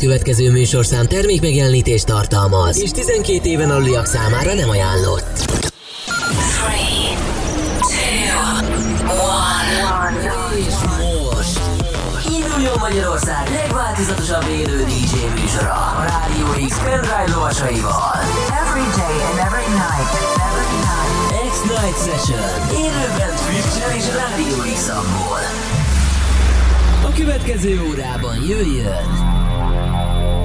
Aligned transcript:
következő 0.00 0.50
műsorszám 0.50 1.06
termék 1.06 1.40
megjelenítést 1.40 2.06
tartalmaz, 2.06 2.78
és 2.78 2.90
12 2.90 3.48
éven 3.48 3.70
aluliak 3.70 4.06
számára 4.06 4.54
nem 4.54 4.68
ajánlott. 4.68 5.44
3, 10.10 10.20
2, 10.20 10.56
1. 10.56 10.66
És 10.66 10.74
most 10.92 11.60
induljon 12.36 12.78
Magyarország 12.78 13.48
legváltozatosabb 13.50 14.46
élő 14.48 14.84
DJ 14.84 15.40
műsora 15.40 15.72
a 15.72 16.04
Rádió 16.10 16.66
X 16.68 16.78
pendrive 16.78 17.24
lovasaival. 17.34 18.16
Every 18.64 18.86
day 19.00 19.16
and 19.28 19.38
every 19.48 19.68
night. 19.82 20.10
Every 20.48 20.78
night. 20.88 21.10
X-Night 21.50 21.98
Session. 22.06 22.48
Élőben 22.84 23.32
Twitch-en 23.42 23.96
és 23.96 24.06
Rádió 24.20 24.72
X-amból. 24.74 25.42
A 27.02 27.12
következő 27.12 27.82
órában 27.90 28.36
jöjjön 28.48 29.29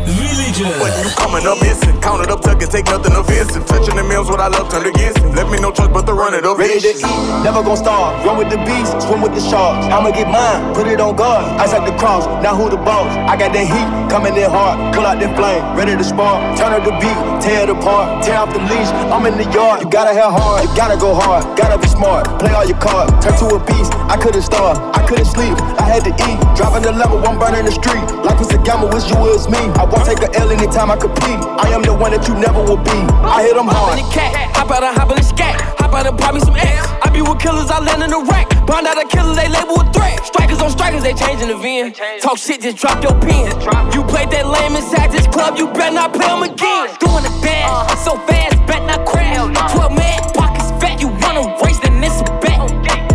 Villager. 0.06 1.16
Coming 1.18 1.48
up 1.48 1.60
missing, 1.62 1.75
count 2.02 2.24
it 2.24 2.30
up, 2.32 2.42
tuck 2.42 2.62
it, 2.62 2.72
take 2.72 2.86
nothing 2.86 3.14
offensive. 3.14 3.66
Touching 3.66 3.96
the 3.96 4.04
mills, 4.04 4.30
what 4.30 4.40
I 4.40 4.48
love, 4.48 4.72
turn 4.72 4.86
against 4.86 5.22
me. 5.24 5.32
Let 5.34 5.50
me 5.50 5.60
no 5.60 5.72
choice 5.72 5.90
but 5.90 6.06
to 6.08 6.14
run 6.14 6.34
it 6.34 6.46
up. 6.46 6.58
Ready 6.58 6.80
to 6.80 6.92
eat, 6.96 7.28
never 7.44 7.62
gon' 7.62 7.78
starve. 7.78 8.24
Run 8.26 8.38
with 8.38 8.50
the 8.50 8.58
beast, 8.66 8.96
swim 9.06 9.22
with 9.22 9.34
the 9.36 9.42
sharks. 9.42 9.86
I'ma 9.88 10.12
get 10.12 10.28
mine, 10.28 10.74
put 10.74 10.88
it 10.88 11.00
on 11.00 11.16
guard. 11.16 11.46
At 11.66 11.84
the 11.84 11.92
cross, 12.00 12.24
now 12.42 12.56
who 12.56 12.70
the 12.70 12.78
boss? 12.78 13.12
I 13.28 13.36
got 13.36 13.52
that 13.52 13.68
heat, 13.68 13.90
coming 14.08 14.32
in 14.38 14.48
hard. 14.48 14.96
Pull 14.96 15.04
out 15.04 15.20
that 15.20 15.36
flame, 15.36 15.60
ready 15.76 15.92
to 15.92 16.06
spark. 16.08 16.40
Turn 16.56 16.72
up 16.72 16.88
the 16.88 16.96
beat, 17.04 17.20
tear 17.44 17.68
it 17.68 17.70
apart. 17.70 18.24
Tear 18.24 18.40
off 18.40 18.54
the 18.54 18.64
leash, 18.64 18.88
I'm 19.12 19.26
in 19.28 19.36
the 19.36 19.44
yard. 19.52 19.84
You 19.84 19.90
gotta 19.92 20.16
have 20.16 20.32
hard, 20.32 20.64
you 20.64 20.72
gotta 20.72 20.96
go 20.96 21.12
hard. 21.14 21.44
Gotta 21.60 21.76
be 21.76 21.88
smart, 21.92 22.24
play 22.40 22.56
all 22.56 22.64
your 22.64 22.80
cards. 22.80 23.12
Turn 23.20 23.36
to 23.44 23.56
a 23.56 23.60
beast, 23.68 23.92
I 24.08 24.16
couldn't 24.16 24.44
starve, 24.48 24.80
I 24.96 25.04
couldn't 25.04 25.28
sleep. 25.28 25.52
I 25.76 25.84
had 25.84 26.08
to 26.08 26.16
eat, 26.16 26.40
Driving 26.56 26.84
the 26.88 26.94
level, 26.96 27.20
one 27.20 27.38
burning 27.38 27.66
the 27.68 27.76
street. 27.76 28.08
Life 28.24 28.40
is 28.40 28.48
a 28.56 28.60
gamble, 28.64 28.88
wish 28.88 29.04
you 29.12 29.20
was 29.20 29.52
me. 29.52 29.60
I 29.76 29.84
won't 29.84 30.08
take 30.08 30.24
a 30.24 30.32
L 30.40 30.48
anytime 30.48 30.88
I 30.90 30.96
compete. 30.96 31.42
I 31.60 31.68
am 31.76 31.84
the 31.86 31.94
one 31.94 32.12
that 32.12 32.28
you 32.28 32.34
never 32.36 32.62
will 32.62 32.82
be. 32.82 32.98
I 33.22 33.44
hit 33.46 33.56
them 33.56 33.68
hard. 33.68 33.94
Hop 33.94 34.00
in 34.00 34.06
the 34.06 34.12
cat, 34.12 34.34
hop 34.58 34.72
out 34.72 34.84
and 34.84 34.98
hop 34.98 35.10
in 35.12 35.18
the 35.18 35.24
scat. 35.24 35.56
Hop 35.78 35.94
out 35.94 36.08
and 36.08 36.18
pop 36.18 36.34
me 36.34 36.42
some 36.42 36.56
ass. 36.58 36.90
I 37.04 37.10
be 37.14 37.22
with 37.22 37.40
killers, 37.40 37.70
I 37.70 37.80
land 37.80 38.02
in 38.02 38.10
the 38.10 38.22
rack. 38.26 38.50
Bond 38.66 38.88
out 38.88 38.98
a 38.98 39.06
killer, 39.06 39.36
they 39.38 39.48
label 39.48 39.80
a 39.80 39.86
threat. 39.94 40.26
Strikers 40.26 40.60
on 40.62 40.72
strikers, 40.72 41.04
they 41.04 41.14
changing 41.14 41.48
the 41.48 41.60
VN. 41.60 41.94
Talk 42.22 42.38
shit, 42.38 42.62
just 42.62 42.78
drop 42.78 43.04
your 43.06 43.14
pen. 43.22 43.54
You 43.94 44.02
played 44.10 44.34
that 44.34 44.50
lame 44.50 44.76
inside 44.76 45.12
this 45.14 45.28
club, 45.30 45.58
you 45.58 45.70
better 45.70 45.94
not 45.94 46.14
play 46.14 46.26
them 46.26 46.42
again. 46.42 46.90
Uh. 46.90 46.98
Doing 46.98 47.24
the 47.24 47.34
dance, 47.46 47.70
uh-huh. 47.70 47.96
so 48.02 48.18
fast, 48.26 48.58
bet 48.66 48.82
not 48.90 49.06
crash. 49.06 49.38
12 49.38 49.94
man, 49.94 50.20
pockets 50.34 50.74
fat, 50.82 50.98
you 50.98 51.14
wanna 51.22 51.46
race, 51.62 51.78
then 51.80 52.02
it's 52.02 52.18
a 52.22 52.28
bet. 52.42 52.58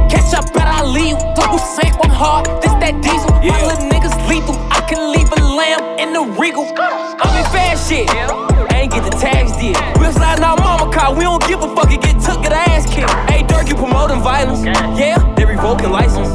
Catch 0.06 0.30
up, 0.38 0.46
bet 0.54 0.70
I 0.70 0.86
leave. 0.86 1.18
Double 1.34 1.58
sink 1.58 1.98
on 2.06 2.10
hard, 2.10 2.46
this 2.62 2.72
that 2.78 2.94
diesel. 3.02 3.34
My 3.42 3.58
little 3.66 3.90
niggas 3.90 4.14
lethal, 4.30 4.54
I 4.70 4.86
can 4.86 5.10
leave 5.10 5.26
a 5.34 5.42
lamb 5.42 5.98
in 5.98 6.14
the 6.14 6.22
regal. 6.38 6.70
I'm 6.78 7.34
in 7.34 7.44
fast 7.50 7.90
shit, 7.90 8.06
I 8.08 8.49
did. 9.60 9.76
We're 10.00 10.12
sliding 10.12 10.44
out 10.44 10.58
mama 10.58 10.90
car, 10.92 11.14
we 11.14 11.24
don't 11.24 11.44
give 11.46 11.62
a 11.62 11.68
fuck, 11.76 11.92
it 11.92 12.00
get 12.00 12.16
took, 12.24 12.42
get 12.42 12.52
ass 12.52 12.88
kicked. 12.88 13.10
Hey, 13.30 13.44
Dirk, 13.44 13.68
you 13.68 13.76
promoting 13.76 14.22
violence? 14.22 14.64
Yeah, 14.64 15.20
they 15.36 15.44
revoking 15.44 15.90
license. 15.90 16.28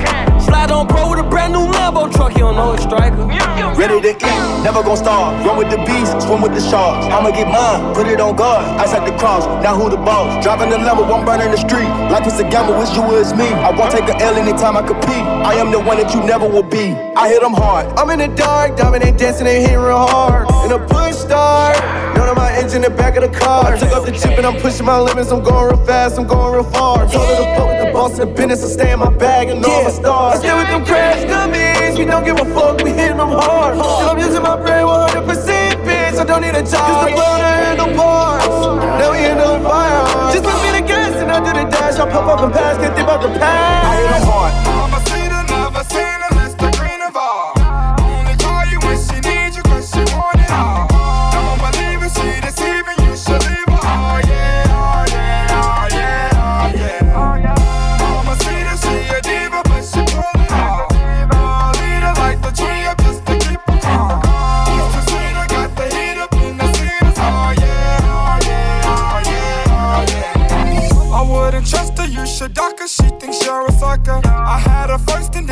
Slide 0.45 0.72
on 0.72 0.88
pro 0.88 1.09
with 1.09 1.20
a 1.20 1.23
brand 1.23 1.53
new 1.53 1.66
Lambo 1.86 2.11
truck, 2.11 2.33
you 2.33 2.39
don't 2.39 2.55
know 2.55 2.73
a 2.73 2.81
striker. 2.81 3.30
Ready 3.78 4.02
to 4.02 4.09
eat, 4.09 4.64
never 4.66 4.81
gon' 4.81 4.97
starve. 4.97 5.45
Run 5.45 5.55
with 5.58 5.69
the 5.69 5.78
beast, 5.86 6.19
swim 6.25 6.41
with 6.41 6.55
the 6.55 6.59
sharks. 6.59 7.05
I'ma 7.14 7.30
get 7.30 7.47
mine, 7.47 7.94
put 7.94 8.08
it 8.08 8.19
on 8.19 8.36
guard. 8.36 8.66
At 8.81 9.05
the 9.05 9.16
cross, 9.19 9.45
now 9.61 9.75
who 9.75 9.89
the 9.89 9.97
boss? 9.97 10.44
Driving 10.44 10.72
the 10.72 10.80
level, 10.80 11.06
one 11.06 11.25
burning 11.25 11.52
the 11.52 11.58
street. 11.58 11.86
Life 12.09 12.25
is 12.25 12.39
a 12.39 12.44
gamble, 12.50 12.80
wish 12.80 12.95
you 12.95 13.03
or 13.03 13.19
it's 13.19 13.33
me. 13.33 13.45
I 13.45 13.69
won't 13.69 13.91
take 13.91 14.09
a 14.09 14.17
L 14.17 14.33
anytime 14.36 14.75
I 14.78 14.81
compete. 14.81 15.25
I 15.45 15.53
am 15.56 15.69
the 15.69 15.80
one 15.80 15.97
that 15.97 16.11
you 16.11 16.23
never 16.23 16.47
will 16.50 16.63
be. 16.63 16.95
I 17.16 17.30
hit 17.30 17.41
them 17.41 17.53
hard. 17.53 17.86
I'm 18.00 18.09
in 18.09 18.17
the 18.17 18.36
dark, 18.36 18.78
dominant 18.78 19.19
dancing, 19.19 19.45
they 19.45 19.61
hitting 19.61 19.78
real 19.78 20.08
hard. 20.08 20.50
In 20.66 20.72
a 20.72 20.80
push 20.88 21.13
start, 21.16 21.78
none 22.17 22.30
of 22.30 22.36
my 22.36 22.52
engine 22.53 22.83
in 22.83 22.91
the 22.91 22.97
back 22.97 23.16
of 23.16 23.30
the 23.30 23.38
car. 23.38 23.73
I 23.73 23.78
took 23.78 23.91
off 23.91 24.06
the 24.06 24.11
chip 24.11 24.38
and 24.38 24.45
I'm 24.47 24.59
pushing 24.59 24.88
my 24.88 24.97
limits. 25.00 25.30
I'm 25.31 25.44
going 25.44 25.75
real 25.75 25.86
fast, 25.86 26.17
I'm 26.17 26.25
going 26.25 26.53
real 26.56 26.63
far. 26.63 27.06
Told 27.11 27.28
her 27.28 27.35
to 27.35 27.56
fuck 27.56 27.68
with 27.68 27.85
the 27.85 27.91
boss 27.91 28.18
of 28.18 28.29
the 28.29 28.34
business, 28.34 28.62
so 28.62 28.69
stay 28.69 28.91
in 28.91 29.00
my 29.00 29.12
bag 29.12 29.50
and 29.50 29.63
all 29.63 29.84
my 29.84 29.91
stars. 29.91 30.38
I 30.38 30.40
stay 30.40 30.56
with 30.56 30.68
them 30.68 30.85
crash 30.85 31.24
dummies, 31.28 31.75
we 31.97 32.06
don't 32.06 32.24
give 32.24 32.40
a 32.40 32.46
fuck, 32.53 32.81
we 32.84 32.91
hitting 32.91 33.18
them 33.18 33.30
hard. 33.30 33.74
And 33.75 34.09
I'm 34.09 34.18
using 34.19 34.44
my 34.44 34.56
brain 34.56 34.86
100% 34.86 35.25
bitch, 35.86 36.19
I 36.19 36.25
don't 36.25 36.41
need 36.41 36.56
a 36.56 36.63
job. 36.63 36.86
Just 36.86 37.08
to 37.08 37.13
blow 37.16 37.36
the 37.38 37.50
handle 37.50 37.91
parts. 37.96 38.47
Now 39.00 39.12
we 39.12 39.25
in 39.25 39.38
the 39.38 39.59
fire. 39.63 40.31
Just 40.31 40.44
put 40.44 40.56
me 40.63 40.69
the 40.80 40.86
gas 40.86 41.16
and 41.22 41.31
I 41.31 41.40
do 41.40 41.52
the 41.53 41.66
dash. 41.69 41.96
I 42.00 42.09
pop 42.09 42.28
up 42.28 42.40
and 42.44 42.53
pass, 42.53 42.78
can't 42.78 42.94
think 42.96 43.08
about 43.08 43.22
the 43.22 43.30
past. 43.40 43.86
I 43.86 43.96
hit 43.97 44.09
them 44.12 44.24
hard. 44.30 44.53
Never 44.66 45.02
seen 45.09 45.30
her, 45.31 45.44
never 45.50 45.84
seen 45.90 46.19
her, 46.24 46.25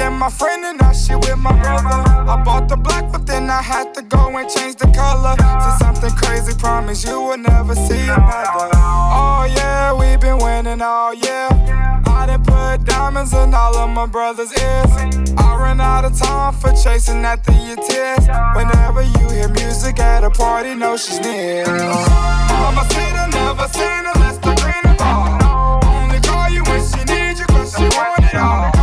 then 0.03 0.19
my 0.19 0.30
friend, 0.30 0.66
and 0.66 0.80
now 0.81 0.91
she 0.91 1.16
with 1.16 1.38
my 1.38 1.53
brother. 1.62 2.00
I 2.34 2.36
bought 2.44 2.68
the 2.68 2.75
black, 2.75 3.12
but 3.12 3.25
then 3.25 3.50
I 3.50 3.62
had 3.62 3.94
to 3.96 4.02
go 4.02 4.38
and 4.38 4.50
change 4.50 4.75
the 4.75 4.90
color 4.91 5.36
to 5.38 5.69
something 5.80 6.14
crazy. 6.22 6.53
Promise 6.58 7.06
you 7.06 7.19
will 7.28 7.38
never 7.38 7.75
see 7.75 8.03
another. 8.18 8.78
Oh 9.19 9.44
yeah, 9.58 9.94
we've 10.00 10.19
been 10.19 10.40
winning 10.46 10.81
all 10.81 11.14
year. 11.14 11.47
I 12.19 12.25
done 12.28 12.44
put 12.44 12.86
diamonds 12.86 13.34
in 13.34 13.53
all 13.53 13.75
of 13.75 13.90
my 13.90 14.06
brother's 14.06 14.52
ears. 14.52 14.94
I 15.38 15.47
run 15.64 15.80
out 15.80 16.03
of 16.06 16.14
time 16.20 16.53
for 16.53 16.72
chasing 16.84 17.24
after 17.24 17.53
your 17.68 17.80
tears. 17.88 18.25
Whenever 18.58 19.02
you 19.03 19.25
hear 19.35 19.50
music 19.50 20.00
at 20.00 20.24
a 20.24 20.30
party, 20.30 20.75
know 20.75 20.97
she's 20.97 21.20
near. 21.22 21.66
Mama 21.66 22.84
said 22.91 23.16
I 23.24 23.28
never 23.40 23.68
seen 23.78 24.03
her 24.09 24.18
less 24.24 24.38
the 24.46 24.53
green 24.62 24.85
of. 24.91 25.00
Only 25.96 26.20
call 26.28 26.50
you 26.50 26.64
when 26.70 26.81
she 26.91 27.02
need 27.12 27.40
you, 27.40 27.46
cause 27.56 27.72
she 27.78 27.88
want 27.97 28.24
it 28.31 28.35
all. 28.35 28.82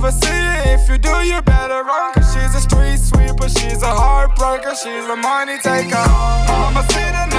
Hope 0.00 0.12
you 0.12 0.20
never 0.20 0.26
see 0.26 0.70
it. 0.70 0.80
If 0.80 0.88
you 0.88 0.98
do, 0.98 1.10
you 1.26 1.42
better 1.42 1.82
run. 1.84 2.14
Cause 2.14 2.32
she's 2.34 2.54
a 2.54 2.60
street 2.60 2.98
sweeper, 2.98 3.48
she's 3.48 3.82
a 3.82 3.92
heartbreaker, 3.92 4.74
she's 4.74 5.06
a 5.06 5.16
money 5.16 5.58
taker. 5.58 6.04
Mama 6.48 6.84
said 6.90 7.14
I 7.14 7.29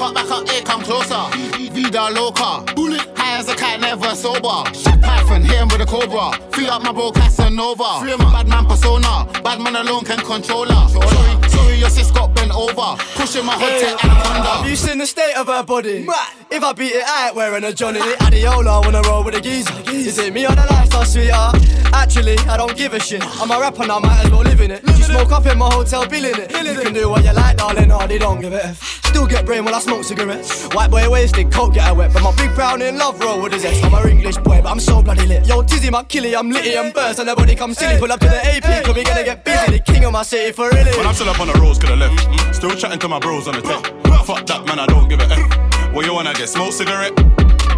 Back 0.00 0.08
up, 0.08 0.14
back 0.14 0.30
up, 0.30 0.48
here 0.48 0.62
come 0.62 0.80
closer. 0.80 1.28
Vida 1.74 2.08
loca. 2.10 2.64
Bullet. 2.74 3.06
High 3.18 3.38
as 3.38 3.50
a 3.50 3.54
cat, 3.54 3.82
never 3.82 4.14
sober. 4.14 4.64
Shit 4.72 4.98
Python, 5.02 5.42
hit 5.42 5.58
him 5.58 5.68
with 5.68 5.82
a 5.82 5.84
cobra. 5.84 6.32
Free 6.52 6.68
up 6.68 6.82
my 6.82 6.90
bro 6.90 7.12
Casanova. 7.12 8.00
Free 8.00 8.16
my 8.16 8.32
bad 8.32 8.48
man 8.48 8.64
persona. 8.64 9.28
Bad 9.44 9.60
man 9.60 9.76
alone 9.76 10.06
can 10.06 10.20
control 10.20 10.64
her. 10.64 10.88
Sorry, 10.88 11.50
sorry, 11.50 11.74
your 11.76 11.90
sis 11.90 12.10
got 12.12 12.34
bent 12.34 12.50
over. 12.50 12.96
Pushing 13.14 13.44
my 13.44 13.52
hot 13.52 13.78
tech 13.78 14.02
anaconda. 14.02 14.66
You 14.70 14.74
seen 14.74 14.96
the 14.96 15.06
state 15.06 15.34
of 15.36 15.48
her 15.48 15.62
body? 15.62 16.06
If 16.52 16.64
I 16.64 16.72
beat 16.72 16.92
it, 16.92 17.04
I 17.06 17.28
ain't 17.28 17.36
wearing 17.36 17.62
a 17.62 17.72
Johnny. 17.72 18.00
Adiola 18.00 18.84
when 18.84 18.96
I 18.96 19.00
wanna 19.00 19.08
roll 19.08 19.22
with 19.22 19.36
a 19.36 19.40
geezer. 19.40 19.72
Is 19.86 20.18
it 20.18 20.34
me 20.34 20.46
or 20.46 20.50
the 20.50 20.66
lifestyle, 20.68 21.04
sweetheart? 21.04 21.54
Actually, 21.92 22.38
I 22.38 22.56
don't 22.56 22.76
give 22.76 22.92
a 22.92 22.98
shit. 22.98 23.22
I'm 23.40 23.52
a 23.52 23.60
rapper 23.60 23.86
now, 23.86 24.00
might 24.00 24.24
as 24.24 24.32
well 24.32 24.40
live 24.42 24.60
in 24.60 24.72
it. 24.72 24.82
You 24.84 25.04
smoke 25.04 25.30
up 25.30 25.46
in 25.46 25.58
my 25.58 25.72
hotel, 25.72 26.08
billing 26.08 26.34
it. 26.34 26.50
You 26.50 26.80
can 26.82 26.92
do 26.92 27.08
what 27.08 27.24
you 27.24 27.32
like, 27.32 27.56
darling, 27.56 27.92
or 27.92 28.04
they 28.08 28.18
don't 28.18 28.40
give 28.40 28.52
a 28.52 28.64
F. 28.66 29.00
Still 29.04 29.28
get 29.28 29.46
brain 29.46 29.64
while 29.64 29.76
I 29.76 29.78
smoke 29.78 30.02
cigarettes. 30.02 30.66
White 30.74 30.90
boy 30.90 31.08
wasted, 31.08 31.52
coke 31.52 31.74
get 31.74 31.86
her 31.86 31.94
wet. 31.94 32.12
But 32.12 32.24
my 32.24 32.34
big 32.34 32.52
brown 32.56 32.82
in 32.82 32.98
love 32.98 33.20
roll 33.20 33.40
with 33.40 33.54
a 33.54 33.60
zest. 33.60 33.84
I'm 33.84 33.94
a 33.94 34.08
English 34.08 34.38
boy, 34.38 34.60
but 34.60 34.70
I'm 34.70 34.80
so 34.80 35.02
bloody 35.02 35.26
lit. 35.26 35.46
Yo, 35.46 35.62
Tizzy, 35.62 35.88
my 35.88 36.02
killie, 36.02 36.36
I'm 36.36 36.50
litty 36.50 36.74
and 36.74 36.92
burst. 36.92 37.20
And 37.20 37.26
nobody 37.26 37.54
come 37.54 37.74
silly. 37.74 38.00
Pull 38.00 38.10
up 38.10 38.18
to 38.18 38.26
the 38.28 38.44
AP, 38.44 38.84
cause 38.84 38.96
we 38.96 39.04
gonna 39.04 39.22
get 39.22 39.44
busy. 39.44 39.78
The 39.78 39.78
king 39.78 40.04
of 40.04 40.12
my 40.12 40.24
city 40.24 40.50
for 40.50 40.68
really. 40.70 40.96
When 40.96 41.06
I'm 41.06 41.14
still 41.14 41.28
up 41.28 41.38
on 41.38 41.46
the 41.46 41.54
roads, 41.60 41.78
could 41.78 41.90
have 41.90 41.98
left. 42.00 42.56
Still 42.56 42.74
chatting 42.74 42.98
to 42.98 43.08
my 43.08 43.20
bros 43.20 43.46
on 43.46 43.54
the 43.54 43.62
tech. 43.62 43.84
Fuck 44.24 44.46
that, 44.46 44.66
man, 44.66 44.80
I 44.80 44.86
don't 44.86 45.08
give 45.08 45.20
a 45.20 45.30
F. 45.30 45.69
What 45.92 46.06
you 46.06 46.14
wanna 46.14 46.32
get? 46.34 46.48
Smoke 46.48 46.72
cigarette? 46.72 47.12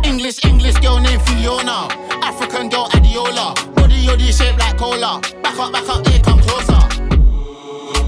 English, 0.04 0.44
English 0.44 0.76
girl 0.80 1.00
named 1.00 1.22
Fiona. 1.22 1.88
African 2.22 2.68
girl 2.68 2.88
Adiola. 2.90 3.54
Body 3.74 4.04
yoddy 4.06 4.30
shaped 4.36 4.58
like 4.58 4.76
cola. 4.76 5.20
Back 5.42 5.58
up, 5.58 5.72
back 5.72 5.88
up, 5.88 6.06
here 6.06 6.20
come 6.20 6.40
closer. 6.40 6.71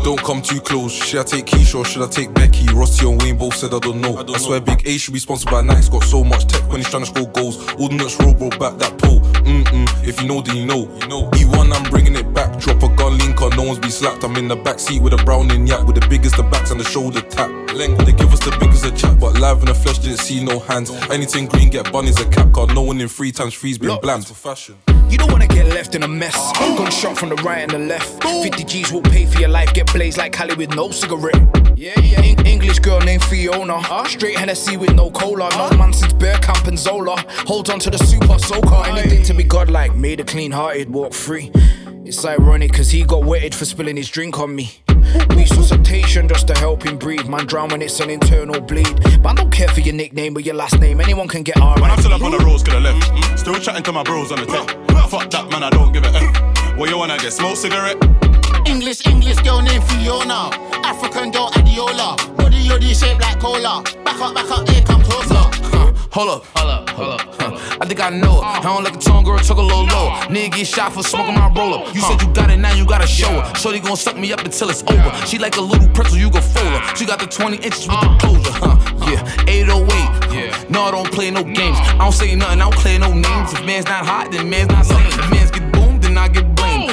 Don't 0.04 0.22
come 0.22 0.42
too 0.42 0.60
close. 0.60 0.92
Should 0.92 1.20
I 1.20 1.24
take 1.24 1.46
Keisha 1.46 1.76
or 1.76 1.84
should 1.84 2.02
I 2.02 2.08
take 2.08 2.34
Becky? 2.34 2.66
Rossi 2.74 3.08
and 3.08 3.20
Wayne 3.22 3.38
both 3.38 3.56
said 3.56 3.72
I 3.72 3.78
don't 3.78 4.02
know. 4.02 4.18
I, 4.18 4.38
swear 4.38 4.60
Big 4.60 4.86
A 4.86 4.98
should 4.98 5.14
be 5.14 5.18
sponsored 5.18 5.50
by 5.50 5.62
Nike's 5.62 5.88
got 5.88 6.04
so 6.04 6.22
much 6.22 6.46
tech 6.46 6.68
when 6.68 6.76
he's 6.76 6.90
trying 6.90 7.04
to 7.04 7.08
score 7.08 7.26
goals. 7.30 7.56
All 7.74 7.88
the 7.88 7.96
nuts 7.96 8.20
roll, 8.20 8.34
bro, 8.34 8.50
back 8.50 8.76
that 8.78 8.98
pole. 8.98 9.20
Mm-mm, 9.44 10.06
if 10.06 10.20
you 10.20 10.28
know, 10.28 10.42
then 10.42 10.56
you 10.56 10.66
know. 10.66 10.88
You 11.00 11.08
know. 11.08 11.30
E1, 11.30 11.72
I'm 11.72 11.90
bringing 11.90 12.16
it 12.16 12.32
back. 12.34 12.58
Drop 12.60 12.82
a 12.82 12.88
gun 12.96 13.16
link 13.16 13.40
on, 13.40 13.56
no 13.56 13.62
one's 13.62 13.78
be 13.78 13.88
slapped. 13.88 14.24
I'm 14.24 14.36
in 14.36 14.46
the 14.48 14.56
back 14.56 14.78
seat 14.78 15.00
with 15.00 15.14
a 15.14 15.16
brown 15.24 15.48
browning 15.48 15.66
yak 15.66 15.86
with 15.86 16.00
the 16.00 16.06
biggest 16.08 16.38
of 16.38 16.50
backs 16.50 16.70
and 16.70 16.78
the 16.78 16.84
shoulder 16.84 17.20
tap. 17.22 17.50
Length, 17.72 18.04
they 18.04 18.12
give 18.12 18.32
us 18.32 18.40
the 18.40 18.56
biggest 18.60 18.84
of 18.84 18.96
chat, 18.96 19.18
but 19.18 19.38
live 19.40 19.60
in 19.60 19.66
the 19.66 19.74
flesh 19.74 19.98
didn't 19.98 20.18
see 20.18 20.44
no 20.44 20.58
hands. 20.60 20.90
Anything 21.10 21.46
green, 21.46 21.70
get 21.70 21.90
bunnies 21.92 22.20
a 22.20 22.28
cap 22.28 22.52
card. 22.52 22.74
No 22.74 22.82
one 22.82 23.00
in 23.00 23.08
three 23.08 23.32
times 23.32 23.54
three's 23.54 23.78
been 23.78 23.98
bland 24.00 24.26
for 24.26 24.34
fashion. 24.34 24.76
You 25.08 25.18
don't 25.18 25.30
wanna 25.30 25.46
get 25.46 25.66
left 25.66 25.94
in 25.94 26.02
a 26.02 26.08
mess. 26.08 26.36
Gunshot 26.58 27.16
from 27.18 27.28
the 27.30 27.36
right 27.36 27.60
and 27.60 27.70
the 27.70 27.78
left. 27.78 28.22
50 28.22 28.64
G's 28.64 28.92
will 28.92 29.02
pay 29.02 29.26
for 29.26 29.38
your 29.38 29.48
life. 29.48 29.72
Get 29.74 29.86
blazed 29.94 30.18
like 30.18 30.32
Cali 30.32 30.56
with 30.56 30.74
no 30.74 30.90
cigarette. 30.90 31.40
Yeah, 31.76 31.98
yeah. 32.00 32.20
En- 32.20 32.44
English 32.46 32.80
girl 32.80 32.98
named 33.00 33.22
Fiona. 33.22 33.80
Straight 34.08 34.36
Hennessy 34.36 34.76
with 34.76 34.92
no 34.92 35.08
cola. 35.12 35.48
No 35.56 35.70
man 35.78 35.92
since 35.92 36.12
Bear 36.12 36.36
Camp 36.38 36.66
and 36.66 36.76
Zola. 36.78 37.14
Hold 37.46 37.70
on 37.70 37.78
to 37.78 37.90
the 37.90 37.98
super 37.98 38.38
soaker. 38.40 38.82
Anything 38.86 39.22
to 39.22 39.34
be 39.34 39.44
godlike. 39.44 39.94
Made 39.94 40.18
a 40.18 40.24
clean 40.24 40.50
hearted, 40.50 40.90
walk 40.90 41.14
free. 41.14 41.52
It's 42.04 42.24
ironic 42.24 42.72
cause 42.72 42.90
he 42.90 43.04
got 43.04 43.24
wetted 43.24 43.54
for 43.54 43.64
spilling 43.64 43.96
his 43.96 44.10
drink 44.10 44.38
on 44.40 44.54
me. 44.54 44.72
Resuscitation 45.30 46.26
just 46.26 46.48
to 46.48 46.58
help 46.58 46.84
him 46.84 46.98
breathe. 46.98 47.28
Man, 47.28 47.46
drown 47.46 47.68
when 47.68 47.80
it's 47.80 48.00
an 48.00 48.10
internal 48.10 48.60
bleed. 48.60 49.00
But 49.22 49.26
I 49.26 49.34
don't 49.34 49.52
care 49.52 49.68
for 49.68 49.80
your 49.80 49.94
nickname 49.94 50.36
or 50.36 50.40
your 50.40 50.56
last 50.56 50.80
name. 50.80 51.00
Anyone 51.00 51.28
can 51.28 51.44
get 51.44 51.60
R. 51.60 51.80
When 51.80 51.90
I'm 51.90 51.98
still 52.00 52.12
up 52.12 52.22
on 52.22 52.32
the 52.32 52.38
roads, 52.38 52.64
could 52.64 52.74
have 52.74 52.82
left. 52.82 53.38
Still 53.38 53.54
chatting 53.60 53.84
to 53.84 53.92
my 53.92 54.02
bros 54.02 54.32
on 54.32 54.40
the 54.40 54.46
tech. 54.46 54.68
Fuck 55.08 55.30
that, 55.30 55.48
man, 55.50 55.62
I 55.62 55.70
don't 55.70 55.92
give 55.92 56.02
a 56.02 56.08
F. 56.08 56.76
What 56.76 56.90
you 56.90 56.98
wanna 56.98 57.16
get? 57.18 57.32
Smoke 57.32 57.56
cigarette? 57.56 58.33
English, 58.66 59.06
English 59.06 59.38
girl 59.42 59.62
named 59.62 59.84
Fiona. 59.84 60.50
African 60.84 61.30
girl 61.30 61.50
Adiola. 61.50 62.16
Body 62.36 62.68
yoddy 62.68 62.94
shaped 62.94 63.20
like 63.20 63.40
cola. 63.40 63.82
Back 64.04 64.20
up, 64.20 64.34
back 64.34 64.50
up, 64.50 64.68
here 64.68 64.82
come 64.82 65.02
closer. 65.02 65.34
Hold 66.14 66.30
up, 66.30 66.44
hold 66.54 66.70
up, 66.70 66.90
hold 66.90 67.08
up. 67.08 67.20
Huh. 67.40 67.78
I 67.80 67.86
think 67.86 68.00
I 68.00 68.08
know 68.08 68.38
it. 68.38 68.44
I 68.44 68.62
don't 68.62 68.84
like 68.84 68.94
a 68.94 68.98
tongue 68.98 69.24
girl, 69.24 69.36
took 69.38 69.58
a 69.58 69.60
little 69.60 69.82
low. 69.82 70.10
Nigga 70.30 70.58
get 70.58 70.66
shot 70.68 70.92
for 70.92 71.02
smoking 71.02 71.34
my 71.34 71.52
roll 71.52 71.74
up. 71.74 71.92
You 71.92 72.02
said 72.02 72.22
you 72.22 72.32
got 72.32 72.52
it, 72.52 72.56
now 72.58 72.72
you 72.72 72.86
gotta 72.86 73.06
show 73.06 73.28
her. 73.40 73.54
Shorty 73.56 73.80
gon' 73.80 73.96
suck 73.96 74.16
me 74.16 74.32
up 74.32 74.38
until 74.44 74.70
it's 74.70 74.84
over. 74.84 75.10
She 75.26 75.38
like 75.38 75.56
a 75.56 75.60
little 75.60 75.88
pretzel, 75.88 76.18
you 76.18 76.30
can 76.30 76.40
fold 76.40 76.68
her. 76.68 76.96
She 76.96 77.04
got 77.04 77.18
the 77.18 77.26
20 77.26 77.56
inches 77.56 77.88
with 77.88 78.00
the 78.00 78.06
uh. 78.06 78.18
closure, 78.18 78.52
huh? 78.52 78.78
Uh. 78.78 79.10
Yeah, 79.10 79.50
808. 79.50 80.32
Yeah. 80.32 80.64
No, 80.68 80.82
I 80.84 80.92
don't 80.92 81.10
play 81.10 81.32
no 81.32 81.42
games. 81.42 81.78
I 81.80 81.98
don't 81.98 82.12
say 82.12 82.32
nothing, 82.36 82.60
I 82.60 82.70
don't 82.70 82.74
play 82.76 82.96
no 82.96 83.12
names. 83.12 83.52
If 83.52 83.66
man's 83.66 83.86
not 83.86 84.06
hot, 84.06 84.30
then 84.30 84.48
man's 84.48 84.70
not 84.70 84.86
saying. 84.86 85.08
If 85.08 85.30
man's 85.32 85.50
get 85.50 85.63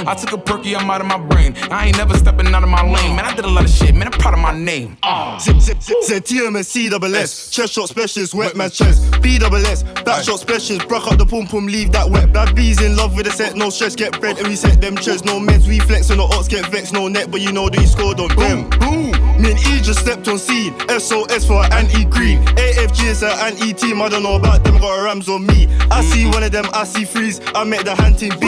I 0.07 0.15
took 0.15 0.31
a 0.33 0.37
perky, 0.37 0.75
I'm 0.75 0.89
out 0.89 1.01
of 1.01 1.07
my 1.07 1.17
brain. 1.17 1.55
I 1.69 1.87
ain't 1.87 1.97
never 1.97 2.15
stepping 2.17 2.47
out 2.47 2.63
of 2.63 2.69
my 2.69 2.83
lane. 2.83 3.15
Man, 3.15 3.25
I 3.25 3.35
did 3.35 3.45
a 3.45 3.49
lot 3.49 3.65
of 3.65 3.69
shit, 3.69 3.95
man. 3.95 4.07
I'm 4.07 4.19
proud 4.19 4.33
of 4.33 4.39
my 4.39 4.57
name. 4.57 4.97
Uh. 5.03 5.37
Zip, 5.39 5.59
zip, 5.59 5.81
zip, 5.81 5.97
zip, 6.03 6.23
TMSC 6.23 6.89
double 6.89 7.15
S. 7.15 7.49
Chest 7.49 7.73
shot 7.73 7.89
specialist, 7.89 8.33
wet 8.33 8.55
man 8.55 8.69
chest. 8.69 9.21
B 9.21 9.37
double 9.37 9.65
S, 9.65 9.83
back 9.83 10.23
shot 10.23 10.39
specialist. 10.39 10.87
Broke 10.87 11.07
up 11.07 11.17
the 11.17 11.25
pum 11.25 11.47
pum, 11.47 11.67
leave 11.67 11.91
that 11.91 12.09
wet. 12.09 12.33
Bad 12.33 12.55
bees 12.55 12.81
in 12.81 12.95
love 12.95 13.15
with 13.15 13.27
a 13.27 13.31
set, 13.31 13.55
no 13.55 13.69
stress, 13.69 13.95
get 13.95 14.19
bread. 14.19 14.37
And 14.37 14.47
we 14.47 14.55
set 14.55 14.81
them 14.81 14.95
chest, 14.95 15.25
no 15.25 15.39
meds. 15.39 15.67
We 15.67 15.79
flex 15.79 16.09
on 16.11 16.17
the 16.17 16.23
odds, 16.23 16.47
get 16.47 16.65
vexed, 16.67 16.93
no 16.93 17.07
net, 17.07 17.31
but 17.31 17.41
you 17.41 17.51
know 17.51 17.69
that 17.69 17.79
he 17.79 17.85
scored 17.85 18.19
on 18.19 18.35
them. 18.35 18.69
Boom. 18.79 19.10
Me 19.41 19.51
and 19.51 19.59
E 19.59 19.81
just 19.81 20.01
stepped 20.01 20.27
on 20.27 20.37
scene. 20.37 20.73
SOS 20.87 21.45
for 21.45 21.65
an 21.65 21.73
anti 21.73 22.05
green. 22.05 22.45
AFG 22.61 23.05
is 23.07 23.23
an 23.23 23.31
anti 23.39 23.73
team, 23.73 23.99
I 23.99 24.07
don't 24.07 24.21
know 24.21 24.35
about 24.35 24.63
them, 24.63 24.77
got 24.77 24.99
a 24.99 25.03
Rams 25.03 25.27
on 25.29 25.47
me. 25.47 25.67
I 25.89 26.03
see 26.03 26.27
one 26.27 26.43
of 26.43 26.51
them, 26.51 26.65
I 26.73 26.83
see 26.83 27.05
freeze. 27.05 27.41
I 27.55 27.63
met 27.63 27.85
the 27.85 27.95
hand 27.95 28.19
team 28.19 28.33
B. 28.39 28.45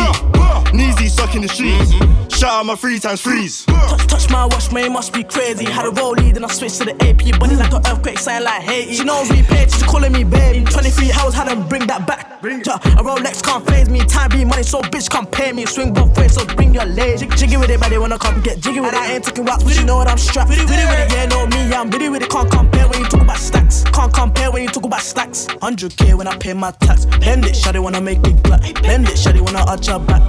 Kneesy 0.70 1.10
stuck 1.10 1.34
in 1.34 1.42
the 1.42 1.48
streets. 1.48 1.92
Shout 2.38 2.52
out 2.52 2.66
my 2.66 2.76
three 2.76 3.00
times 3.00 3.22
freeze. 3.22 3.66
Touch, 3.66 4.08
touch 4.08 4.30
my 4.30 4.46
watch, 4.46 4.72
man, 4.72 4.86
it 4.86 4.92
must 4.92 5.14
be 5.14 5.24
crazy. 5.24 5.66
Had 5.66 5.86
a 5.86 5.92
roll 5.92 6.12
lead, 6.12 6.36
then 6.36 6.44
I 6.44 6.48
switched 6.48 6.78
to 6.78 6.86
the 6.86 6.94
AP. 7.04 7.40
Body 7.40 7.56
like 7.56 7.74
an 7.74 7.82
earthquake, 7.88 8.20
sign 8.20 8.44
like 8.44 8.62
Haiti. 8.62 8.94
She 8.94 9.04
knows 9.04 9.32
me, 9.32 9.42
paid, 9.42 9.72
she's 9.72 9.84
calling 9.84 10.12
me 10.12 10.24
baby. 10.24 10.64
23 10.64 11.12
hours, 11.14 11.34
had 11.34 11.50
to 11.50 11.56
bring 11.56 11.88
that 11.88 12.06
back. 12.06 12.34
Yeah, 12.44 12.76
a 12.76 13.04
Rolex 13.04 13.42
can't 13.42 13.66
phase 13.66 13.90
me. 13.90 14.00
Time 14.06 14.30
be 14.30 14.44
money, 14.44 14.64
so 14.64 14.82
bitch 14.82 15.10
can't 15.10 15.32
pay 15.32 15.54
me. 15.54 15.66
Swing 15.66 15.94
both 15.94 16.18
ways, 16.18 16.34
so 16.34 16.46
bring 16.46 16.74
your 16.74 16.86
legs. 16.86 17.22
Jiggy 17.22 17.58
with 17.58 17.70
it, 17.70 17.80
but 17.80 17.90
they 17.90 17.98
wanna 17.98 18.20
come 18.20 18.42
get 18.42 18.60
jiggy 18.60 18.82
with 18.82 18.94
it. 18.94 19.00
I 19.00 19.14
ain't 19.14 19.24
taking 19.24 19.46
raps, 19.46 19.64
but 19.64 19.78
you 19.78 19.86
know 19.86 19.98
what 19.98 20.08
I'm 20.10 20.18
strapped. 20.18 20.52
It, 20.84 20.90
with 20.90 21.00
it, 21.00 21.14
yeah, 21.14 21.26
know 21.28 21.48
me, 21.48 21.74
I'm 21.74 21.90
bitty 21.90 22.10
with 22.10 22.24
it. 22.24 22.30
Can't 22.30 22.52
compare 22.52 22.88
when 22.88 23.00
you 23.00 23.06
talk 23.06 23.22
about 23.22 23.38
stacks. 23.38 23.84
Can't 23.94 24.14
compare 24.14 24.52
when 24.52 24.64
you 24.64 24.70
talk 24.70 24.84
about 24.84 25.02
stacks. 25.02 25.48
100k 25.48 26.18
when 26.18 26.28
I 26.28 26.36
pay 26.38 26.54
my 26.54 26.72
tax. 26.72 27.06
Bend 27.06 27.46
it, 27.46 27.56
shawty 27.56 27.82
wanna 27.82 28.02
make 28.02 28.26
it 28.28 28.44
black. 28.44 28.62
Bend 28.82 29.08
it, 29.08 29.16
shawty 29.16 29.40
wanna 29.40 29.64
arch 29.66 29.88
her 29.88 30.00
back. 30.00 30.22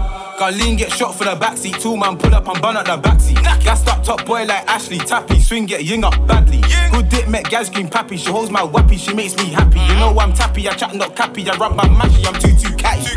Got 0.45 0.77
get 0.77 0.93
shot 0.93 1.15
for 1.15 1.25
the 1.25 1.37
backseat. 1.37 1.81
Two 1.81 1.97
man 1.97 2.19
pull 2.19 2.35
up 2.35 2.47
and 2.47 2.61
burn 2.61 2.77
up 2.77 2.85
the 2.85 2.99
backseat. 2.99 3.43
Gassed 3.65 3.89
up 3.89 4.05
top 4.05 4.27
boy 4.27 4.45
like 4.45 4.69
Ashley 4.69 4.99
Tappy. 4.99 5.41
Swing 5.41 5.65
get 5.65 5.85
ying 5.85 6.05
up 6.05 6.13
badly. 6.27 6.61
Good 6.93 7.09
dick 7.09 7.27
met 7.31 7.49
gas 7.49 7.69
scream 7.69 7.89
pappy. 7.89 8.19
She 8.19 8.31
holds 8.31 8.51
my 8.51 8.61
wappy, 8.61 8.99
she 8.99 9.15
makes 9.15 9.35
me 9.39 9.47
happy. 9.47 9.81
You 9.81 9.95
know 9.95 10.15
I'm 10.19 10.35
tappy, 10.35 10.69
I 10.69 10.75
chat 10.75 10.95
not 10.95 11.17
cappy. 11.17 11.49
I 11.49 11.57
rub 11.57 11.75
my 11.75 11.85
mashy, 11.85 12.27
I'm 12.27 12.35
too 12.35 12.55
too 12.61 12.77
catty. 12.77 13.09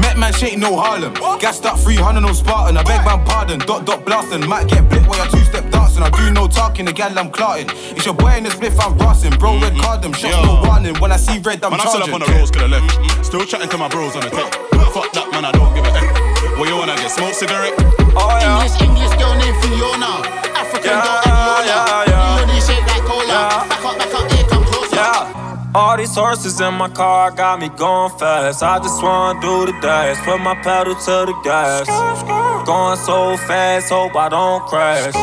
Met 0.00 0.16
man 0.16 0.32
shake 0.32 0.56
no 0.56 0.74
Harlem. 0.74 1.12
Gassed 1.38 1.66
up 1.66 1.78
300 1.78 2.22
no 2.22 2.32
Spartan. 2.32 2.78
I 2.78 2.82
beg 2.82 3.04
man 3.04 3.26
pardon. 3.26 3.58
Dot 3.58 3.84
dot 3.84 4.06
blasting. 4.06 4.48
Might 4.48 4.66
get 4.68 4.84
blit 4.84 5.06
while 5.06 5.22
you 5.22 5.32
two 5.32 5.44
step 5.44 5.70
dancing. 5.70 6.02
I 6.02 6.08
do 6.08 6.30
no 6.32 6.48
talking, 6.48 6.86
the 6.86 6.94
gal 6.94 7.18
I'm 7.18 7.30
clarting. 7.30 7.68
It's 7.94 8.06
your 8.06 8.14
boy 8.14 8.38
in 8.38 8.44
the 8.44 8.48
spliff, 8.48 8.80
I'm 8.80 8.96
rossing. 8.96 9.38
Bro, 9.38 9.60
red 9.60 9.74
mm-hmm. 9.74 9.82
card 9.82 10.00
them. 10.00 10.14
Shots 10.14 10.34
no 10.46 10.62
warning. 10.64 10.96
When 10.98 11.12
I 11.12 11.18
see 11.18 11.40
red, 11.40 11.62
I'm 11.62 11.72
When 11.72 11.80
I'm 11.82 11.88
still 11.88 12.00
charging. 12.00 12.14
up 12.14 12.22
on 12.22 12.26
the 12.26 12.38
roads, 12.38 12.50
could 12.50 12.70
left. 12.70 13.26
Still 13.26 13.44
chatting 13.44 13.68
to 13.68 13.76
my 13.76 13.88
bros 13.88 14.16
on 14.16 14.22
the 14.22 14.30
tech. 14.30 14.50
Fuck 14.94 15.12
that, 15.12 15.30
man, 15.30 15.44
I 15.44 15.52
don't 15.52 15.74
give 15.74 15.84
a 15.84 15.92
F. 15.92 16.09
What 16.60 16.68
you 16.68 16.76
wanna 16.76 16.94
get? 16.94 17.10
Smoke 17.10 17.32
cigarette? 17.32 17.72
Oh, 18.14 18.36
English, 18.36 18.76
English 18.82 19.16
girl 19.16 19.34
named 19.34 19.56
Fiona. 19.64 20.20
African 20.52 20.92
girl 20.92 21.20
Adiola. 21.24 21.88
Body 21.88 22.12
yoddy 22.12 22.60
shaped 22.60 22.86
like 22.86 23.02
cola. 23.08 23.64
Back 23.64 23.82
up, 23.82 23.96
back 23.96 24.12
up, 24.12 24.30
here 24.30 24.44
come 24.44 24.64
closer. 24.64 24.96
Yeah. 24.96 25.72
All 25.74 25.96
these 25.96 26.14
horses 26.14 26.60
in 26.60 26.74
my 26.74 26.90
car 26.90 27.30
got 27.30 27.60
me 27.60 27.70
going 27.70 28.12
fast. 28.18 28.62
I 28.62 28.78
just 28.78 29.02
wanna 29.02 29.40
do 29.40 29.72
the 29.72 29.80
dash, 29.80 30.22
put 30.22 30.38
my 30.42 30.54
pedal 30.56 30.96
to 30.96 31.32
the 31.32 31.40
gas. 31.42 31.88
Going 32.66 32.98
so 32.98 33.38
fast, 33.48 33.88
hope 33.88 34.14
I 34.14 34.28
don't 34.28 34.62
crash. 34.66 35.14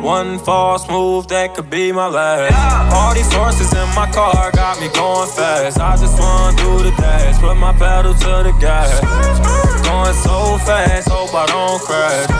One 0.00 0.38
false 0.38 0.88
move 0.88 1.26
that 1.34 1.56
could 1.56 1.68
be 1.68 1.90
my 1.90 2.06
last. 2.06 2.94
All 2.94 3.12
these 3.12 3.32
horses 3.32 3.72
in 3.72 3.88
my 3.96 4.08
car 4.12 4.52
got 4.52 4.80
me 4.80 4.86
going 4.94 5.30
fast. 5.30 5.80
I 5.80 5.96
just 5.96 6.16
wanna 6.16 6.56
do 6.58 6.84
the 6.84 6.92
dash, 6.92 7.40
put 7.40 7.56
my 7.56 7.72
pedal 7.72 8.14
to 8.14 8.44
the 8.46 8.54
gas. 8.60 9.69
Going 9.90 10.14
so 10.14 10.54
fast, 10.62 11.10
hope 11.10 11.34
I 11.34 11.50
don't 11.50 11.82
crash. 11.82 12.30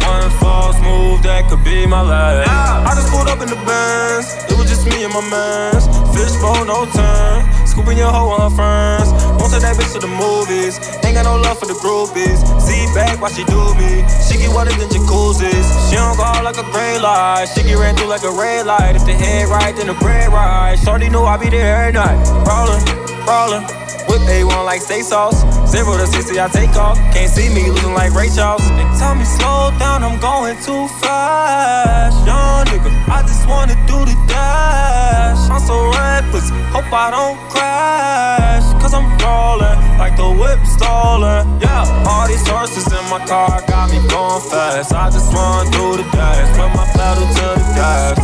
One 0.00 0.32
false 0.40 0.80
move 0.80 1.20
that 1.28 1.44
could 1.52 1.60
be 1.60 1.84
my 1.84 2.00
last. 2.00 2.48
I 2.48 2.96
just 2.96 3.12
pulled 3.12 3.28
up 3.28 3.44
in 3.44 3.52
the 3.52 3.60
Benz. 3.68 4.32
It 4.48 4.56
was 4.56 4.64
just 4.64 4.88
me 4.88 5.04
and 5.04 5.12
my 5.12 5.20
mans. 5.28 5.84
Fishbowl, 6.16 6.64
no 6.64 6.88
turn. 6.88 7.44
Scooping 7.68 8.00
your 8.00 8.08
hoe 8.08 8.32
on 8.32 8.48
her 8.48 8.54
friends. 8.56 9.12
Won't 9.36 9.52
take 9.52 9.60
that 9.60 9.76
bitch 9.76 9.92
to 9.92 10.00
the 10.00 10.08
movies. 10.08 10.80
Ain't 11.04 11.20
got 11.20 11.28
no 11.28 11.36
love 11.36 11.60
for 11.60 11.68
the 11.68 11.76
groupies. 11.84 12.40
See 12.56 12.88
back 12.96 13.20
while 13.20 13.28
she 13.28 13.44
do 13.44 13.60
me. 13.76 14.00
She 14.24 14.40
get 14.40 14.48
wetter 14.48 14.72
than 14.72 14.88
jacuzzis. 14.88 15.68
She 15.92 16.00
don't 16.00 16.16
go 16.16 16.24
out 16.24 16.48
like 16.48 16.56
a 16.56 16.64
gray 16.72 16.96
light. 16.96 17.44
She 17.52 17.60
get 17.60 17.76
ran 17.76 17.92
through 17.92 18.08
like 18.08 18.24
a 18.24 18.32
red 18.32 18.64
light. 18.64 18.96
If 18.96 19.04
the 19.04 19.12
head 19.12 19.52
right, 19.52 19.76
then 19.76 19.92
the 19.92 19.98
bread 20.00 20.32
right. 20.32 20.80
Shorty 20.80 21.12
know 21.12 21.28
I 21.28 21.36
be 21.36 21.52
there 21.52 21.76
every 21.76 21.92
night. 21.92 22.16
Rollin', 22.48 22.80
rollin'. 23.28 23.68
Whip 24.08 24.22
A1 24.22 24.64
like 24.64 24.80
steak 24.80 25.04
sauce. 25.04 25.44
Zero 25.70 25.96
to 25.96 26.04
60, 26.04 26.34
I 26.40 26.48
take 26.48 26.74
off. 26.74 26.98
Can't 27.14 27.30
see 27.30 27.46
me 27.48 27.70
looking 27.70 27.94
like 27.94 28.10
Ray 28.12 28.26
Charles. 28.34 28.66
They 28.74 28.82
tell 28.98 29.14
me 29.14 29.22
slow 29.22 29.70
down, 29.78 30.02
I'm 30.02 30.18
going 30.18 30.58
too 30.66 30.90
fast. 30.98 32.18
Young 32.26 32.66
nigga, 32.66 32.90
I 33.06 33.22
just 33.22 33.46
wanna 33.46 33.78
do 33.86 34.02
the 34.02 34.18
dash. 34.26 35.38
I'm 35.46 35.62
so 35.62 35.78
reckless, 35.94 36.50
hope 36.74 36.90
I 36.90 37.14
don't 37.14 37.38
crash. 37.54 38.66
Cause 38.82 38.94
I'm 38.98 39.06
rolling 39.22 39.78
like 39.94 40.16
the 40.18 40.26
whip 40.26 40.58
stolen. 40.66 41.46
Yeah, 41.62 41.86
all 42.02 42.26
these 42.26 42.42
horses 42.50 42.90
in 42.90 43.04
my 43.06 43.22
car 43.30 43.62
got 43.70 43.94
me 43.94 44.02
going 44.10 44.42
fast. 44.50 44.92
I 44.92 45.06
just 45.08 45.30
wanna 45.32 45.70
do 45.70 46.02
the 46.02 46.06
dash. 46.10 46.50
Put 46.58 46.74
my 46.74 46.82
pedal 46.98 47.30
to 47.30 47.46
the 47.62 47.66
gas. 47.78 48.18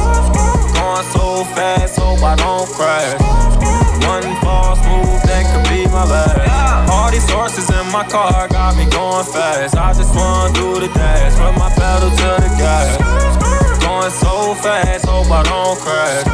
Going 0.74 1.06
so 1.14 1.46
fast, 1.54 1.94
hope 1.94 2.26
I 2.26 2.34
don't 2.34 2.66
crash. 2.74 3.22
One 4.02 4.34
false 4.42 4.82
move 4.90 5.22
that 5.30 5.46
could 5.46 5.70
be 5.70 5.86
my 5.94 6.02
last. 6.10 6.35
Horses 7.30 7.68
in 7.70 7.86
my 7.92 8.04
car 8.08 8.48
got 8.48 8.76
me 8.76 8.84
going 8.90 9.26
fast. 9.26 9.76
I 9.76 9.92
just 9.92 10.14
wanna 10.14 10.52
do 10.54 10.80
the 10.80 10.88
dash, 10.88 11.34
put 11.38 11.54
my 11.58 11.70
pedal 11.70 12.10
to 12.10 12.30
the 12.42 12.50
gas. 12.58 12.96
Going 13.84 14.10
so 14.10 14.54
fast, 14.62 15.06
hope 15.06 15.30
I 15.30 15.42
don't 15.42 15.78
crash. 15.78 16.26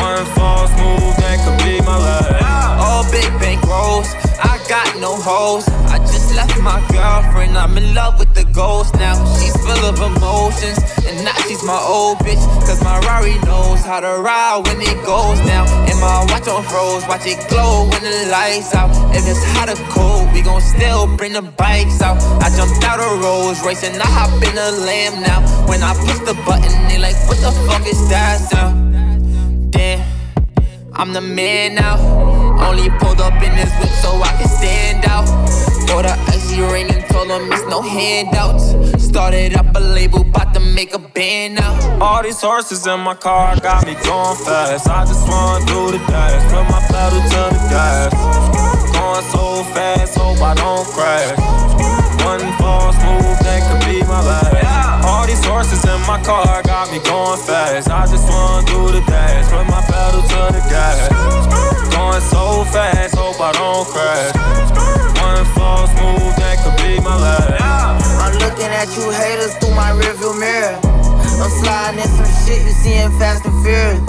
One 0.00 0.26
false 0.34 0.70
move 0.76 1.14
that 1.22 1.38
could 1.44 1.58
be 1.64 1.80
my 1.84 1.98
last. 1.98 2.42
All 2.82 3.04
big 3.10 3.30
bank 3.38 3.62
rolls, 3.62 4.08
I 4.42 4.58
got 4.68 4.98
no 5.00 5.14
hoes. 5.16 5.68
I 5.88 5.98
just 5.98 6.34
left 6.34 6.58
my 6.60 6.80
girlfriend, 6.90 7.56
I'm 7.56 7.76
in 7.78 7.94
love 7.94 8.18
with 8.18 8.34
the 8.34 8.44
ghost 8.44 8.94
now. 8.94 9.14
She's 9.38 9.56
full 9.56 9.84
of 9.86 10.00
emotions, 10.00 10.78
and 11.06 11.24
now 11.24 11.36
she's 11.46 11.62
my 11.62 11.78
old 11.78 12.18
bitch. 12.18 12.42
Cause 12.66 12.82
my 12.82 12.98
Rari 13.00 13.38
knows 13.46 13.80
how 13.84 14.00
to 14.00 14.20
ride 14.20 14.66
when 14.66 14.80
it 14.80 14.98
goes 15.04 15.38
down. 15.46 15.68
And 15.88 15.98
my 16.00 16.26
watch 16.44 16.56
on 16.56 16.64
froze, 16.64 17.06
watch 17.08 17.26
it 17.26 17.48
glow 17.48 17.88
when 17.88 18.02
the 18.02 18.28
lights 18.30 18.74
out. 18.74 18.90
If 19.14 19.26
it's 19.26 19.42
hot 19.52 19.68
or 19.68 19.76
cold, 19.90 20.32
we 20.32 20.42
gon' 20.42 20.60
still 20.60 21.06
bring 21.16 21.32
the 21.32 21.42
bikes 21.42 22.00
out. 22.00 22.16
I 22.42 22.50
jumped 22.56 22.84
out 22.84 23.00
of 23.00 23.20
Rolls 23.20 23.62
Royce 23.64 23.84
and 23.84 24.00
I 24.00 24.06
hop 24.06 24.30
in 24.42 24.56
a 24.56 24.70
lamb 24.84 25.22
now. 25.22 25.40
When 25.66 25.82
I 25.82 25.94
push 25.94 26.18
the 26.20 26.34
button, 26.44 26.88
they 26.88 26.98
like, 26.98 27.16
what 27.28 27.38
the 27.38 27.52
fuck 27.66 27.86
is 27.86 28.08
that 28.08 28.40
sound? 28.50 29.72
Damn. 29.72 30.13
I'm 30.96 31.12
the 31.12 31.20
man 31.20 31.74
now. 31.74 31.98
Only 32.62 32.88
pulled 33.00 33.20
up 33.20 33.34
in 33.42 33.54
this 33.56 33.72
whip 33.80 33.90
so 34.00 34.10
I 34.22 34.30
can 34.38 34.48
stand 34.48 35.04
out. 35.06 35.26
Bought 35.88 36.06
a 36.06 36.14
icy 36.32 36.60
ring 36.60 36.88
and 36.88 37.04
told 37.10 37.28
them 37.28 37.50
it's 37.52 37.66
no 37.66 37.82
handouts. 37.82 39.02
Started 39.02 39.56
up 39.56 39.66
a 39.74 39.80
label, 39.80 40.22
bout 40.22 40.54
to 40.54 40.60
make 40.60 40.94
a 40.94 40.98
band 40.98 41.56
now. 41.56 41.98
All 42.00 42.22
these 42.22 42.40
horses 42.40 42.86
in 42.86 43.00
my 43.00 43.14
car 43.14 43.58
got 43.58 43.84
me 43.86 43.94
going 43.94 44.36
fast. 44.46 44.88
I 44.88 45.04
just 45.04 45.28
wanna 45.28 45.66
do 45.66 45.90
the 45.90 45.98
dash, 46.06 46.42
put 46.52 46.62
my 46.70 46.80
pedal 46.86 47.20
to 47.20 47.42
the 47.54 47.62
gas. 47.70 48.12
Going 48.94 49.24
so 49.32 49.64
fast, 49.74 50.16
hope 50.16 50.40
I 50.40 50.54
don't 50.54 50.86
crash. 50.94 51.38
One 52.24 52.52
false 52.58 52.96
move 53.02 53.38
that 53.42 53.60
could 53.66 53.90
be 53.90 54.00
my 54.06 54.22
last. 54.22 54.43
My 56.06 56.20
car 56.22 56.62
got 56.62 56.90
me 56.92 56.98
going 57.00 57.40
fast. 57.40 57.88
I 57.88 58.06
just 58.06 58.28
wanna 58.28 58.66
do 58.66 58.92
the 58.92 59.00
dash, 59.06 59.48
put 59.48 59.64
my 59.66 59.80
pedal 59.88 60.22
to 60.22 60.40
the 60.52 60.62
gas. 60.68 61.08
Going 61.94 62.20
so 62.20 62.64
fast, 62.72 63.14
hope 63.16 63.40
I 63.40 63.52
don't 63.52 63.86
crash. 63.88 64.34
One 65.20 65.44
false 65.56 65.92
move 66.00 66.34
that 66.36 66.60
could 66.60 66.76
be 66.84 67.00
my 67.00 67.16
last. 67.16 68.04
I'm 68.20 68.34
looking 68.38 68.68
at 68.68 68.88
you 68.96 69.08
haters 69.10 69.54
through 69.56 69.74
my 69.74 69.96
rearview 69.96 70.36
mirror. 70.38 70.76
I'm 71.40 71.50
sliding 71.50 72.00
in 72.00 72.08
some 72.08 72.30
shit 72.44 72.62
you 72.62 72.74
see 72.76 72.94
in 72.94 73.10
Fast 73.18 73.44
and 73.46 73.56
Furious. 73.64 74.00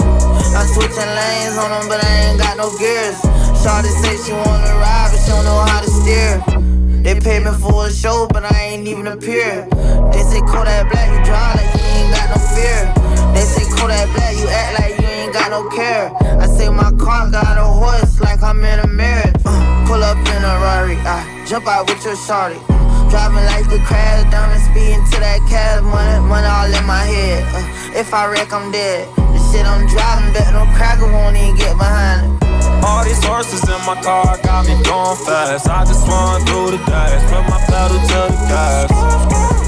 I'm 0.52 0.66
switching 0.68 1.10
lanes 1.16 1.56
on 1.56 1.70
them, 1.70 1.88
but 1.88 2.04
I 2.04 2.08
ain't 2.28 2.38
got 2.38 2.56
no 2.56 2.70
gears. 2.78 3.16
Shawty 3.64 3.90
say 4.04 4.16
she 4.20 4.32
wanna 4.32 4.74
ride, 4.76 5.10
but 5.12 5.20
she 5.20 5.30
don't 5.30 5.44
know 5.44 5.60
how 5.64 5.80
to 5.80 5.90
steer. 5.90 6.65
They 7.06 7.14
pay 7.20 7.38
me 7.38 7.52
for 7.62 7.86
a 7.86 7.92
show, 7.92 8.26
but 8.26 8.42
I 8.42 8.74
ain't 8.74 8.88
even 8.88 9.06
appear. 9.06 9.62
They 10.10 10.22
say 10.26 10.42
Kodak 10.42 10.90
Black, 10.90 11.06
you 11.14 11.22
dry 11.22 11.54
like 11.54 11.70
you 11.78 11.86
ain't 11.86 12.10
got 12.10 12.34
no 12.34 12.38
fear. 12.50 12.82
They 13.30 13.46
say 13.46 13.62
Kodak 13.78 14.10
Black, 14.10 14.34
you 14.34 14.48
act 14.50 14.80
like 14.82 14.98
you 14.98 15.06
ain't 15.06 15.32
got 15.32 15.54
no 15.54 15.70
care. 15.70 16.10
I 16.42 16.48
say 16.48 16.68
my 16.68 16.90
car 16.98 17.30
got 17.30 17.58
a 17.58 17.62
horse 17.62 18.18
like 18.18 18.42
I'm 18.42 18.58
in 18.58 18.80
a 18.80 18.88
marriage. 18.88 19.36
Uh, 19.44 19.86
pull 19.86 20.02
up 20.02 20.18
in 20.18 20.42
a 20.42 20.54
Rari, 20.58 20.98
I 21.06 21.46
jump 21.46 21.68
out 21.68 21.88
with 21.88 22.04
your 22.04 22.16
shawty. 22.16 22.58
Uh, 22.66 23.08
driving 23.08 23.46
like 23.54 23.70
the 23.70 23.78
crash, 23.86 24.28
diamond 24.32 24.62
speeding 24.66 25.06
to 25.14 25.20
that 25.22 25.38
cash, 25.46 25.86
money, 25.86 26.18
money 26.26 26.50
all 26.50 26.66
in 26.66 26.84
my 26.90 27.06
head. 27.06 27.46
Uh, 27.54 28.00
if 28.00 28.12
I 28.12 28.26
wreck, 28.26 28.52
I'm 28.52 28.72
dead. 28.72 29.06
The 29.14 29.38
shit 29.52 29.64
I'm 29.64 29.86
driving, 29.86 30.32
bet 30.34 30.52
no 30.52 30.66
cracker 30.74 31.06
won't 31.06 31.36
even 31.36 31.54
get 31.54 31.78
behind 31.78 32.42
it. 32.42 32.45
All 32.84 33.04
these 33.04 33.22
horses 33.24 33.62
in 33.68 33.80
my 33.86 34.00
car 34.02 34.38
got 34.42 34.66
me 34.66 34.74
going 34.82 35.18
fast. 35.24 35.68
I 35.68 35.84
just 35.84 36.06
wanna 36.08 36.44
do 36.44 36.76
the 36.76 36.80
dash, 36.84 37.22
put 37.30 37.44
my 37.48 37.60
pedal 37.70 37.98
to 37.98 38.20
the 38.32 38.38
gas. 38.50 38.90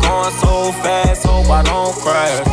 Going 0.03 0.35
so 0.43 0.73
fast, 0.83 1.25
hope 1.25 1.49
I 1.51 1.63
don't 1.63 1.95
crash. 2.03 2.47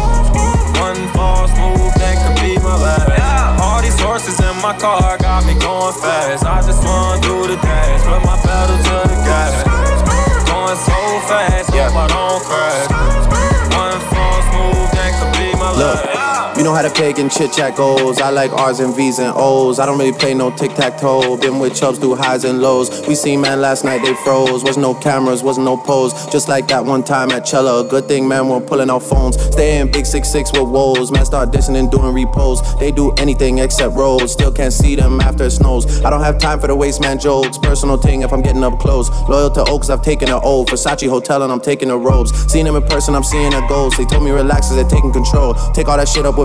One 0.80 1.08
false 1.18 1.52
move 1.58 1.94
that 2.00 2.16
could 2.22 2.38
be 2.44 2.56
my 2.62 2.76
last. 2.78 3.62
All 3.62 3.82
these 3.82 4.00
horses 4.00 4.40
in 4.40 4.56
my 4.62 4.78
car 4.78 5.18
got 5.18 5.46
me 5.46 5.54
going 5.60 5.96
fast. 6.00 6.46
I 6.46 6.62
just 6.62 6.84
wanna 6.84 7.22
do 7.22 7.48
the 7.48 7.58
dash, 7.58 8.02
put 8.04 8.24
my 8.24 8.38
pedal 8.46 8.85
You 16.58 16.64
know 16.64 16.74
how 16.74 16.84
the 16.84 16.90
pagan 16.90 17.30
chit 17.30 17.52
chat 17.52 17.76
goes. 17.76 18.22
I 18.22 18.30
like 18.30 18.50
R's 18.54 18.80
and 18.80 18.96
V's 18.96 19.20
and 19.20 19.34
O's. 19.36 19.78
I 19.78 19.86
don't 19.86 20.00
really 20.00 20.18
play 20.18 20.34
no 20.34 20.56
tic 20.56 20.74
tac 20.74 20.98
toe. 20.98 21.36
Been 21.36 21.60
with 21.60 21.76
chubs 21.76 22.00
through 22.00 22.16
highs 22.16 22.46
and 22.46 22.62
lows. 22.62 23.06
We 23.10 23.14
seen 23.14 23.42
man 23.42 23.60
last 23.60 23.84
night, 23.84 24.04
they 24.04 24.14
froze. 24.24 24.64
Wasn't 24.64 24.82
no 24.82 24.94
cameras, 24.94 25.44
wasn't 25.44 25.66
no 25.66 25.76
pose. 25.76 26.14
Just 26.28 26.48
like 26.48 26.70
that 26.70 26.86
one 26.86 27.04
time 27.04 27.32
at 27.32 27.44
Chella. 27.44 27.86
Good 27.86 28.08
thing 28.08 28.26
man 28.26 28.48
weren't 28.48 28.68
pulling 28.68 28.90
out 28.90 29.04
phones. 29.04 29.36
Stay 29.52 29.82
in 29.82 29.92
big 29.92 30.06
six 30.06 30.30
six 30.30 30.50
with 30.54 30.70
woes. 30.70 31.12
Man 31.12 31.26
start 31.26 31.52
dissing 31.52 31.76
and 31.78 31.92
doing 31.92 32.14
repos. 32.14 32.62
They 32.80 32.90
do 32.90 33.12
anything 33.18 33.58
except 33.58 33.94
rolls. 33.94 34.32
Still 34.32 34.52
can't 34.54 34.72
see 34.72 34.96
them 34.96 35.20
after 35.20 35.44
it 35.44 35.52
snows. 35.52 36.06
I 36.06 36.10
don't 36.10 36.24
have 36.24 36.40
time 36.40 36.62
for 36.62 36.68
the 36.68 36.76
waste 36.76 37.02
man 37.02 37.20
jokes. 37.20 37.58
Personal 37.58 37.98
thing 37.98 38.22
if 38.22 38.32
I'm 38.32 38.42
getting 38.42 38.64
up 38.64 38.80
close. 38.80 39.10
Loyal 39.28 39.52
to 39.52 39.66
Oaks, 39.66 39.90
I've 39.90 40.04
taken 40.04 40.30
an 40.30 40.40
O. 40.42 40.64
Versace 40.64 41.10
Hotel 41.10 41.44
and 41.44 41.52
I'm 41.52 41.60
taking 41.60 41.90
the 41.90 41.98
robes. 41.98 42.32
Seeing 42.50 42.64
them 42.64 42.78
in 42.78 42.84
person, 42.84 43.14
I'm 43.14 43.26
seeing 43.26 43.54
a 43.54 43.68
ghost. 43.68 43.98
They 43.98 44.06
told 44.06 44.24
me 44.24 44.32
relax 44.32 44.70
as 44.70 44.78
they're 44.78 44.90
taking 44.90 45.12
control. 45.12 45.54
Take 45.74 45.90
all 45.90 45.98
that 45.98 46.08
shit 46.08 46.26
up 46.26 46.38
with 46.38 46.45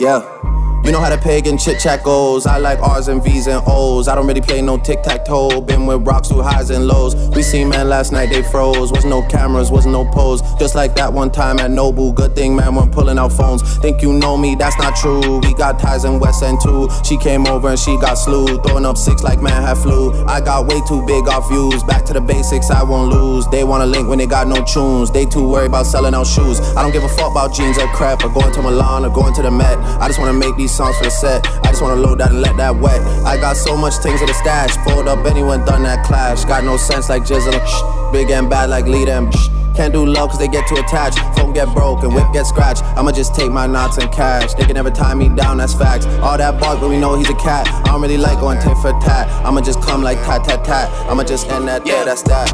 Yeah. 0.00 0.57
You 0.84 0.92
know 0.92 1.00
how 1.00 1.10
the 1.10 1.18
pagan 1.18 1.58
chit 1.58 1.80
chat 1.80 2.02
goes. 2.02 2.46
I 2.46 2.58
like 2.58 2.78
R's 2.80 3.08
and 3.08 3.22
V's 3.22 3.46
and 3.46 3.62
O's. 3.66 4.08
I 4.08 4.14
don't 4.14 4.26
really 4.26 4.40
play 4.40 4.62
no 4.62 4.78
tic 4.78 5.02
tac 5.02 5.24
toe. 5.26 5.60
Been 5.60 5.86
with 5.86 6.06
rocks 6.06 6.28
through 6.28 6.42
highs 6.42 6.70
and 6.70 6.86
lows. 6.86 7.14
We 7.36 7.42
seen 7.42 7.68
man 7.68 7.88
last 7.88 8.10
night, 8.10 8.30
they 8.30 8.42
froze. 8.42 8.90
Was 8.90 9.04
no 9.04 9.22
cameras, 9.28 9.70
was 9.70 9.84
no 9.84 10.06
pose. 10.06 10.40
Just 10.58 10.74
like 10.74 10.94
that 10.94 11.12
one 11.12 11.30
time 11.30 11.58
at 11.58 11.70
Nobu. 11.70 12.14
Good 12.14 12.34
thing, 12.34 12.56
man, 12.56 12.74
we're 12.74 12.86
pulling 12.86 13.18
out 13.18 13.32
phones. 13.32 13.60
Think 13.78 14.00
you 14.00 14.12
know 14.14 14.36
me, 14.36 14.54
that's 14.54 14.78
not 14.78 14.96
true. 14.96 15.40
We 15.40 15.52
got 15.54 15.78
ties 15.78 16.04
in 16.04 16.20
West 16.20 16.42
End 16.42 16.58
too. 16.62 16.88
She 17.04 17.18
came 17.18 17.46
over 17.46 17.68
and 17.68 17.78
she 17.78 17.98
got 17.98 18.14
slew. 18.14 18.46
Throwing 18.62 18.86
up 18.86 18.96
six 18.96 19.22
like 19.22 19.42
man 19.42 19.60
had 19.62 19.76
flu. 19.76 20.24
I 20.26 20.40
got 20.40 20.68
way 20.68 20.80
too 20.88 21.04
big 21.06 21.28
off 21.28 21.48
views. 21.48 21.82
Back 21.84 22.04
to 22.06 22.12
the 22.14 22.20
basics, 22.20 22.70
I 22.70 22.82
won't 22.82 23.12
lose. 23.12 23.46
They 23.48 23.62
wanna 23.64 23.86
link 23.86 24.08
when 24.08 24.18
they 24.18 24.26
got 24.26 24.48
no 24.48 24.64
tunes. 24.64 25.10
They 25.10 25.26
too 25.26 25.46
worried 25.46 25.66
about 25.66 25.86
selling 25.86 26.14
out 26.14 26.26
shoes. 26.26 26.60
I 26.76 26.82
don't 26.82 26.92
give 26.92 27.04
a 27.04 27.08
fuck 27.10 27.32
about 27.32 27.52
jeans 27.52 27.76
or 27.78 27.88
crap. 27.88 28.24
Or 28.24 28.30
going 28.30 28.52
to 28.54 28.62
Milan 28.62 29.04
or 29.04 29.10
going 29.10 29.34
to 29.34 29.42
the 29.42 29.50
Met. 29.50 29.76
I 30.00 30.06
just 30.06 30.18
wanna 30.18 30.32
make 30.32 30.56
these 30.56 30.67
songs 30.68 30.96
for 30.98 31.04
the 31.04 31.10
set. 31.10 31.46
I 31.64 31.70
just 31.70 31.82
wanna 31.82 32.00
load 32.00 32.18
that 32.20 32.30
and 32.30 32.40
let 32.40 32.56
that 32.56 32.76
wet. 32.76 33.00
I 33.24 33.36
got 33.36 33.56
so 33.56 33.76
much 33.76 33.94
things 33.96 34.20
in 34.20 34.26
the 34.26 34.34
stash. 34.34 34.76
Fold 34.86 35.08
up 35.08 35.24
anyone 35.26 35.64
done 35.64 35.82
that 35.82 36.04
clash. 36.06 36.44
Got 36.44 36.64
no 36.64 36.76
sense 36.76 37.08
like 37.08 37.22
Jizzle. 37.22 37.52
Shh. 37.66 38.12
Big 38.12 38.30
and 38.30 38.48
bad 38.48 38.70
like 38.70 38.86
lead 38.86 39.08
them. 39.08 39.30
Shh. 39.32 39.48
Can't 39.78 39.92
do 39.92 40.04
love 40.04 40.30
cause 40.30 40.40
they 40.40 40.48
get 40.48 40.66
too 40.66 40.74
attached. 40.74 41.20
Phone 41.36 41.52
get 41.52 41.72
broke 41.72 42.02
and 42.02 42.12
whip 42.12 42.26
get 42.32 42.46
scratched. 42.46 42.82
I'ma 42.96 43.12
just 43.12 43.36
take 43.36 43.52
my 43.52 43.68
knots 43.68 43.96
and 43.96 44.10
cash. 44.10 44.54
They 44.54 44.64
can 44.64 44.74
never 44.74 44.90
tie 44.90 45.14
me 45.14 45.28
down, 45.28 45.58
that's 45.58 45.72
facts. 45.72 46.04
All 46.20 46.36
that 46.36 46.58
bark, 46.58 46.80
but 46.80 46.88
we 46.88 46.98
know 46.98 47.16
he's 47.16 47.30
a 47.30 47.34
cat. 47.34 47.68
I 47.68 47.92
don't 47.92 48.02
really 48.02 48.16
like 48.16 48.40
going 48.40 48.58
tit 48.60 48.76
for 48.78 48.90
tat. 48.98 49.28
I'ma 49.46 49.60
just 49.60 49.80
come 49.80 50.02
like 50.02 50.18
tat 50.24 50.42
tat 50.42 50.64
tat. 50.64 50.90
I'ma 51.08 51.22
just 51.22 51.48
end 51.48 51.68
that 51.68 51.84
there, 51.84 52.04
that's 52.04 52.22
that. 52.22 52.48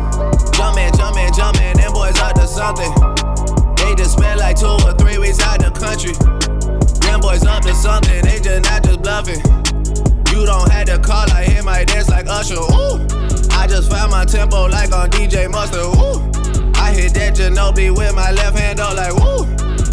Jumpin', 0.53 0.93
jumpin', 0.99 1.33
jumpin', 1.33 1.79
them 1.79 1.93
boys 1.95 2.19
up 2.21 2.35
to 2.35 2.47
something. 2.47 2.93
They 3.77 3.95
just 3.95 4.19
spent 4.19 4.39
like 4.39 4.61
two 4.61 4.67
or 4.67 4.93
three 4.93 5.17
weeks 5.17 5.41
out 5.41 5.61
the 5.61 5.71
country. 5.71 6.44
Them 7.15 7.21
boys 7.21 7.47
up 7.47 7.63
to 7.63 7.73
something, 7.77 8.25
they 8.25 8.41
just 8.41 8.69
not 8.69 8.83
just 8.83 9.01
bluffing. 9.03 9.39
You 10.35 10.45
don't 10.45 10.69
have 10.73 10.87
to 10.87 10.99
call, 10.99 11.31
I 11.31 11.45
hit 11.45 11.65
my 11.65 11.85
dance 11.85 12.09
like 12.09 12.27
Usher. 12.27 12.57
Ooh, 12.57 13.07
I 13.55 13.69
just 13.69 13.89
found 13.89 14.11
my 14.11 14.25
tempo 14.25 14.67
like 14.67 14.93
on 14.93 15.11
DJ 15.11 15.49
Mustard. 15.49 15.95
Ooh, 15.95 16.19
I 16.75 16.93
hit 16.93 17.15
that 17.15 17.37
Ginobili 17.37 17.97
with 17.97 18.17
my 18.17 18.33
left 18.33 18.59
hand, 18.59 18.81
up 18.81 18.97
like 18.97 19.15
woo. 19.15 19.47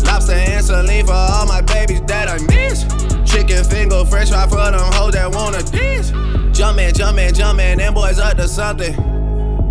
Lobster 0.03 0.33
and 0.33 0.65
saline 0.65 1.05
for 1.05 1.13
all 1.13 1.45
my 1.45 1.61
babies 1.61 2.01
that 2.07 2.27
I 2.27 2.39
miss. 2.47 2.85
Chicken 3.31 3.65
finger, 3.65 4.03
fresh 4.03 4.29
fry 4.29 4.47
for 4.47 4.55
them 4.55 4.91
hoes 4.93 5.13
that 5.13 5.31
wanna 5.31 5.61
dance. 5.61 6.09
Jumpin', 6.57 6.91
jumpin', 6.95 7.35
jumpin', 7.35 7.77
them 7.77 7.93
boys 7.93 8.17
up 8.17 8.35
to 8.37 8.47
something. 8.47 8.95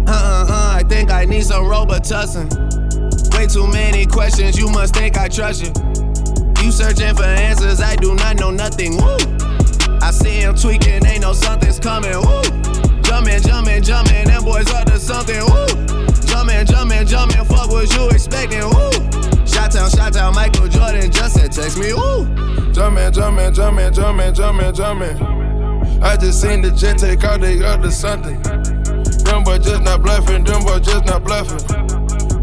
Uh 0.07 0.13
uh 0.13 0.47
uh, 0.49 0.73
I 0.77 0.85
think 0.89 1.11
I 1.11 1.25
need 1.25 1.43
some 1.43 1.65
Robitussin. 1.65 2.47
Way 3.35 3.49
too 3.49 3.67
many 3.67 4.07
questions, 4.07 4.57
you 4.57 4.69
must 4.71 4.95
think 4.95 5.19
I 5.19 5.27
trust 5.27 5.65
you. 5.65 6.10
You 6.63 6.71
searching 6.71 7.15
for 7.15 7.25
answers, 7.25 7.81
I 7.81 7.97
do 7.97 8.15
not 8.15 8.39
know 8.39 8.51
nothing. 8.51 8.97
Woo! 8.97 9.17
I 10.03 10.11
see 10.11 10.41
him 10.41 10.55
tweaking, 10.55 11.05
ain't 11.07 11.23
no 11.23 11.33
something's 11.33 11.81
coming. 11.81 12.13
Woo! 12.13 12.43
Jumpin', 13.03 13.43
jumpin', 13.43 13.83
jumpin', 13.83 14.27
them 14.27 14.45
boys 14.45 14.71
up 14.71 14.87
to 14.87 14.99
something. 14.99 15.41
Woo! 15.41 15.67
Jumpin', 16.27 16.67
jumpin', 16.67 17.07
jumpin', 17.07 17.45
fuck 17.47 17.71
what 17.71 17.91
you 17.97 18.09
expecting. 18.11 18.61
Woo! 18.61 18.91
Shot 19.47 19.73
town, 19.73 19.91
shot 19.91 20.13
town, 20.13 20.35
Michael 20.35 20.69
Jordan 20.69 21.11
just 21.11 21.35
said 21.35 21.51
text 21.51 21.79
me. 21.79 21.95
Woo! 21.95 22.27
Jumpin', 22.73 23.13
jumpin', 23.13 23.55
jumpin', 23.55 23.93
jumpin', 23.95 24.35
jumpin', 24.35 24.75
jumpin'. 24.75 26.03
I 26.03 26.17
just 26.17 26.43
seen 26.43 26.61
the 26.61 26.71
jet 26.71 26.99
take 26.99 27.25
out, 27.25 27.41
they 27.41 27.63
up 27.65 27.81
to 27.81 27.91
something. 27.91 28.41
Them 29.25 29.45
boys 29.45 29.65
just 29.65 29.83
not 29.83 30.03
bluffing, 30.03 30.45
them 30.45 30.63
boys 30.63 30.83
just 30.83 31.07
not 31.07 31.25
bluffing. 31.25 31.59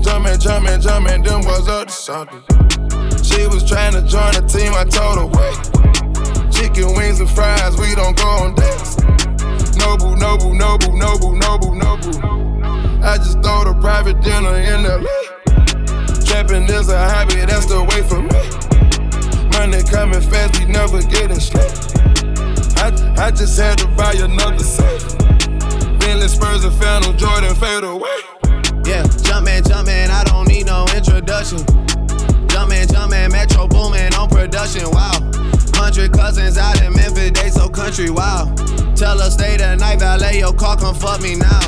Jumpin', 0.02 0.40
jumpin', 0.40 0.82
jumpin', 0.82 1.22
them 1.22 1.42
boys 1.42 1.68
up 1.68 1.88
to 1.88 1.94
something. 1.94 2.87
She 3.38 3.46
was 3.46 3.64
trying 3.64 3.94
to 3.94 4.02
join 4.02 4.34
the 4.34 4.42
team, 4.50 4.74
I 4.74 4.82
told 4.84 5.22
her 5.22 5.30
wait. 5.30 5.58
Chicken 6.50 6.98
wings 6.98 7.20
and 7.20 7.30
fries, 7.30 7.78
we 7.78 7.94
don't 7.94 8.18
go 8.18 8.26
on 8.26 8.56
dates. 8.56 8.98
Noble, 9.78 10.18
noble, 10.18 10.56
noble, 10.56 10.98
noble, 10.98 11.36
noble, 11.38 11.76
noble. 11.76 12.18
I 13.06 13.18
just 13.22 13.38
throw 13.46 13.62
a 13.62 13.78
private 13.80 14.22
dinner 14.22 14.58
in 14.58 14.82
LA. 14.82 15.06
Trapping 16.26 16.66
is 16.66 16.90
a 16.90 16.98
hobby, 16.98 17.46
that's 17.46 17.68
the 17.70 17.86
way 17.86 18.02
for 18.10 18.26
me. 18.26 18.42
Money 19.54 19.86
coming 19.86 20.20
fast, 20.20 20.58
we 20.58 20.66
never 20.66 21.04
getting 21.06 21.40
slow. 21.40 21.62
I, 22.82 22.90
I 23.22 23.30
just 23.30 23.54
had 23.60 23.78
to 23.78 23.88
buy 23.90 24.14
another 24.18 24.66
safe. 24.66 25.14
Bentley 26.02 26.28
Spurs 26.28 26.66
and 26.66 26.74
Phantom 26.74 27.16
Jordan 27.16 27.54
fade 27.54 27.84
away. 27.84 28.18
Yeah, 28.84 29.06
jumpin', 29.22 29.62
jumpin', 29.62 30.10
I 30.10 30.24
don't 30.26 30.48
need 30.48 30.66
no 30.66 30.88
introduction. 30.96 31.62
Jumpin', 32.58 32.88
jumpin', 32.88 33.32
Metro 33.32 33.68
boomin' 33.68 34.16
on 34.16 34.28
production, 34.30 34.90
wow. 34.90 35.14
Hundred 35.76 36.12
cousins 36.12 36.58
out 36.58 36.82
in 36.82 36.92
Memphis, 36.92 37.30
they 37.30 37.52
so 37.52 37.70
country, 37.70 38.10
wow. 38.10 38.52
Tell 38.96 39.20
her 39.20 39.30
stay 39.30 39.58
the 39.58 39.76
night, 39.76 40.00
valet 40.00 40.40
your 40.40 40.54
car, 40.54 40.76
come 40.76 40.96
fuck 40.96 41.22
me 41.22 41.36
now. 41.36 41.62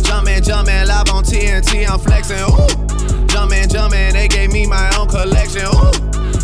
Jumpin', 0.00 0.42
jumpin', 0.42 0.88
live 0.88 1.10
on 1.10 1.24
TNT, 1.24 1.86
I'm 1.86 2.00
flexin', 2.00 2.40
ooh. 2.48 3.26
Jumpin', 3.26 3.68
jumpin', 3.68 4.14
they 4.14 4.28
gave 4.28 4.50
me 4.50 4.66
my 4.66 4.90
own 4.96 5.08
collection, 5.08 5.66
ooh. 5.66 5.92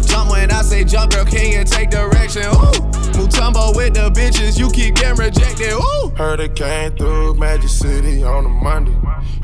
Jump 0.05 0.31
when 0.31 0.51
I 0.51 0.61
say 0.61 0.85
jump, 0.85 1.13
girl, 1.13 1.25
can 1.25 1.51
you 1.51 1.65
take 1.65 1.89
direction, 1.89 2.43
ooh. 2.43 2.77
Mutombo 3.17 3.75
with 3.75 3.95
the 3.95 4.11
bitches, 4.11 4.59
you 4.59 4.69
keep 4.73 4.97
getting 4.97 5.17
rejected, 5.17 5.73
ooh. 5.73 6.13
Heard 6.19 6.41
it 6.41 6.55
came 6.55 6.95
through 6.99 7.37
Magic 7.37 7.71
City 7.71 8.23
on 8.23 8.45
a 8.45 8.51
Monday. 8.51 8.93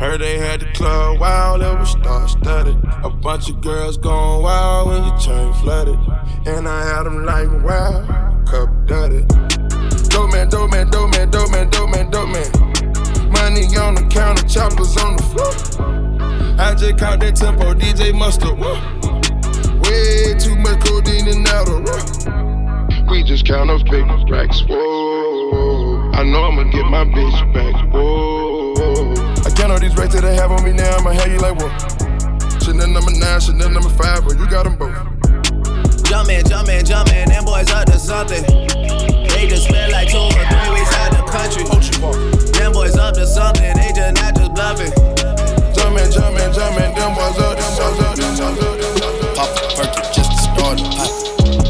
Heard 0.03 0.21
they 0.21 0.37
had 0.37 0.59
the 0.59 0.67
club 0.73 1.21
wild, 1.21 1.63
it 1.63 1.79
was 1.79 1.93
star 1.93 2.27
studded. 2.27 2.77
A 3.05 3.09
bunch 3.09 3.49
of 3.49 3.61
girls 3.61 3.97
going 3.97 4.43
wild 4.43 4.89
when 4.89 5.05
your 5.05 5.17
chain 5.17 5.53
flooded. 5.63 5.95
And 6.45 6.67
I 6.67 6.83
had 6.83 7.05
them 7.05 7.25
like 7.25 7.47
wow, 7.63 8.03
cup 8.45 8.69
dirty. 8.85 9.25
Dope 10.09 10.33
man, 10.33 10.49
dope 10.49 10.73
man, 10.73 10.91
dope 10.91 11.09
man, 11.13 11.31
dope 11.31 11.53
man, 11.53 11.71
dope 11.71 11.91
man, 11.91 12.11
dope 12.11 12.29
man. 12.31 12.51
Money 13.31 13.63
on 13.79 13.95
the 13.95 14.05
counter, 14.11 14.43
choppers 14.49 14.97
on 14.97 15.19
the 15.19 15.23
floor. 15.23 16.59
I 16.59 16.75
just 16.75 16.99
caught 16.99 17.21
that 17.21 17.37
tempo, 17.37 17.73
DJ 17.73 18.13
Mustard. 18.13 18.59
Whoa. 18.59 18.75
Way 19.87 20.35
too 20.37 20.57
much 20.57 20.85
codeine 20.85 21.29
and 21.29 21.47
out 21.47 21.69
of 21.69 21.79
rock. 21.87 23.09
We 23.09 23.23
just 23.23 23.47
count 23.47 23.71
up 23.71 23.85
big 23.89 24.05
racks. 24.29 24.65
Whoa. 24.69 26.11
I 26.11 26.25
know 26.25 26.43
I'ma 26.43 26.65
get 26.73 26.87
my 26.87 27.05
bitch 27.05 27.55
back. 27.55 27.93
Whoa. 27.93 29.32
I 29.53 29.55
count 29.55 29.73
all 29.73 29.79
these 29.79 29.95
racks 30.01 30.15
that 30.17 30.25
they 30.25 30.33
have 30.41 30.49
on 30.49 30.65
me 30.65 30.73
now. 30.73 30.97
I'ma 30.97 31.13
have 31.13 31.29
you 31.29 31.37
like 31.37 31.53
whoa. 31.61 31.69
Chanel 32.65 32.89
number 32.89 33.13
nine, 33.13 33.37
Chanel 33.37 33.69
number 33.69 33.93
five, 34.01 34.25
but 34.25 34.41
you 34.41 34.49
got 34.49 34.65
them 34.65 34.81
both. 34.81 34.97
Jumpin', 36.09 36.41
jumpin', 36.49 36.81
jumpin', 36.89 37.29
them 37.29 37.45
boys 37.45 37.69
up 37.69 37.85
to 37.93 38.01
something. 38.01 38.41
They 39.29 39.45
just 39.45 39.69
spent 39.69 39.93
like 39.93 40.09
two 40.09 40.25
or 40.25 40.33
three 40.33 40.73
weeks 40.73 40.89
out 41.05 41.13
the 41.13 41.21
country. 41.29 41.69
Them 42.57 42.73
boys 42.73 42.97
up 42.97 43.13
to 43.21 43.29
something, 43.29 43.77
they 43.77 43.93
just 43.93 44.17
not 44.17 44.33
just 44.33 44.57
bluffing. 44.57 44.89
Jumpin', 45.77 46.09
jumpin', 46.09 46.49
jumpin', 46.57 46.89
them 46.97 47.13
boys 47.13 47.37
up, 47.37 47.53
them 47.53 47.73
boys 47.77 48.01
up, 48.01 48.17
them 48.17 48.33
boys 48.33 48.57
up, 48.57 48.57
them 48.57 48.89
boys 48.89 49.05
up. 49.05 49.37
Pop 49.37 49.53
a 49.53 49.69
perky 49.77 50.01
just 50.17 50.33
to 50.33 50.39
start 50.49 50.81
it. 50.81 50.89
Pop, 50.97 51.13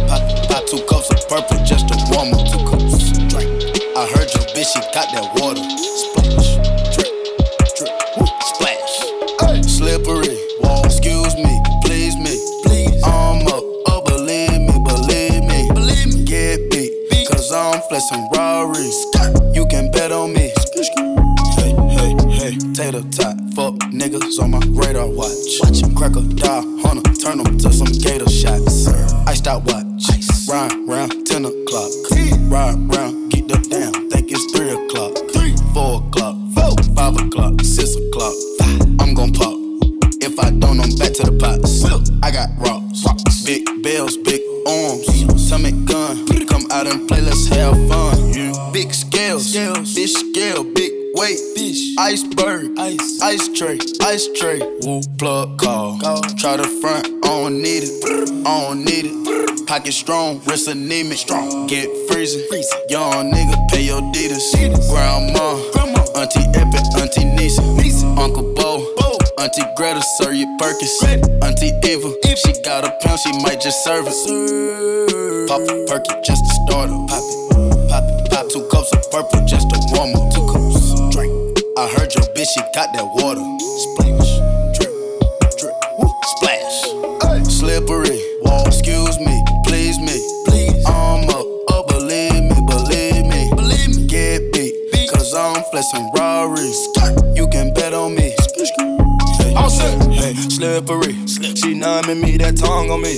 pop, 0.07 0.23
pop 0.47 0.63
two 0.71 0.79
cups 0.87 1.11
of 1.11 1.19
purple 1.27 1.59
just 1.67 1.91
to 1.91 1.99
warm 2.15 2.31
up. 2.31 2.47
Two 2.47 2.63
cups, 2.63 3.11
drink. 3.27 3.51
I 3.99 4.07
heard 4.15 4.31
your 4.31 4.47
bitch, 4.55 4.71
she 4.71 4.79
got 4.95 5.11
that 5.11 5.27
water. 5.35 5.67
Splash, 5.67 6.72
I'm 17.93 18.01
flexing 18.01 18.27
Rari. 18.33 19.53
You 19.53 19.67
can 19.67 19.91
bet 19.91 20.13
on 20.13 20.33
me. 20.33 20.51
Hey, 21.57 21.75
hey, 21.93 22.17
hey, 22.31 22.57
tater 22.73 23.03
tot, 23.11 23.37
fuck 23.55 23.75
niggas 23.93 24.41
on 24.41 24.53
my 24.53 24.61
radar 24.71 25.09
watch. 25.09 25.61
Watch 25.61 25.83
'em 25.83 25.95
crack 25.95 26.17
a 26.17 26.23
die, 26.23 26.65
hunter, 26.81 27.13
turn 27.13 27.41
'em 27.41 27.59
to 27.59 27.71
some 27.71 27.93
gator 27.93 28.31
shots. 28.31 28.89
Iced 29.27 29.47
out 29.47 29.67
watch, 29.67 30.09
ride 30.49 30.73
round 30.89 31.27
10 31.27 31.45
o'clock. 31.45 31.91
Ride 32.49 32.81
round, 32.95 33.31
get 33.31 33.47
the 33.49 33.59
down, 33.69 34.09
think 34.09 34.33
it's 34.33 34.47
3 34.53 34.71
o'clock. 34.71 35.13
3, 35.35 35.55
4 35.75 35.97
o'clock, 36.01 36.37
5 36.55 37.15
o'clock, 37.19 37.61
6 37.63 37.95
o'clock. 37.97 38.35
I'm 39.01 39.13
gon' 39.13 39.33
pop. 39.35 39.59
If 40.23 40.39
I 40.39 40.49
don't, 40.49 40.81
I'm 40.81 40.95
back 40.97 41.13
to 41.19 41.25
the 41.25 41.33
pots. 41.33 41.85
I 42.23 42.31
got 42.31 42.49
rocks, 42.59 43.05
big 43.45 43.69
bells, 43.83 44.17
big 44.17 44.41
arms. 44.67 45.51
Tummy 45.51 45.73
gun, 45.85 46.25
out 46.87 46.93
and 46.93 47.09
play, 47.09 47.21
let's 47.21 47.47
have 47.49 47.75
fun. 47.89 48.73
Big 48.73 48.93
scales, 48.93 49.55
fish 49.95 50.13
scale, 50.13 50.65
big 50.65 50.93
weight, 51.15 51.39
fish, 51.55 51.95
iceberg, 51.99 52.79
ice, 52.79 53.21
ice 53.23 53.49
tray, 53.49 53.79
ice 54.03 54.29
tray. 54.39 54.61
Woo, 54.83 55.01
plug 55.19 55.59
call. 55.59 55.99
call. 56.01 56.23
Try 56.41 56.57
the 56.57 56.69
front, 56.81 57.07
I 57.25 57.29
don't 57.29 57.61
need 57.63 57.85
it, 57.85 58.05
I 58.47 58.61
don't 58.61 58.85
need 58.85 59.07
it. 59.07 59.67
Pocket 59.67 59.93
strong, 59.93 60.41
wrist 60.47 60.69
anemic, 60.69 61.19
strong. 61.19 61.67
Get 61.67 61.89
freezing, 62.09 62.45
freezing. 62.49 62.81
Young 62.89 63.31
nigga, 63.33 63.57
pay 63.71 63.83
your 63.85 64.01
deeders. 64.13 64.45
Grandma, 64.91 65.61
auntie 66.17 66.47
Epic, 66.55 66.85
auntie 66.99 67.25
Nisa, 67.25 67.63
Uncle 68.19 68.55
Bo, 68.55 68.62
Auntie 69.43 69.63
Greta, 69.75 70.01
serve 70.01 70.37
you 70.37 70.47
Perkins. 70.57 71.03
Auntie 71.43 71.75
Eva, 71.83 72.15
if 72.31 72.39
she 72.39 72.53
got 72.63 72.87
a 72.87 72.93
pound, 73.03 73.19
she 73.19 73.33
might 73.43 73.61
just 73.61 73.83
serve 73.83 74.07
it. 74.07 75.49
Pop 75.49 75.63
a 75.63 75.85
perky 75.91 76.15
just 76.23 76.47
to 76.47 76.53
start 76.63 76.89
her. 76.89 77.03
Pop 77.11 77.27
it, 77.27 77.91
pop 77.91 78.05
it, 78.07 78.31
pop 78.31 78.47
two 78.49 78.63
cups 78.71 78.93
of 78.95 79.03
purple 79.11 79.45
just 79.45 79.69
to 79.71 79.83
warm 79.91 80.15
up. 80.15 80.31
Two 80.31 80.47
cups, 80.47 80.95
drink. 81.11 81.59
I 81.77 81.91
heard 81.91 82.15
your 82.15 82.23
bitch, 82.39 82.55
she 82.55 82.63
got 82.71 82.95
that 82.95 83.03
water. 83.19 83.43
Splash, 83.83 84.31
drip, 84.79 84.95
drip, 85.59 85.75
woo, 85.99 86.07
splash. 86.39 87.51
Slippery, 87.51 88.23
wall, 88.47 88.65
excuse 88.65 89.19
me, 89.19 89.43
please 89.67 89.99
me. 89.99 90.23
Please, 90.47 90.87
I'm 90.87 91.27
up, 91.35 91.47
oh, 91.67 91.83
believe 91.89 92.47
me, 92.47 92.59
believe 92.71 93.27
me. 93.27 93.51
Believe 93.59 93.91
me, 93.91 94.07
get 94.07 94.53
beat, 94.53 95.11
cause 95.11 95.35
I'm 95.35 95.65
flexing 95.73 96.09
Rarries. 96.15 96.79
You 97.35 97.49
can 97.51 97.75
bet. 97.75 97.82
All 99.57 99.71
set. 99.71 100.03
Hey, 100.13 100.35
slippery. 100.35 101.27
She 101.27 101.75
numbing 101.75 102.21
me, 102.21 102.37
that 102.39 102.57
tongue 102.57 102.91
on 102.91 103.03
me. 103.03 103.17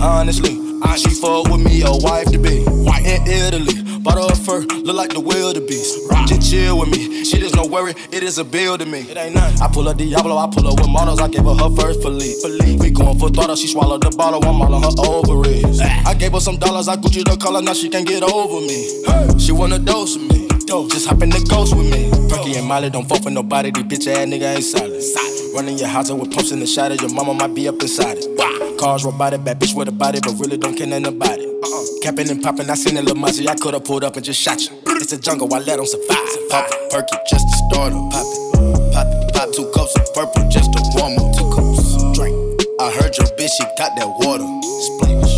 Honestly, 0.00 0.56
she 0.96 1.10
fuck 1.10 1.48
with 1.48 1.60
me, 1.60 1.82
a 1.82 1.92
wife 1.92 2.30
to 2.32 2.38
be. 2.38 2.64
In 3.00 3.26
Italy, 3.26 4.00
bought 4.00 4.18
her 4.18 4.32
a 4.32 4.36
fur, 4.36 4.60
look 4.60 4.96
like 4.96 5.10
the 5.12 5.20
wildebeest. 5.20 5.98
Just 6.26 6.50
chill 6.50 6.78
with 6.78 6.90
me, 6.90 7.24
shit 7.24 7.42
is 7.42 7.54
no 7.54 7.64
worry, 7.66 7.94
it 8.12 8.22
is 8.22 8.38
a 8.38 8.44
bill 8.44 8.76
to 8.76 8.84
me. 8.84 9.00
It 9.00 9.16
ain't 9.16 9.34
nothing. 9.34 9.60
I 9.60 9.68
pull 9.68 9.88
up 9.88 9.96
Diablo, 9.96 10.36
I 10.36 10.48
pull 10.52 10.66
up 10.68 10.78
with 10.78 10.88
models, 10.88 11.20
I 11.20 11.28
gave 11.28 11.44
her 11.44 11.54
her 11.54 11.70
first 11.76 12.02
Philippe. 12.02 12.76
We 12.78 12.90
going 12.90 13.18
for 13.18 13.30
throttle, 13.30 13.56
she 13.56 13.68
swallowed 13.68 14.02
the 14.02 14.10
bottle, 14.10 14.44
I'm 14.44 14.60
all 14.60 14.74
on 14.74 14.82
her 14.82 14.94
ovaries. 14.98 15.80
I 15.80 16.14
gave 16.14 16.32
her 16.32 16.40
some 16.40 16.58
dollars, 16.58 16.88
I 16.88 16.96
Gucci 16.96 17.24
the 17.24 17.36
color, 17.36 17.62
now 17.62 17.72
she 17.72 17.88
can't 17.88 18.06
get 18.06 18.22
over 18.22 18.60
me. 18.60 19.38
She 19.38 19.52
wanna 19.52 19.78
dose 19.78 20.16
with 20.16 20.49
me. 20.70 20.88
Just 20.88 21.06
hop 21.06 21.22
in 21.22 21.30
the 21.30 21.40
ghost 21.48 21.76
with 21.76 21.90
me. 21.90 22.10
Perky 22.28 22.56
and 22.56 22.66
Molly 22.66 22.90
don't 22.90 23.08
fuck 23.08 23.24
with 23.24 23.34
nobody. 23.34 23.70
These 23.70 23.84
bitch 23.84 24.06
ass 24.06 24.26
nigga 24.26 24.54
ain't 24.54 24.64
solid. 24.64 25.02
Running 25.54 25.78
your 25.78 25.88
house 25.88 26.10
with 26.10 26.32
pumps 26.32 26.52
in 26.52 26.60
the 26.60 26.66
shadow. 26.66 26.94
Your 26.94 27.12
mama 27.12 27.34
might 27.34 27.54
be 27.54 27.68
up 27.68 27.80
inside 27.80 28.18
it. 28.18 28.78
Cars 28.78 29.04
robotic, 29.04 29.44
bad 29.44 29.60
bitch 29.60 29.74
with 29.74 29.88
a 29.88 29.92
body, 29.92 30.20
but 30.20 30.38
really 30.38 30.56
don't 30.56 30.76
care 30.76 30.86
nothing 30.86 31.06
about 31.06 31.38
it. 31.38 31.48
Capping 32.02 32.30
and 32.30 32.42
popping, 32.42 32.70
I 32.70 32.74
seen 32.74 32.96
a 32.96 33.02
little 33.02 33.16
Mozzie. 33.16 33.46
I 33.46 33.54
could've 33.54 33.84
pulled 33.84 34.04
up 34.04 34.16
and 34.16 34.24
just 34.24 34.40
shot 34.40 34.60
you. 34.62 34.80
It's 35.00 35.12
a 35.12 35.20
jungle, 35.20 35.52
I 35.52 35.58
let 35.58 35.76
them 35.76 35.86
survive. 35.86 36.48
Pop 36.48 36.66
a 36.70 36.88
perky 36.90 37.16
just 37.28 37.46
to 37.46 37.56
start 37.68 37.92
her. 37.92 38.00
Pop 38.10 38.24
it, 38.24 38.92
pop 38.94 39.06
it, 39.06 39.34
pop 39.34 39.52
two 39.52 39.70
cups 39.74 39.96
of 39.96 40.06
purple 40.14 40.48
just 40.48 40.72
to 40.72 40.80
warm 40.96 41.18
up. 41.18 41.28
Two 41.36 41.44
cups, 41.52 41.96
drink. 42.16 42.32
I 42.80 42.90
heard 42.92 43.16
your 43.18 43.28
bitch, 43.36 43.52
she 43.52 43.64
got 43.76 43.92
that 43.96 44.08
water. 44.24 44.48
Splash, 44.86 45.29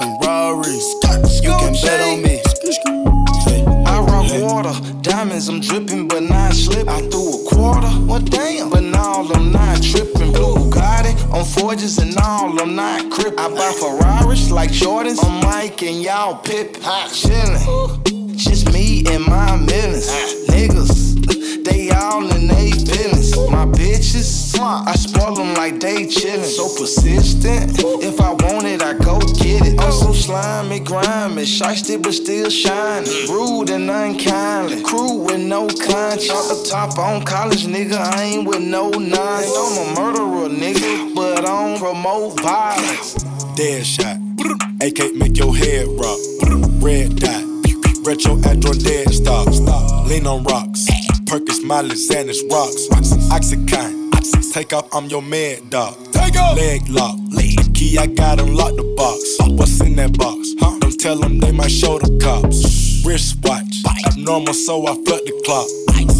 I'm. 0.00 0.14
You 1.42 1.50
can 1.58 1.72
bet 1.74 2.00
on 2.00 2.22
me. 2.22 2.42
I 3.86 4.00
rock 4.00 4.26
water, 4.42 4.74
diamonds, 5.02 5.48
I'm 5.48 5.60
dripping, 5.60 6.08
but 6.08 6.22
not 6.24 6.52
slipping. 6.52 6.88
I 6.88 7.00
threw 7.08 7.44
a 7.44 7.48
quarter, 7.48 7.90
well 8.06 8.18
damn, 8.18 8.70
but 8.70 8.82
now 8.82 9.22
I'm 9.32 9.52
not 9.52 9.82
tripping. 9.82 10.32
Blue 10.32 10.54
Bugatti 10.54 11.14
on 11.32 11.44
forges 11.44 11.98
and 11.98 12.16
all, 12.16 12.60
I'm 12.60 12.74
not 12.74 13.10
crippin'. 13.12 13.38
I 13.38 13.48
buy 13.48 13.72
Ferraris 13.72 14.50
like 14.50 14.70
Jordans, 14.70 15.24
I'm 15.24 15.44
Mike 15.44 15.82
and 15.82 16.02
y'all 16.02 16.38
Pip. 16.38 16.74
Chillin', 17.10 18.34
just 18.36 18.72
me 18.72 19.04
and 19.06 19.24
my 19.24 19.56
millions. 19.56 20.43
I 24.64 24.94
spoil 24.94 25.34
them 25.34 25.54
like 25.54 25.78
they 25.78 26.06
chillin'. 26.06 26.44
So 26.44 26.68
persistent, 26.74 27.78
if 28.02 28.20
I 28.20 28.30
want 28.30 28.66
it, 28.66 28.82
I 28.82 28.94
go 28.94 29.18
get 29.20 29.66
it. 29.66 29.78
I'm 29.78 29.92
so 29.92 30.12
slimy, 30.12 30.80
grimy, 30.80 31.42
shiesty 31.42 32.02
but 32.02 32.14
still 32.14 32.48
shining. 32.48 33.10
Rude 33.28 33.70
and 33.70 33.90
unkindly, 33.90 34.82
crew 34.82 35.18
with 35.18 35.40
no 35.40 35.66
conscience. 35.66 36.30
Off 36.30 36.48
the 36.48 36.68
top 36.70 36.98
on 36.98 37.24
college, 37.24 37.66
nigga, 37.66 37.96
I 37.96 38.22
ain't 38.22 38.48
with 38.48 38.62
no 38.62 38.90
nines. 38.90 39.52
I'm 39.54 39.96
a 39.96 40.00
murderer, 40.00 40.48
nigga, 40.48 41.14
but 41.14 41.40
I 41.40 41.42
don't 41.42 41.78
promote 41.78 42.40
violence. 42.40 43.14
Dead 43.56 43.84
shot. 43.84 44.16
AK 44.80 45.14
make 45.14 45.36
your 45.36 45.54
head 45.54 45.86
rock. 45.88 46.18
Red 46.82 47.16
dot. 47.16 47.44
Retro 48.04 48.36
Android 48.48 48.82
dead 48.82 49.12
stop. 49.12 49.46
Lean 50.06 50.26
on 50.26 50.42
rocks. 50.44 50.86
Perkins, 51.26 51.62
Miley, 51.62 51.94
Xanax, 51.94 52.50
rocks. 52.50 52.88
Oxycontin. 53.30 54.03
Take 54.52 54.72
off, 54.72 54.88
I'm 54.94 55.06
your 55.06 55.22
mad 55.22 55.70
dog. 55.70 55.96
Take 56.12 56.36
off. 56.36 56.56
Leg 56.56 56.88
lock. 56.88 57.18
Key, 57.74 57.98
I 57.98 58.06
got 58.06 58.40
unlock 58.40 58.76
the 58.76 58.84
box. 58.96 59.20
What's 59.50 59.80
in 59.80 59.96
that 59.96 60.16
box? 60.16 60.54
Huh? 60.60 60.78
Don't 60.78 60.98
tell 60.98 61.16
them 61.16 61.40
they 61.40 61.50
might 61.50 61.70
show 61.70 61.98
the 61.98 62.18
cops. 62.22 63.04
Wristwatch. 63.04 63.82
Abnormal, 64.06 64.54
so 64.54 64.86
I 64.86 64.94
flood 64.94 65.22
the 65.26 65.42
clock. 65.44 65.66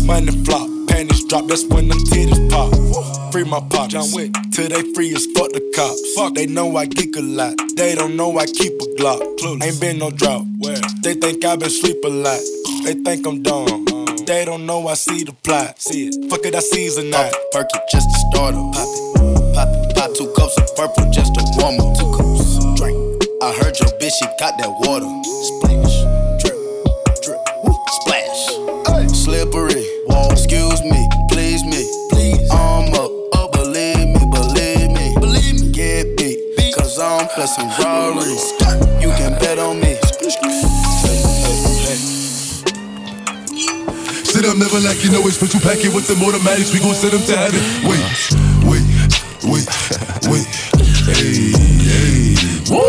Money 0.05 0.33
flop. 0.45 0.69
Panties 0.89 1.25
drop, 1.27 1.47
that's 1.47 1.65
when 1.67 1.89
them 1.89 1.99
titties 2.11 2.51
pop. 2.51 3.33
Free 3.33 3.45
my 3.45 3.61
pops. 3.71 3.93
John 3.93 4.13
Wick. 4.13 4.33
Till 4.53 4.69
they 4.69 4.83
free 4.95 5.15
as 5.15 5.27
fuck 5.27 5.53
the 5.53 5.63
cops. 5.75 6.15
Fuck, 6.15 6.35
they 6.35 6.47
know 6.47 6.77
I 6.77 6.87
geek 6.87 7.17
a 7.17 7.21
lot. 7.21 7.55
They 7.77 7.95
don't 7.95 8.17
know 8.17 8.37
I 8.37 8.47
keep 8.47 8.73
a 8.73 8.87
Glock. 9.01 9.23
Ain't 9.63 9.81
been 9.81 9.99
no 9.99 10.11
drought. 10.11 10.45
Where? 10.59 10.77
They 11.03 11.15
think 11.15 11.45
I 11.45 11.57
been 11.57 11.71
sleep 11.71 12.03
a 12.05 12.09
lot. 12.09 12.41
They 12.85 12.95
think 12.95 13.27
I'm 13.27 13.43
dumb. 13.43 13.84
They 14.27 14.47
don't 14.47 14.65
know 14.65 14.89
I 14.89 14.95
see 14.95 15.23
the 15.23 15.35
plot. 15.35 15.79
See 15.83 16.09
it. 16.09 16.31
Fuck 16.31 16.47
it, 16.47 16.55
I 16.55 16.61
season 16.61 17.11
that. 17.11 17.35
it, 17.35 17.83
just 17.93 18.09
to 18.09 18.19
start 18.33 18.55
her. 18.55 18.65
Pop 18.73 18.89
it, 18.89 19.55
pop 19.55 19.69
it, 19.69 19.95
pop 19.95 20.15
two 20.17 20.33
cups 20.33 20.57
of 20.57 20.65
purple 20.77 21.11
just 21.13 21.35
to 21.35 21.45
warm 21.61 21.77
up. 21.77 21.93
Two 21.93 22.09
cups, 22.17 22.57
drink. 22.81 22.97
I 23.45 23.53
heard 23.61 23.77
your 23.77 23.93
bitch, 24.01 24.17
she 24.17 24.25
got 24.41 24.57
that 24.57 24.73
water. 24.81 25.05
Splash, 25.29 25.93
drip, 26.41 26.57
drip, 27.21 27.37
woo, 27.69 27.77
splash. 28.01 29.13
Slippery, 29.13 29.85
wall, 30.09 30.33
excuse 30.33 30.81
me, 30.89 31.05
please 31.29 31.61
me. 31.65 31.85
Please, 32.09 32.49
I'm 32.49 32.97
up, 32.97 33.13
oh 33.37 33.51
believe 33.53 34.09
me, 34.09 34.25
believe 34.33 34.89
me. 34.89 35.13
Believe 35.21 35.61
me, 35.61 35.69
get 35.71 36.17
beat, 36.17 36.73
cause 36.73 36.99
I'm 36.99 37.29
flexing 37.29 37.69
Rarries. 37.77 38.57
You 39.05 39.13
can 39.21 39.37
bet 39.37 39.59
on 39.59 39.81
me. 39.81 39.99
Sit 44.45 44.53
up, 44.53 44.59
never 44.61 44.81
like 44.85 45.03
you 45.03 45.11
know 45.11 45.25
it's 45.25 45.41
special 45.41 45.57
packet 45.57 45.89
with 45.97 46.05
the 46.05 46.13
automatics. 46.21 46.69
We 46.69 46.77
gon' 46.77 46.93
send 46.93 47.17
them 47.17 47.25
to 47.25 47.33
heaven. 47.33 47.65
Wait, 47.89 47.97
wait, 48.69 48.85
wait, 49.41 49.65
wait. 50.29 50.45
Hey, 51.09 51.49
hey. 51.57 52.37
Woo! 52.69 52.85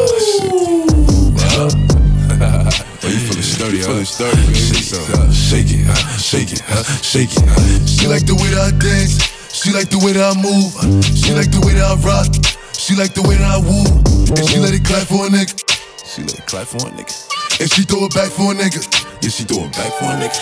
Oh, 1.55 1.71
you 3.07 3.19
feeling 3.23 3.39
sturdy, 3.39 3.79
huh? 3.79 3.87
Feeling 3.87 4.03
sturdy, 4.03 4.43
baby. 4.51 4.83
Shake 5.31 5.71
it, 5.71 5.87
huh? 5.87 6.11
shake 6.11 6.51
it, 6.51 6.59
huh? 6.67 6.83
shake 6.99 7.31
it, 7.31 7.47
huh? 7.47 7.85
She 7.87 8.07
like 8.11 8.27
the 8.27 8.35
way 8.35 8.51
that 8.51 8.59
I 8.59 8.75
dance. 8.75 9.15
She 9.55 9.71
like 9.71 9.87
the 9.87 10.03
way 10.03 10.11
that 10.11 10.27
I 10.27 10.35
move. 10.35 10.75
She 11.07 11.31
like 11.31 11.55
the 11.55 11.63
way 11.63 11.71
that 11.79 11.87
I 11.87 11.95
rock. 12.03 12.35
She 12.75 12.99
like 12.99 13.13
the 13.13 13.23
way 13.23 13.39
that 13.39 13.47
I 13.47 13.63
woo. 13.63 13.87
And 14.27 14.43
she 14.43 14.59
let 14.59 14.75
it 14.75 14.83
clap 14.83 15.07
for 15.07 15.23
a 15.23 15.29
nigga. 15.31 15.55
She 16.03 16.21
let 16.23 16.35
it 16.35 16.47
clap 16.47 16.67
for 16.67 16.83
a 16.83 16.91
nigga. 16.91 17.15
And 17.61 17.71
she 17.71 17.83
throw 17.83 18.03
it 18.03 18.13
back 18.13 18.27
for 18.27 18.51
a 18.51 18.55
nigga. 18.55 19.14
Yeah, 19.25 19.31
she 19.31 19.43
throw 19.43 19.65
it 19.65 19.73
back 19.73 19.89
for 19.97 20.05
a 20.05 20.21
nigga. 20.21 20.37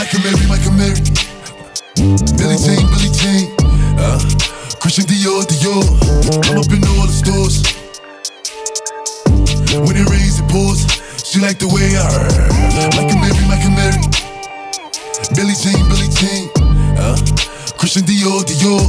Michael 0.00 0.24
Mary, 0.24 0.48
Michael 0.48 0.72
Mary. 0.80 0.96
Billie 2.40 2.56
Jean, 2.56 2.80
Billie 2.88 3.12
Jean. 3.12 3.52
Uh, 4.00 4.16
Christian 4.80 5.04
Dior, 5.04 5.44
Dior. 5.44 5.84
I'm 6.48 6.56
up 6.56 6.72
in 6.72 6.80
all 6.88 7.04
the 7.04 7.12
stores. 7.12 7.60
When 9.76 9.92
it 9.92 10.08
rains, 10.08 10.40
it 10.40 10.48
pours. 10.48 10.88
She 11.20 11.36
like 11.38 11.60
the 11.60 11.68
way 11.68 12.00
I 12.00 12.08
heard. 12.16 12.96
Michael 12.96 13.20
Mary, 13.20 13.44
Michael 13.44 13.76
Mary. 13.76 14.00
Billie 15.36 15.52
Jean, 15.60 15.84
Billie 15.92 16.08
Jean. 16.08 16.48
Uh, 16.96 17.20
Christian 17.76 18.08
Dior, 18.08 18.40
Dior. 18.40 18.88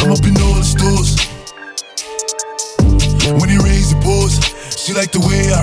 I'm 0.00 0.08
up 0.08 0.24
in 0.24 0.40
all 0.40 0.56
the 0.56 0.64
stores. 0.64 1.20
When 3.28 3.50
it 3.50 3.60
rains, 3.60 3.92
it 3.92 4.00
pours. 4.00 4.40
She 4.80 4.96
like 4.96 5.12
the 5.12 5.20
way 5.20 5.44
I. 5.52 5.60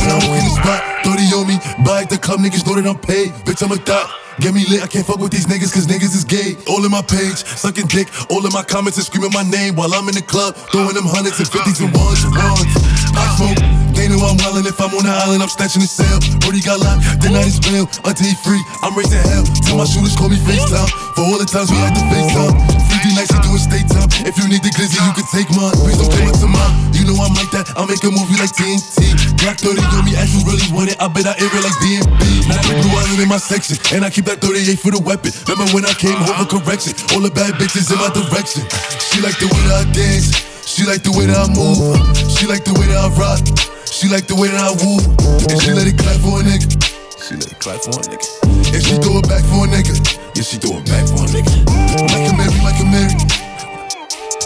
When 0.00 0.08
I 0.08 0.16
walk 0.24 0.40
in 0.40 0.48
the 0.48 0.56
spot, 0.56 0.80
30 1.04 1.28
on 1.36 1.44
me. 1.44 1.60
Buy 1.84 2.02
at 2.02 2.10
the 2.10 2.16
club, 2.16 2.40
niggas 2.40 2.64
know 2.64 2.72
that 2.80 2.88
I'm 2.88 2.96
paid. 2.96 3.36
Bitch, 3.44 3.60
I'm 3.60 3.68
a 3.68 3.76
thot. 3.76 4.08
Get 4.40 4.56
me 4.56 4.64
lit, 4.72 4.80
I 4.80 4.88
can't 4.88 5.04
fuck 5.04 5.20
with 5.20 5.28
these 5.28 5.44
niggas 5.44 5.76
cause 5.76 5.84
niggas 5.84 6.16
is 6.16 6.24
gay. 6.24 6.56
All 6.64 6.80
in 6.80 6.88
my 6.88 7.04
page, 7.04 7.44
sucking 7.44 7.92
dick. 7.92 8.08
All 8.32 8.40
in 8.40 8.52
my 8.56 8.64
comments 8.64 8.96
and 8.96 9.04
screaming 9.04 9.36
my 9.36 9.44
name 9.44 9.76
while 9.76 9.92
I'm 9.92 10.08
in 10.08 10.16
the 10.16 10.24
club. 10.24 10.56
Throwing 10.72 10.96
them 10.96 11.04
hundreds 11.04 11.36
and 11.36 11.44
fifties 11.44 11.84
and 11.84 11.92
ones 11.92 12.24
and 12.24 12.32
ones. 12.32 12.64
I 13.12 13.28
smoke. 13.36 13.60
They 13.92 14.08
know 14.08 14.24
I'm 14.24 14.40
wildin' 14.40 14.64
if 14.64 14.80
I'm 14.80 14.92
on 14.96 15.04
the 15.04 15.12
island, 15.12 15.44
I'm 15.44 15.52
snatching 15.52 15.84
the 15.84 15.88
cell. 15.88 16.16
Brody 16.40 16.64
got 16.64 16.80
locked, 16.80 17.04
the 17.20 17.28
night 17.28 17.48
is 17.48 17.60
bail. 17.60 17.84
Until 18.08 18.24
he 18.24 18.36
free, 18.40 18.60
I'm 18.80 18.96
raising 18.96 19.20
hell. 19.20 19.44
Tell 19.68 19.76
my 19.76 19.84
shooters 19.84 20.16
call 20.16 20.32
me 20.32 20.40
FaceTime. 20.40 20.88
For 21.12 21.28
all 21.28 21.36
the 21.36 21.44
times 21.44 21.68
we 21.68 21.76
had 21.76 21.92
to 21.92 22.04
FaceTime. 22.08 22.56
50 22.56 22.85
do 23.24 23.56
a 23.56 23.60
state. 23.60 23.88
If 24.28 24.36
you 24.36 24.44
need 24.44 24.60
the 24.60 24.68
glizzy, 24.76 25.00
you 25.00 25.12
can 25.16 25.24
take 25.32 25.48
mine. 25.56 25.72
Please 25.80 25.96
don't 25.96 26.12
it 26.28 26.36
to 26.44 26.48
mine. 26.50 26.92
You 26.92 27.08
know 27.08 27.16
I'm 27.16 27.32
like 27.32 27.48
that. 27.56 27.72
I'll 27.72 27.88
make 27.88 28.04
a 28.04 28.12
movie 28.12 28.36
like 28.36 28.52
TNT. 28.52 29.16
Black 29.40 29.56
30 29.56 29.80
on 29.96 30.04
me, 30.04 30.12
as 30.20 30.28
you 30.36 30.44
really 30.44 30.68
want 30.68 30.92
it. 30.92 31.00
I 31.00 31.08
bet 31.08 31.24
I 31.24 31.32
air 31.40 31.48
it 31.48 31.62
like 31.64 31.78
DMB. 31.80 32.20
Now 32.52 32.60
I 32.60 32.76
island 33.00 33.24
in 33.24 33.28
my 33.32 33.40
section. 33.40 33.80
And 33.96 34.04
I 34.04 34.12
keep 34.12 34.28
that 34.28 34.44
38 34.44 34.76
for 34.76 34.92
the 34.92 35.00
weapon. 35.00 35.32
Remember 35.48 35.64
when 35.72 35.88
I 35.88 35.96
came 35.96 36.18
home 36.20 36.44
for 36.44 36.60
correction? 36.60 36.92
All 37.16 37.24
the 37.24 37.32
bad 37.32 37.56
bitches 37.56 37.88
in 37.88 37.96
my 37.96 38.12
direction. 38.12 38.68
She 39.00 39.24
like 39.24 39.40
the 39.40 39.48
way 39.48 39.62
that 39.72 39.80
I 39.80 39.84
dance. 39.96 40.36
She 40.68 40.76
She 40.76 40.84
like 40.84 41.00
the 41.00 41.12
way 41.16 41.24
that 41.24 41.40
I 41.40 41.48
move. 41.56 41.80
She 42.28 42.44
like 42.44 42.68
the 42.68 42.76
way 42.76 42.84
that 42.92 43.00
I 43.00 43.08
rock. 43.16 43.40
She 43.88 44.12
like 44.12 44.26
the 44.26 44.36
way 44.36 44.48
that 44.52 44.60
I 44.60 44.76
woo. 44.76 45.00
And 45.48 45.56
she 45.62 45.72
let 45.72 45.88
it 45.88 45.96
clap 45.96 46.20
for 46.20 46.40
a 46.40 46.44
nigga. 46.44 46.95
She 47.26 47.34
it 47.34 47.58
clap 47.58 47.82
for 47.82 47.90
a 47.90 48.06
nigga. 48.06 48.22
And 48.70 48.82
she 48.86 48.94
throw 49.02 49.18
it 49.18 49.26
back 49.26 49.42
for 49.50 49.66
a 49.66 49.68
nigga. 49.68 49.98
Yeah, 50.38 50.46
she 50.46 50.62
throw 50.62 50.78
it 50.78 50.86
back 50.86 51.10
for 51.10 51.26
a 51.26 51.30
nigga. 51.34 51.66
Like 52.06 52.22
a 52.22 52.34
Mary, 52.38 52.54
like 52.62 52.78
a 52.78 52.86
Mary. 52.86 53.18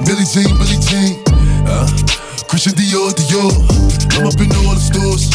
Billie 0.09 0.25
Jean, 0.25 0.49
Billie 0.57 0.81
Jean. 0.89 1.21
Uh, 1.69 1.85
Christian 2.49 2.73
Dior, 2.73 3.13
Dior. 3.13 3.53
I'm 4.17 4.25
up 4.25 4.41
in 4.41 4.49
all 4.65 4.73
the 4.73 4.81
stores. 4.81 5.29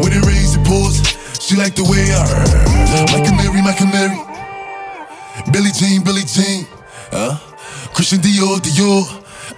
When 0.00 0.16
it 0.16 0.24
rains, 0.24 0.56
it 0.56 0.64
pours. 0.64 0.96
She 1.44 1.56
like 1.56 1.74
the 1.74 1.84
way 1.84 2.08
I 2.08 2.24
Like 3.12 3.28
a 3.28 3.34
Mary, 3.36 3.60
like 3.60 3.80
a 3.80 3.88
Mary. 3.92 4.16
Billie 5.52 5.76
Jean, 5.76 6.02
Billie 6.04 6.24
Jean. 6.24 6.66
Uh, 7.12 7.36
Christian 7.92 8.20
Dior, 8.20 8.64
Dior. 8.64 9.04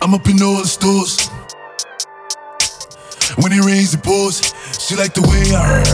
I'm 0.03 0.15
up 0.15 0.27
in 0.27 0.43
all 0.43 0.63
the 0.63 0.67
stores. 0.67 1.31
When 3.39 3.53
it 3.53 3.65
rains, 3.65 3.95
it 3.95 4.03
pours. 4.03 4.53
She 4.91 4.97
like 4.97 5.15
the 5.15 5.23
way 5.23 5.55
I 5.55 5.85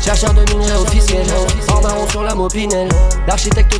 Chercheur 0.00 0.32
de 0.32 0.40
minerais 0.50 0.78
officiel, 0.78 1.26
en 1.68 1.82
marron 1.82 2.08
sur 2.08 2.22
la 2.22 2.34
mopinelle. 2.34 2.93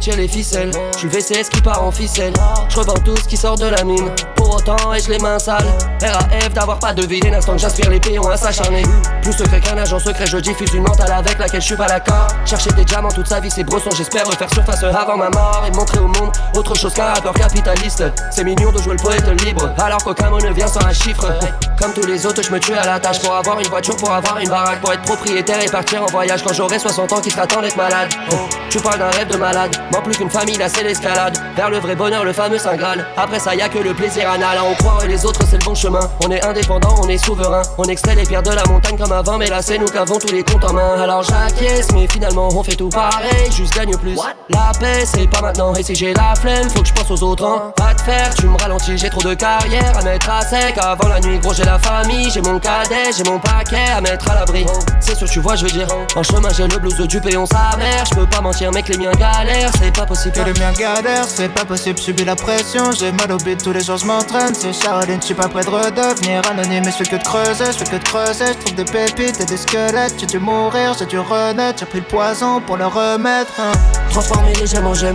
Tire 0.04 0.18
les 0.18 0.28
ficelles, 0.28 0.70
je 0.92 0.98
suis 0.98 1.08
VCS 1.08 1.48
qui 1.48 1.62
part 1.62 1.82
en 1.82 1.90
ficelle. 1.90 2.34
Je 2.68 2.76
revends 2.76 2.92
tout 2.92 3.16
ce 3.16 3.24
qui 3.24 3.38
sort 3.38 3.56
de 3.56 3.64
la 3.64 3.82
mine, 3.84 4.10
pour 4.36 4.56
autant 4.56 4.92
ai-je 4.92 5.08
les 5.08 5.18
mains 5.18 5.38
sales? 5.38 5.64
RAF 6.02 6.52
d'avoir 6.52 6.78
pas 6.78 6.92
deviné 6.92 7.30
l'instant 7.30 7.52
que 7.52 7.58
j'aspire 7.58 7.88
les 7.88 8.00
péons 8.00 8.28
à 8.28 8.36
s'acharner. 8.36 8.82
Plus 9.22 9.32
secret 9.32 9.60
qu'un 9.60 9.78
agent 9.78 9.98
secret, 9.98 10.26
je 10.26 10.36
diffuse 10.36 10.74
une 10.74 10.82
mentale 10.82 11.10
avec 11.10 11.38
laquelle 11.38 11.62
je 11.62 11.66
suis 11.68 11.76
pas 11.76 11.86
d'accord. 11.86 12.26
Chercher 12.44 12.70
des 12.72 12.84
diamants 12.84 13.08
toute 13.08 13.28
sa 13.28 13.40
vie, 13.40 13.50
c'est 13.50 13.64
brosson, 13.64 13.88
j'espère 13.96 14.26
refaire 14.26 14.52
surface 14.52 14.82
avant 14.82 15.16
ma 15.16 15.30
mort 15.30 15.64
et 15.66 15.74
montrer 15.74 16.00
au 16.00 16.08
monde 16.08 16.32
autre 16.54 16.76
chose 16.76 16.92
qu'un 16.92 17.14
rappeur 17.14 17.32
capitaliste. 17.32 18.04
C'est 18.30 18.44
mignon 18.44 18.72
de 18.72 18.82
jouer 18.82 18.96
le 18.98 19.02
poète 19.02 19.26
libre, 19.42 19.72
alors 19.78 20.04
qu'aucun 20.04 20.28
mot 20.28 20.38
ne 20.38 20.52
vient 20.52 20.66
sans 20.66 20.84
un 20.84 20.92
chiffre. 20.92 21.32
Comme 21.80 21.94
tous 21.94 22.06
les 22.06 22.26
autres, 22.26 22.42
je 22.42 22.50
me 22.52 22.60
tue 22.60 22.74
à 22.74 22.84
la 22.84 23.00
tâche 23.00 23.20
pour 23.20 23.34
avoir 23.34 23.58
une 23.58 23.68
voiture, 23.68 23.96
pour 23.96 24.12
avoir 24.12 24.38
une 24.38 24.50
baraque, 24.50 24.82
pour 24.82 24.92
être 24.92 25.02
propriétaire 25.02 25.62
et 25.62 25.70
partir 25.70 26.02
en 26.02 26.06
voyage 26.06 26.42
quand 26.44 26.52
j'aurai 26.52 26.78
60 26.78 27.10
ans 27.10 27.20
qui 27.22 27.30
sera 27.30 27.46
temps 27.46 27.62
d'être 27.62 27.76
malade. 27.76 28.10
Oh, 28.32 28.36
tu 28.68 28.78
parles 28.80 28.98
d'un 28.98 29.10
rêve 29.10 29.28
de 29.28 29.36
malade, 29.38 29.74
moins 29.94 30.02
plus 30.02 30.16
qu'une 30.16 30.30
famille, 30.30 30.56
là 30.56 30.68
c'est 30.68 30.82
l'escalade. 30.82 31.38
Vers 31.56 31.70
le 31.70 31.78
vrai 31.78 31.94
bonheur, 31.94 32.24
le 32.24 32.32
fameux 32.32 32.58
Saint 32.58 32.76
Graal. 32.76 33.06
Après 33.16 33.38
ça, 33.38 33.54
y 33.54 33.62
a 33.62 33.68
que 33.68 33.78
le 33.78 33.94
plaisir 33.94 34.28
anal. 34.28 34.58
On 34.68 34.74
croit 34.74 35.04
et 35.04 35.08
les 35.08 35.24
autres, 35.24 35.40
c'est 35.48 35.58
le 35.58 35.64
bon 35.64 35.74
chemin. 35.74 36.00
On 36.24 36.30
est 36.30 36.44
indépendant, 36.44 36.94
on 37.02 37.08
est 37.08 37.18
souverain. 37.18 37.62
On 37.78 37.84
extrait 37.84 38.14
les 38.16 38.24
pierres 38.24 38.42
de 38.42 38.50
la 38.50 38.64
montagne 38.64 38.96
comme 38.98 39.12
avant, 39.12 39.38
mais 39.38 39.46
là 39.46 39.62
c'est 39.62 39.78
nous 39.78 39.86
qui 39.86 39.96
avons 39.96 40.18
tous 40.18 40.32
les 40.32 40.42
comptes 40.42 40.64
en 40.64 40.72
main. 40.72 41.00
Alors 41.00 41.22
j'acquiesce, 41.22 41.92
mais 41.92 42.08
finalement 42.08 42.48
on 42.52 42.62
fait 42.62 42.74
tout 42.74 42.88
pareil, 42.88 43.50
juste 43.52 43.74
gagne 43.74 43.96
plus. 43.96 44.18
La 44.50 44.72
paix, 44.78 45.04
c'est 45.04 45.28
pas 45.28 45.40
maintenant. 45.40 45.74
Et 45.74 45.82
si 45.82 45.94
j'ai 45.94 46.12
la 46.12 46.34
flemme, 46.34 46.68
faut 46.70 46.82
que 46.82 46.88
je 46.88 46.92
pense 46.92 47.10
aux 47.10 47.22
autres. 47.22 47.44
Hein. 47.44 47.72
Pas 47.76 47.94
de 47.94 48.00
faire, 48.00 48.34
tu 48.34 48.46
me 48.46 48.56
ralentis, 48.56 48.98
j'ai 48.98 49.10
trop 49.10 49.22
de 49.22 49.34
carrière 49.34 49.96
à 49.96 50.02
mettre 50.02 50.28
à 50.30 50.42
sec. 50.42 50.76
Avant 50.78 51.08
la 51.08 51.20
nuit, 51.20 51.38
gros, 51.38 51.54
j'ai 51.54 51.64
la 51.64 51.78
famille, 51.78 52.30
j'ai 52.30 52.42
mon 52.42 52.58
cadet, 52.58 53.12
j'ai 53.16 53.24
mon 53.30 53.38
paquet 53.38 53.90
à 53.96 54.00
mettre 54.00 54.30
à 54.30 54.34
l'abri. 54.34 54.66
C'est 55.00 55.16
sûr, 55.16 55.28
tu 55.28 55.40
vois, 55.40 55.54
je 55.54 55.64
veux 55.64 55.70
dire. 55.70 55.86
En 56.16 56.22
chemin, 56.22 56.48
j'ai 56.56 56.66
le 56.66 56.78
blues 56.78 56.96
de 56.96 57.18
péon 57.20 57.46
sa 57.46 57.76
mère. 57.76 58.04
Je 58.10 58.16
peux 58.16 58.26
pas 58.26 58.40
mentir, 58.40 58.72
mec, 58.72 58.88
les 58.88 58.98
miens 58.98 59.12
galèrent, 59.12 59.70
c'est 59.84 59.92
pas 59.92 60.06
possible. 60.06 60.34
Que 60.34 60.40
les 60.42 60.52
miens 60.60 60.72
galèrent, 60.72 61.28
c'est 61.28 61.48
pas 61.48 61.64
possible, 61.64 61.98
subis 61.98 62.24
la 62.24 62.36
pression. 62.36 62.90
J'ai 62.92 63.12
mal 63.12 63.30
au 63.32 63.36
bide, 63.36 63.62
tous 63.62 63.72
les 63.72 63.82
jours 63.82 63.98
je 63.98 64.06
m'entraîne. 64.06 64.54
C'est 64.54 64.72
Charline, 64.72 65.20
je 65.20 65.26
suis 65.26 65.34
pas 65.34 65.48
prêt 65.48 65.64
de 65.64 65.70
redevenir 65.70 66.42
anonyme. 66.50 66.84
Je 66.84 66.90
fais 66.90 67.04
que 67.04 67.16
de 67.16 67.22
creuser, 67.22 67.66
je 67.66 67.78
fais 67.78 67.84
que 67.84 67.96
de 67.96 68.04
creuser. 68.04 68.46
Je 68.46 68.64
trouve 68.64 68.74
des 68.74 68.84
pépites 68.84 69.40
et 69.40 69.44
des 69.44 69.56
squelettes. 69.56 70.14
J'ai 70.18 70.26
dû 70.26 70.38
mourir, 70.38 70.94
j'ai 70.98 71.06
dû 71.06 71.18
renaître. 71.18 71.80
J'ai 71.80 71.86
pris 71.86 71.98
le 71.98 72.04
poison 72.06 72.60
pour 72.60 72.76
le 72.76 72.86
remettre. 72.86 73.52
hein. 73.58 73.72
Transformer 74.10 74.54
les 74.54 74.66
gemmes 74.66 74.86
en 74.86 74.94
j'aime. 74.94 75.14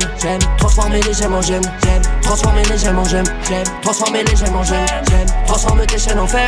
Transformer 0.58 1.00
en 1.00 1.42
gemmes, 1.42 1.62
j'aime. 1.84 2.02
Transformer 2.22 2.62
en 2.62 3.04
gemmes, 3.06 3.24
j'aime. 3.48 3.64
Transformer 3.82 4.24
en 4.24 4.64
gemmes, 4.64 4.86
j'aime. 5.10 5.28
Transforme 5.48 5.86
tes 5.86 5.98
chaînes 5.98 6.20
en 6.20 6.28
fer, 6.28 6.48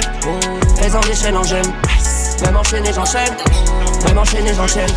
fais-en 0.78 1.00
des 1.02 1.16
chaînes 1.16 1.38
en 1.38 1.44
gemmes. 1.44 1.74
Même 2.42 2.58
enchaîné, 2.58 2.92
j'enchaîne. 2.94 3.36
Même 4.06 4.18
enchaîné, 4.18 4.54
j'enchaîne. 4.54 4.90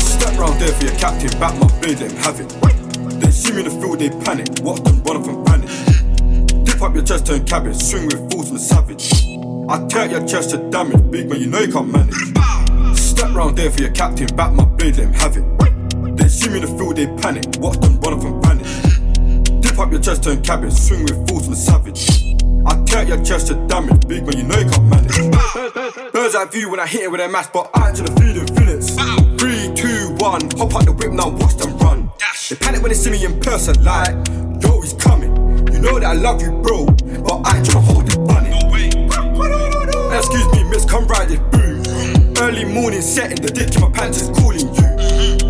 Step 0.00 0.38
round 0.38 0.60
there 0.60 0.72
for 0.72 0.84
your 0.84 0.96
captain, 0.96 1.30
back 1.38 1.54
my 1.58 1.66
blade, 1.80 1.98
have 2.18 2.40
it. 2.40 2.48
They 3.20 3.30
see 3.30 3.52
me 3.52 3.60
in 3.60 3.64
the 3.68 3.70
field, 3.80 3.98
they 4.00 4.10
panic. 4.10 4.48
Watch 4.62 4.82
them 4.82 5.02
run 5.02 5.16
off 5.16 5.28
and 5.28 5.46
vanish. 5.46 6.64
Dip 6.64 6.82
up 6.82 6.94
your 6.94 7.04
chest, 7.04 7.26
turn 7.26 7.44
cabbage. 7.44 7.76
Swing 7.76 8.06
with 8.06 8.30
fools 8.32 8.50
and 8.50 8.60
savage. 8.60 9.12
I 9.68 9.86
tear 9.88 10.10
your 10.10 10.26
chest 10.26 10.50
to 10.50 10.58
damage. 10.70 11.10
Big 11.10 11.28
man, 11.28 11.40
you 11.40 11.46
know 11.46 11.60
you 11.60 11.72
can't 11.72 11.90
manage. 11.90 12.98
Step 12.98 13.34
round 13.34 13.56
there 13.56 13.70
for 13.70 13.82
your 13.82 13.92
captain, 13.92 14.26
back 14.36 14.52
my 14.52 14.64
blade, 14.64 14.96
have 14.96 15.36
it. 15.36 15.69
They 16.20 16.28
see 16.28 16.50
me 16.50 16.56
in 16.56 16.66
the 16.66 16.68
field, 16.76 16.96
they 16.96 17.06
panic. 17.06 17.46
Watch 17.58 17.80
them 17.80 17.98
run 18.00 18.12
off 18.12 18.24
and 18.24 18.44
vanish. 18.44 19.62
Dip 19.62 19.78
up 19.78 19.90
your 19.90 20.00
chest, 20.00 20.22
turn 20.22 20.42
cabbage. 20.42 20.74
Swing 20.74 21.04
with 21.04 21.26
fools 21.26 21.46
and 21.46 21.56
savage. 21.56 22.36
I 22.66 22.84
tear 22.84 23.08
your 23.08 23.24
chest 23.24 23.46
to 23.46 23.54
damage. 23.66 24.06
Big 24.06 24.26
man, 24.26 24.36
you 24.36 24.44
know 24.44 24.58
you 24.58 24.68
can't 24.68 24.84
manage. 24.84 25.16
Birds 26.12 26.34
eye 26.34 26.44
view 26.52 26.70
when 26.70 26.78
I 26.78 26.86
hit 26.86 27.04
it 27.04 27.10
with 27.10 27.22
a 27.22 27.28
mask, 27.28 27.54
but 27.54 27.70
I 27.72 27.92
to 27.92 28.02
the 28.02 28.12
feeling 28.20 28.46
feelings. 28.54 28.92
Three, 29.40 29.72
two, 29.74 30.14
one, 30.20 30.42
hop 30.60 30.76
out 30.76 30.84
the 30.84 30.92
whip 30.92 31.10
now, 31.12 31.30
watch 31.30 31.56
them 31.56 31.78
run. 31.78 32.12
They 32.50 32.56
panic 32.56 32.82
when 32.82 32.90
they 32.90 32.98
see 32.98 33.10
me 33.10 33.24
in 33.24 33.40
person, 33.40 33.82
like, 33.82 34.12
yo, 34.62 34.82
he's 34.82 34.92
coming. 34.92 35.32
You 35.72 35.80
know 35.80 35.98
that 35.98 36.04
I 36.04 36.12
love 36.12 36.42
you, 36.42 36.50
bro, 36.60 36.84
but 36.84 37.40
I 37.48 37.56
ain't 37.56 37.66
tryna 37.66 37.82
hold 37.82 38.12
it 38.12 38.18
bunny. 38.28 38.50
Excuse 40.14 40.52
me, 40.52 40.64
miss, 40.64 40.84
come 40.84 41.06
ride 41.06 41.28
this 41.30 41.40
boom. 41.48 42.36
Early 42.36 42.66
morning 42.66 43.00
setting, 43.00 43.40
the 43.40 43.48
dick 43.48 43.74
in 43.74 43.80
my 43.80 43.90
pants 43.90 44.20
is 44.20 44.28
calling 44.38 44.68
you. 44.74 44.79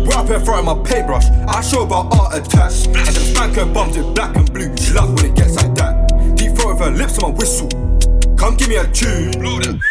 We're 0.05 0.17
up 0.17 0.27
here 0.27 0.39
throwing 0.39 0.65
my 0.65 0.75
paintbrush. 0.83 1.25
I 1.47 1.61
show 1.61 1.83
about 1.83 2.13
art 2.17 2.35
attack. 2.35 2.71
And 2.87 2.95
them 2.95 3.23
spanker 3.33 3.65
bums 3.65 3.95
in 3.97 4.13
black 4.13 4.35
and 4.35 4.51
blue. 4.51 4.75
She 4.77 4.93
love 4.93 5.13
when 5.13 5.25
it 5.25 5.35
gets 5.35 5.55
like 5.55 5.73
that. 5.75 6.07
Deep 6.35 6.55
throat 6.55 6.73
with 6.73 6.79
her 6.79 6.91
lips 6.91 7.17
on 7.19 7.31
my 7.31 7.37
whistle. 7.37 7.69
Come 8.37 8.55
give 8.57 8.69
me 8.69 8.75
a 8.77 8.87
tune. 8.91 9.81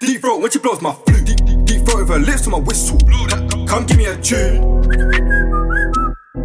Deep 0.00 0.20
throat 0.20 0.40
when 0.42 0.50
she 0.50 0.58
blows 0.58 0.82
my 0.82 0.92
flute. 0.92 1.24
Deep, 1.24 1.44
deep, 1.44 1.64
deep 1.64 1.86
throat 1.86 2.00
with 2.00 2.08
her 2.08 2.18
lips 2.18 2.46
on 2.46 2.52
my 2.52 2.58
whistle. 2.58 2.98
Come, 3.66 3.86
give 3.86 3.96
me 3.96 4.06
a 4.06 4.16
tune. 4.20 4.82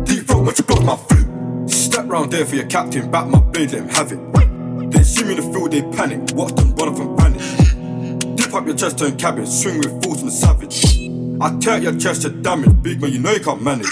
Deep 0.05 0.27
throat 0.27 0.45
when 0.45 0.55
she 0.55 0.61
blows 0.61 0.83
my 0.83 0.95
flute. 0.95 1.69
Step 1.69 2.07
round 2.07 2.31
there 2.31 2.45
for 2.45 2.55
your 2.55 2.67
captain, 2.67 3.09
back 3.09 3.27
my 3.27 3.39
blade, 3.39 3.71
let 3.71 3.81
him 3.81 3.89
have 3.89 4.11
it. 4.11 4.91
They 4.91 5.03
see 5.03 5.23
me 5.25 5.35
in 5.35 5.37
the 5.37 5.51
field, 5.51 5.71
they 5.71 5.81
panic. 5.81 6.21
Watch 6.35 6.53
them 6.53 6.73
run 6.75 6.89
off 6.89 6.99
and 6.99 7.19
vanish. 7.19 8.35
Dip 8.35 8.53
up 8.53 8.65
your 8.65 8.75
chest, 8.75 8.99
turn 8.99 9.17
cabbage. 9.17 9.49
Swing 9.49 9.79
with 9.79 10.03
fools 10.03 10.21
and 10.21 10.31
savage. 10.31 11.06
I 11.39 11.55
tear 11.59 11.77
your 11.77 11.95
chest 11.95 12.23
to 12.23 12.29
damage. 12.29 12.81
Big 12.81 12.99
man, 12.99 13.11
you 13.11 13.19
know 13.19 13.31
you 13.31 13.39
can't 13.39 13.61
manage. 13.61 13.85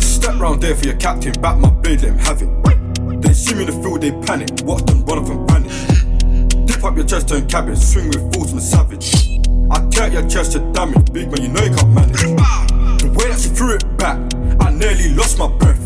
Step 0.00 0.38
round 0.38 0.62
there 0.62 0.76
for 0.76 0.86
your 0.86 0.96
captain, 0.96 1.32
back 1.40 1.58
my 1.58 1.68
blade, 1.68 2.02
let 2.02 2.12
him 2.12 2.18
have 2.18 2.42
it. 2.42 3.22
They 3.22 3.32
see 3.32 3.54
me 3.54 3.62
in 3.62 3.66
the 3.66 3.72
field, 3.72 4.02
they 4.02 4.12
panic. 4.24 4.50
Watch 4.62 4.84
them 4.84 5.04
run 5.04 5.18
off 5.18 5.30
and 5.30 5.50
vanish. 5.50 6.66
Dip 6.66 6.84
up 6.84 6.96
your 6.96 7.06
chest, 7.06 7.28
turn 7.28 7.48
cabbage. 7.48 7.78
Swing 7.78 8.06
with 8.08 8.32
fools 8.32 8.52
and 8.52 8.62
savage. 8.62 9.40
I 9.70 9.84
tear 9.90 10.12
your 10.12 10.28
chest 10.28 10.52
to 10.52 10.60
damage. 10.72 11.12
Big 11.12 11.32
man, 11.32 11.42
you 11.42 11.48
know 11.48 11.60
you 11.60 11.74
can't 11.74 11.92
manage. 11.92 12.20
The 12.20 13.12
way 13.16 13.28
that 13.30 13.40
she 13.40 13.48
threw 13.48 13.74
it 13.74 13.96
back, 13.98 14.18
I 14.60 14.70
nearly 14.70 15.12
lost 15.14 15.38
my 15.38 15.48
breath. 15.48 15.80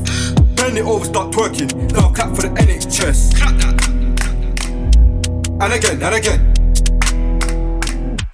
Bend 0.57 0.77
it 0.77 0.85
over, 0.85 1.07
start 1.07 1.33
twerking. 1.33 1.93
Now 1.93 2.11
clap 2.11 2.37
for 2.37 2.43
the 2.43 2.49
NHS. 2.61 3.41
And 5.63 5.73
again, 5.73 6.03
and 6.03 6.15
again. 6.15 6.51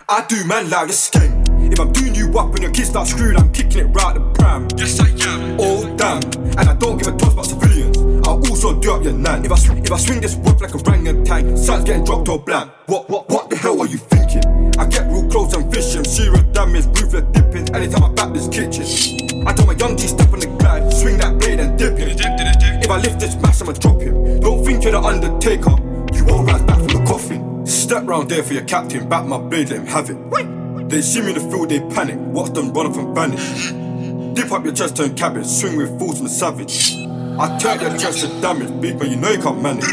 I 0.09 0.27
do 0.27 0.45
man 0.45 0.69
loud, 0.69 0.89
this 0.89 1.09
game. 1.11 1.39
If 1.81 1.87
I'm 1.87 1.93
doing 1.95 2.14
you 2.14 2.38
up 2.38 2.53
and 2.53 2.62
your 2.62 2.73
kids 2.73 2.90
start 2.90 3.09
screwing, 3.09 3.38
I'm 3.38 3.51
kicking 3.55 3.79
it 3.79 3.85
right 3.85 4.12
the 4.12 4.21
pram. 4.35 4.69
Yes, 4.77 5.01
I 5.01 5.09
am. 5.27 5.57
Oh, 5.59 5.81
damn. 5.97 6.21
And 6.61 6.69
I 6.69 6.75
don't 6.75 6.99
give 6.99 7.09
a 7.09 7.16
toss 7.16 7.33
about 7.33 7.47
civilians. 7.47 7.97
I'll 8.29 8.37
also 8.37 8.79
do 8.79 8.93
up 8.93 9.03
your 9.03 9.14
nan. 9.14 9.47
If 9.47 9.53
I, 9.53 9.57
swing, 9.57 9.83
if 9.83 9.90
I 9.90 9.97
swing 9.97 10.21
this 10.21 10.37
whip 10.37 10.61
like 10.61 10.75
a 10.75 10.77
orangutan, 10.77 11.57
sun's 11.57 11.85
getting 11.85 12.05
dropped 12.05 12.29
or 12.29 12.38
blam. 12.38 12.71
What, 12.85 13.09
what, 13.09 13.31
what 13.31 13.49
the 13.49 13.57
hell 13.57 13.81
are 13.81 13.87
you 13.87 13.97
thinking? 13.97 14.45
I 14.79 14.85
get 14.88 15.11
real 15.11 15.27
close 15.31 15.55
and 15.55 15.73
fishing. 15.73 16.05
Zero 16.05 16.37
damage, 16.53 16.85
ruthless 16.85 17.25
dipping. 17.33 17.75
Anytime 17.75 18.05
I 18.05 18.12
back 18.12 18.35
this 18.35 18.47
kitchen. 18.49 19.49
I 19.49 19.55
tell 19.55 19.64
my 19.64 19.73
young 19.73 19.97
G 19.97 20.07
step 20.07 20.31
on 20.35 20.40
the 20.40 20.49
glide, 20.59 20.93
swing 20.93 21.16
that 21.16 21.38
blade 21.38 21.61
and 21.61 21.79
dip 21.79 21.99
it. 21.99 22.21
If 22.85 22.90
I 22.90 22.99
lift 22.99 23.21
this 23.21 23.37
mass, 23.37 23.62
I'ma 23.62 23.73
drop 23.73 24.03
him. 24.03 24.38
Don't 24.40 24.62
think 24.66 24.85
you're 24.85 24.93
the 24.93 25.01
undertaker. 25.01 25.77
You 26.12 26.27
won't 26.27 26.47
rise 26.47 26.61
back 26.61 26.77
from 26.77 26.88
the 26.88 27.05
coffin. 27.09 27.64
Step 27.64 28.07
round 28.07 28.29
there 28.29 28.43
for 28.43 28.53
your 28.53 28.64
captain, 28.64 29.09
back 29.09 29.25
my 29.25 29.38
blade, 29.38 29.71
let 29.71 29.79
him 29.79 29.87
have 29.87 30.11
it. 30.11 30.60
They 30.90 31.03
see 31.03 31.20
me 31.20 31.29
in 31.29 31.35
the 31.35 31.40
field, 31.40 31.68
they 31.68 31.79
panic. 31.94 32.18
Watch 32.18 32.53
them 32.53 32.72
run 32.72 32.87
off 32.87 32.96
and 32.96 33.14
vanish. 33.14 33.70
Dip 34.35 34.50
up 34.50 34.64
your 34.64 34.74
chest, 34.74 34.96
turn 34.96 35.14
cabbage, 35.14 35.46
swing 35.46 35.76
with 35.76 35.96
fools 36.00 36.18
from 36.18 36.26
savage. 36.26 36.96
I 37.38 37.57
turn 37.59 37.81
your 37.81 37.96
chest 37.96 38.26
to 38.26 38.40
damage, 38.40 38.81
big 38.81 38.98
man, 38.98 39.09
you 39.09 39.16
know 39.16 39.31
you 39.31 39.38
can't 39.38 39.62
manage. 39.62 39.85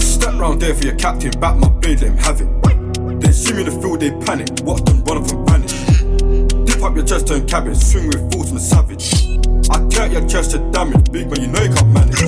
Step 0.00 0.32
round 0.40 0.62
there 0.62 0.74
for 0.74 0.86
your 0.86 0.96
captain, 0.96 1.30
back 1.38 1.58
my 1.58 1.68
blade, 1.68 2.00
let 2.00 2.12
him 2.12 2.16
have 2.16 2.40
it. 2.40 3.20
They 3.20 3.32
see 3.32 3.52
me 3.52 3.64
in 3.64 3.66
the 3.66 3.72
field, 3.82 4.00
they 4.00 4.12
panic, 4.24 4.48
watch 4.62 4.82
them 4.84 5.04
run 5.04 5.18
up 5.18 5.30
and 5.30 5.46
vanish. 5.46 6.72
Dip 6.72 6.82
up 6.82 6.96
your 6.96 7.04
chest, 7.04 7.26
turn 7.28 7.46
cabbage, 7.46 7.76
swing 7.76 8.06
with 8.06 8.32
fools 8.32 8.48
from 8.48 8.60
savage. 8.60 9.28
I 9.68 9.86
turn 9.90 10.10
your 10.10 10.26
chest 10.26 10.52
to 10.52 10.58
damage, 10.70 11.12
big 11.12 11.28
man, 11.28 11.42
you 11.42 11.48
know 11.48 11.60
you 11.60 11.74
can't 11.74 11.92
manage. 11.92 12.23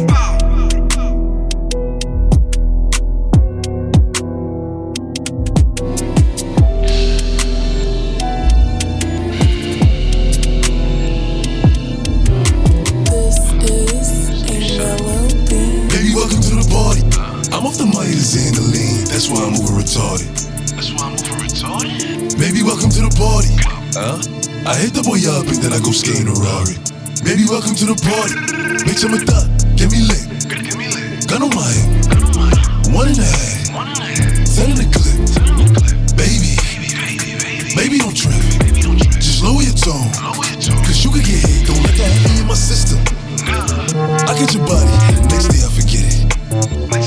Retarded. 19.97 20.29
That's 20.77 20.93
why 20.93 21.09
I'm 21.09 21.17
over 21.17 21.41
retarded. 21.41 22.37
Baby, 22.39 22.63
welcome 22.63 22.91
to 22.91 23.01
the 23.01 23.13
party. 23.17 23.53
Huh? 23.97 24.21
I 24.69 24.77
hit 24.77 24.93
the 24.93 25.01
boy 25.01 25.25
up 25.25 25.49
and 25.49 25.57
then 25.57 25.73
I 25.73 25.81
go 25.81 25.89
skating 25.89 26.29
a 26.29 26.37
Rari. 26.37 26.77
Baby, 27.25 27.49
welcome 27.49 27.73
to 27.81 27.87
the 27.89 27.97
party. 28.05 28.37
Bitch, 28.85 29.09
I'm 29.09 29.17
a 29.17 29.21
thot, 29.25 29.49
get 29.81 29.89
me 29.89 30.05
lit. 30.05 31.25
Gun 31.25 31.49
on 31.49 31.53
my 31.57 31.65
head. 31.65 32.93
One 32.93 33.09
and 33.09 33.19
a 33.19 33.25
half. 33.25 33.73
Ten 34.53 34.77
in 34.77 34.85
the 34.85 34.89
clip. 34.93 35.17
Baby. 36.13 36.61
Baby, 36.93 37.41
baby, 37.41 37.97
baby. 37.97 37.97
don't 38.05 38.13
trip. 38.13 38.37
Just 39.17 39.41
lower 39.43 39.65
your 39.65 39.77
tone. 39.81 40.13
Cause 40.85 41.01
you 41.05 41.11
could 41.11 41.25
get 41.25 41.41
hit. 41.41 41.67
Don't 41.67 41.81
let 41.81 41.97
that 41.97 42.13
be 42.21 42.41
in 42.41 42.47
my 42.47 42.55
system. 42.55 43.01
I 44.29 44.37
get 44.37 44.53
your 44.53 44.67
body. 44.69 44.93
Next 45.33 45.49
day 45.49 45.65
I 45.65 45.71
forget 45.73 46.05
it. 46.05 47.06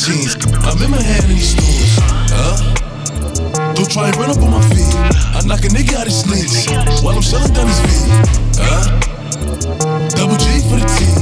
Jeans. 0.00 0.34
In 0.80 0.90
my 0.90 1.02
hand 1.02 1.24
in 1.28 1.36
these 1.36 1.52
stores. 1.52 1.92
Huh? 2.32 2.56
Don't 3.76 3.90
try 3.90 4.08
and 4.08 4.16
run 4.16 4.30
up 4.32 4.40
on 4.40 4.50
my 4.50 4.64
feet. 4.72 4.88
I 5.36 5.44
knock 5.44 5.60
a 5.60 5.68
nigga 5.68 6.00
out 6.00 6.08
his 6.08 6.24
sleeves 6.24 6.64
while 7.04 7.16
I'm 7.16 7.22
selling 7.22 7.52
down 7.52 7.68
his 7.68 7.80
feet. 7.84 8.08
Huh? 8.56 8.88
Double 10.16 10.40
G 10.40 10.46
for 10.64 10.80
the 10.80 10.88
team. 10.96 11.16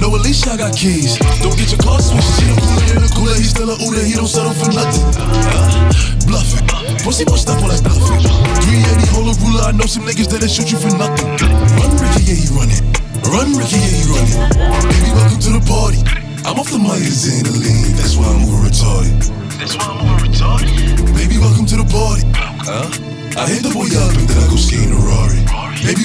No, 0.00 0.12
at 0.12 0.22
least 0.22 0.44
I 0.44 0.56
got 0.60 0.76
keys. 0.76 1.16
Don't 1.40 1.56
get 1.56 1.72
your 1.72 1.80
car 1.80 2.00
switched. 2.04 2.28
She 2.36 2.44
don't 2.52 2.60
cooler 2.60 3.00
in 3.00 3.02
the 3.02 3.12
cooler. 3.16 3.34
He's 3.34 3.50
still 3.50 3.70
a 3.72 3.76
Uda. 3.80 4.04
He 4.04 4.12
don't 4.12 4.28
settle 4.28 4.52
for 4.52 4.68
nothing. 4.76 5.08
Huh? 5.48 5.88
Bluffing. 6.28 6.68
Pussy 7.00 7.24
won't 7.24 7.40
stop 7.40 7.62
all 7.64 7.72
that 7.72 7.80
bluffing. 7.80 8.28
380 8.28 9.08
hold 9.08 9.32
a 9.32 9.34
ruler. 9.40 9.64
I 9.64 9.72
know 9.72 9.88
some 9.88 10.04
niggas 10.04 10.28
that'll 10.28 10.52
shoot 10.52 10.68
you 10.68 10.78
for 10.78 10.92
nothing. 11.00 11.32
Run, 11.80 11.96
Ricky, 11.96 12.28
yeah, 12.28 12.44
he 12.44 12.46
running. 12.52 12.82
Run, 13.24 13.56
Ricky, 13.56 13.80
yeah, 13.80 13.94
he 13.94 14.04
running. 14.12 14.38
Baby, 14.84 15.08
welcome 15.16 15.40
to 15.40 15.50
the 15.56 15.64
party. 15.64 16.04
I'm 16.48 16.56
off 16.56 16.70
the 16.70 16.78
Myers 16.78 17.28
the 17.28 17.67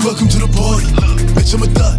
welcome 0.03 0.27
to 0.27 0.37
the 0.37 0.47
party. 0.47 0.87
Bitch, 1.33 1.53
I'm 1.53 1.63
a 1.63 1.67
thot, 1.67 1.97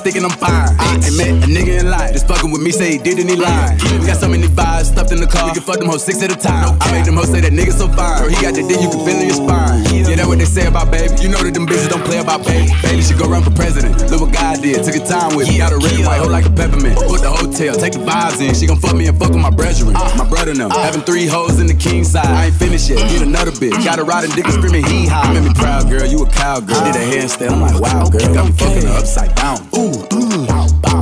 but 0.00 0.10
I 0.12 0.50
keep 0.50 0.63
me, 2.64 2.72
say 2.72 2.92
he 2.92 2.98
did 2.98 3.18
and 3.20 3.28
he 3.28 3.36
lied. 3.36 3.76
We 4.00 4.06
got 4.08 4.16
so 4.16 4.28
many 4.28 4.48
vibes 4.48 4.88
stuffed 4.96 5.12
in 5.12 5.20
the 5.20 5.26
car. 5.26 5.46
We 5.46 5.52
can 5.52 5.62
fuck 5.62 5.78
them 5.78 5.88
hoes 5.88 6.02
six 6.02 6.22
at 6.22 6.32
a 6.32 6.36
time. 6.36 6.76
I 6.80 6.90
made 6.90 7.04
them 7.04 7.16
hoes 7.16 7.28
say 7.28 7.40
that 7.44 7.52
nigga 7.52 7.72
so 7.76 7.86
fine. 7.92 8.24
Girl, 8.24 8.32
he 8.32 8.40
got 8.40 8.56
the 8.56 8.64
D, 8.64 8.80
you 8.80 8.88
can 8.88 9.04
feel 9.04 9.20
in 9.20 9.28
your 9.28 9.36
spine. 9.36 9.84
Yeah, 9.92 10.16
that 10.16 10.26
what 10.26 10.38
they 10.38 10.48
say 10.48 10.66
about 10.66 10.90
baby. 10.90 11.12
You 11.20 11.28
know 11.28 11.44
that 11.44 11.52
them 11.52 11.68
bitches 11.68 11.92
don't 11.92 12.02
play 12.02 12.18
about 12.18 12.40
baby. 12.48 12.72
Baby 12.80 13.02
should 13.04 13.20
go 13.20 13.28
run 13.28 13.44
for 13.44 13.52
president. 13.52 14.00
Look 14.08 14.24
what 14.24 14.32
God 14.32 14.64
did. 14.64 14.80
Took 14.82 14.96
a 14.96 15.04
time 15.04 15.36
with 15.36 15.48
me. 15.52 15.60
Got 15.60 15.76
a 15.76 15.78
red 15.78 15.92
and 15.92 16.08
white 16.08 16.18
hoe 16.24 16.32
like 16.32 16.48
a 16.48 16.54
peppermint. 16.56 16.96
Book 17.04 17.20
the 17.20 17.30
hotel, 17.30 17.76
take 17.76 17.92
the 17.92 18.00
vibes 18.00 18.40
in. 18.40 18.56
She 18.56 18.64
gon' 18.64 18.80
fuck 18.80 18.96
me 18.96 19.06
and 19.12 19.18
fuck 19.18 19.30
with 19.30 19.44
my 19.44 19.52
brethren. 19.52 19.92
Uh-huh. 19.94 20.24
My 20.24 20.26
brother 20.28 20.56
and 20.56 20.60
them. 20.60 20.70
Having 20.72 21.04
three 21.04 21.28
hoes 21.28 21.60
in 21.60 21.68
the 21.68 21.76
king 21.76 22.02
side. 22.02 22.26
I 22.26 22.48
ain't 22.48 22.56
finished 22.56 22.88
yet. 22.88 23.04
Get 23.12 23.20
another 23.20 23.52
bitch. 23.52 23.76
Got 23.84 24.00
a 24.00 24.04
riding 24.04 24.32
dick 24.32 24.48
and 24.48 24.54
screaming 24.56 24.84
hee 24.88 25.06
haw. 25.06 25.28
Made 25.32 25.44
me 25.44 25.52
proud, 25.52 25.90
girl. 25.90 26.06
You 26.06 26.24
a 26.24 26.30
cowgirl. 26.30 26.80
Did 26.88 26.96
a 26.96 27.04
handstand. 27.04 27.52
I'm 27.52 27.60
like, 27.60 27.76
wow, 27.76 28.08
girl. 28.08 28.24
Got 28.32 28.46
me 28.46 28.52
fucking 28.56 28.88
her 28.88 28.96
upside 28.96 29.34
down. 29.36 29.58
Ooh, 29.76 29.92
ooh. 30.16 30.53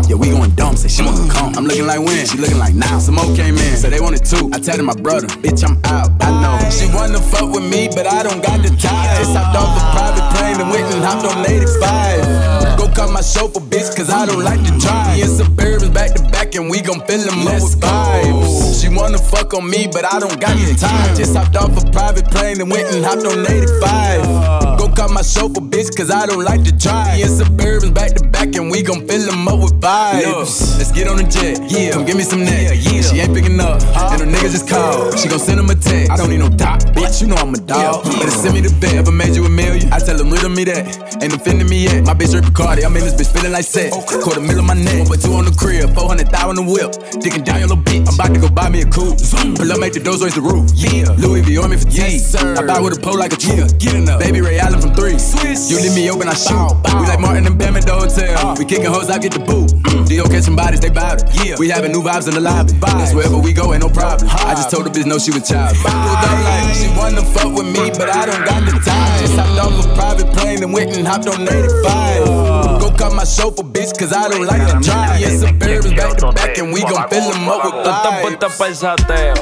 Yeah, 0.08 0.16
we 0.16 0.30
going 0.30 0.50
dumb. 0.54 0.76
Say 0.76 0.88
she 0.88 1.02
wanna 1.02 1.30
come. 1.32 1.54
I'm 1.56 1.64
looking 1.64 1.86
like 1.86 2.00
when? 2.00 2.26
She 2.26 2.38
looking 2.38 2.58
like 2.58 2.74
now. 2.74 2.98
Some 2.98 3.16
more 3.16 3.34
came 3.34 3.56
in. 3.56 3.76
So 3.76 3.90
they 3.90 4.00
wanted 4.00 4.24
two. 4.24 4.50
I 4.52 4.58
tell 4.58 4.80
my 4.82 4.94
brother, 4.94 5.26
bitch, 5.42 5.64
I'm 5.64 5.78
out. 5.86 6.10
I 6.22 6.30
know. 6.42 6.70
She 6.70 6.86
wanna 6.94 7.20
fuck 7.20 7.52
with 7.52 7.64
me, 7.64 7.88
but 7.88 8.06
I 8.06 8.22
don't 8.22 8.42
got 8.42 8.62
the 8.62 8.70
time. 8.76 9.16
Just 9.18 9.34
hopped 9.36 9.56
off 9.56 9.76
a 9.76 9.82
private 9.96 10.26
plane 10.36 10.60
and 10.60 10.70
went 10.70 10.92
and 10.94 11.02
hopped 11.04 11.26
on 11.26 11.44
85. 11.44 12.78
Go 12.78 12.88
cut 12.94 13.10
my 13.10 13.22
chauffeur, 13.22 13.60
bitch, 13.60 13.94
cause 13.96 14.10
I 14.10 14.26
don't 14.26 14.44
like 14.44 14.62
to 14.64 14.72
drive. 14.78 15.16
Me 15.16 15.22
and 15.22 15.32
Suburbans 15.32 15.92
back 15.92 16.14
to 16.14 16.22
back, 16.30 16.54
and 16.54 16.70
we 16.70 16.80
gon' 16.80 17.00
fill 17.06 17.22
them 17.24 17.46
up 17.46 17.62
with 17.62 17.80
vibes. 17.80 18.80
She 18.80 18.88
wanna 18.88 19.18
fuck 19.18 19.54
on 19.54 19.68
me, 19.68 19.88
but 19.90 20.04
I 20.04 20.18
don't 20.18 20.40
got 20.40 20.56
the 20.56 20.74
time. 20.74 21.16
Just 21.16 21.34
hopped 21.36 21.56
off 21.56 21.72
a 21.82 21.90
private 21.90 22.30
plane 22.30 22.60
and 22.60 22.70
went 22.70 22.92
and 22.94 23.04
hopped 23.04 23.24
on 23.26 23.46
85. 23.46 24.71
Go 24.92 25.06
call 25.06 25.14
my 25.14 25.22
chauffeur, 25.22 25.60
bitch, 25.60 25.96
cause 25.96 26.10
I 26.10 26.26
don't 26.26 26.44
like 26.44 26.64
to 26.64 26.72
drive. 26.72 27.16
Me 27.16 27.22
and 27.22 27.32
Suburbans 27.32 27.94
back 27.94 28.12
to 28.12 28.28
back, 28.28 28.54
and 28.56 28.70
we 28.70 28.82
gon' 28.82 29.06
fill 29.08 29.24
them 29.24 29.48
up 29.48 29.60
with 29.60 29.80
vibes. 29.80 30.76
Let's 30.76 30.92
get 30.92 31.08
on 31.08 31.16
the 31.16 31.24
jet, 31.24 31.64
yeah. 31.70 31.92
Come 31.92 32.04
give 32.04 32.16
me 32.16 32.22
some 32.22 32.44
neck, 32.44 32.76
yeah. 32.76 33.00
She 33.00 33.20
ain't 33.20 33.32
picking 33.32 33.58
up, 33.60 33.80
and 34.12 34.20
them 34.20 34.28
niggas 34.28 34.52
just 34.52 34.68
call. 34.68 35.10
She 35.16 35.28
gon' 35.28 35.38
send 35.38 35.58
them 35.60 35.70
a 35.70 35.74
text. 35.74 36.10
I 36.10 36.16
don't 36.16 36.28
need 36.28 36.40
no 36.40 36.50
dot, 36.50 36.80
bitch, 36.92 37.22
you 37.22 37.28
know 37.28 37.36
I'm 37.36 37.54
a 37.54 37.58
dog. 37.58 38.04
Better 38.04 38.30
send 38.30 38.54
me 38.54 38.60
the 38.60 38.74
bet, 38.80 38.94
ever 38.94 39.12
made 39.12 39.34
you 39.34 39.44
a 39.46 39.48
million. 39.48 39.90
I 39.92 39.98
tell 39.98 40.18
them, 40.18 40.28
riddle 40.28 40.50
me 40.50 40.64
that. 40.64 40.84
Ain't 41.22 41.32
offending 41.32 41.68
me 41.68 41.84
yet. 41.84 42.04
My 42.04 42.12
bitch 42.12 42.34
Rick 42.34 42.52
Cardi, 42.52 42.84
I'm 42.84 42.94
in 42.96 43.04
this 43.04 43.16
bitch 43.16 43.32
feeling 43.32 43.52
like 43.52 43.64
set. 43.64 43.96
Quarter 44.20 44.40
middle 44.40 44.60
of 44.60 44.66
my 44.66 44.76
neck, 44.76 45.08
one 45.08 45.18
two 45.18 45.32
on 45.32 45.46
the 45.48 45.56
crib, 45.56 45.88
400,000 45.96 46.36
on 46.36 46.56
the 46.56 46.66
whip. 46.68 46.92
Digging 47.22 47.44
down 47.44 47.64
your 47.64 47.72
little 47.72 47.82
bitch, 47.82 48.04
I'm 48.08 48.14
about 48.14 48.34
to 48.36 48.40
go 48.44 48.48
buy 48.52 48.68
me 48.68 48.82
a 48.82 48.88
coupe. 48.92 49.16
Pull 49.56 49.72
up, 49.72 49.80
make 49.80 49.96
the 49.96 50.04
doors 50.04 50.20
raise 50.20 50.36
the 50.36 50.44
roof. 50.44 50.68
Yeah, 50.76 51.16
Louis 51.16 51.40
V 51.40 51.56
on 51.56 51.70
me 51.70 51.80
for 51.80 51.88
yes, 51.88 52.28
sir. 52.28 52.60
I 52.60 52.66
buy 52.66 52.80
with 52.80 52.98
a 52.98 53.00
pole 53.00 53.16
like 53.16 53.32
a 53.32 53.40
tree. 53.40 53.56
Yeah, 53.56 53.72
get 53.80 53.94
enough. 53.96 54.20
Baby 54.20 54.42
Ray 54.42 54.58
Allen 54.58 54.81
from 54.82 54.94
three. 54.94 55.18
Swiss. 55.18 55.70
You 55.70 55.78
leave 55.78 55.94
me 55.94 56.10
open, 56.10 56.28
I 56.28 56.34
shoot. 56.34 56.50
Bow, 56.50 56.74
bow. 56.82 57.00
We 57.00 57.06
like 57.06 57.20
Martin 57.20 57.46
and 57.46 57.56
Bam 57.58 57.76
at 57.76 57.86
the 57.86 57.94
hotel. 57.94 58.34
Uh. 58.34 58.56
We 58.58 58.64
kicking 58.64 58.90
hoes, 58.90 59.08
I 59.08 59.18
get 59.18 59.32
the 59.32 59.38
boot. 59.38 59.70
D.O. 60.08 60.26
catching 60.26 60.56
bodies, 60.56 60.80
they 60.80 60.90
bout 60.90 61.22
it. 61.22 61.46
Yeah. 61.46 61.56
We 61.58 61.70
having 61.70 61.92
new 61.92 62.02
vibes 62.02 62.26
in 62.26 62.34
the 62.34 62.40
lobby. 62.40 62.72
Vibes. 62.82 63.14
wherever 63.14 63.38
we 63.38 63.52
go, 63.52 63.72
ain't 63.72 63.82
no 63.82 63.88
problem. 63.88 64.28
I 64.28 64.54
just 64.54 64.70
told 64.70 64.84
the 64.86 64.90
bitch 64.90 65.06
no, 65.06 65.18
she 65.18 65.30
was 65.30 65.48
child. 65.48 65.78
Like 65.86 66.74
she 66.74 66.90
wanna 66.98 67.22
fuck 67.22 67.54
with 67.54 67.70
me, 67.70 67.94
but 67.94 68.10
I 68.10 68.26
don't 68.26 68.44
got 68.44 68.66
the 68.66 68.74
time. 68.82 69.20
Just 69.22 69.38
hopped 69.38 69.58
off 69.62 69.86
a 69.86 69.94
private 69.94 70.28
plane 70.34 70.62
and 70.62 70.72
went 70.72 70.96
and 70.96 71.06
hopped 71.06 71.28
on 71.28 71.42
85. 71.46 72.28
Uh. 72.28 72.78
Go 72.82 72.90
call 72.90 73.14
my 73.14 73.24
chauffeur, 73.24 73.62
bitch, 73.62 73.96
cause 73.96 74.12
I 74.12 74.28
don't 74.28 74.44
like 74.44 74.66
to 74.66 74.80
drive. 74.82 75.20
Yeah, 75.20 75.38
Suburbans 75.38 75.96
back 75.96 76.16
to 76.18 76.32
back, 76.32 76.58
and 76.58 76.72
we 76.72 76.82
gon' 76.82 77.08
fill 77.08 77.30
them 77.30 77.48
up 77.48 77.64
with 77.64 77.86
vibes. 77.86 78.22
Tú 78.22 78.28
estás 78.28 78.56
puesta 78.58 78.58
pa'l 78.58 78.74
sateo. 78.74 79.34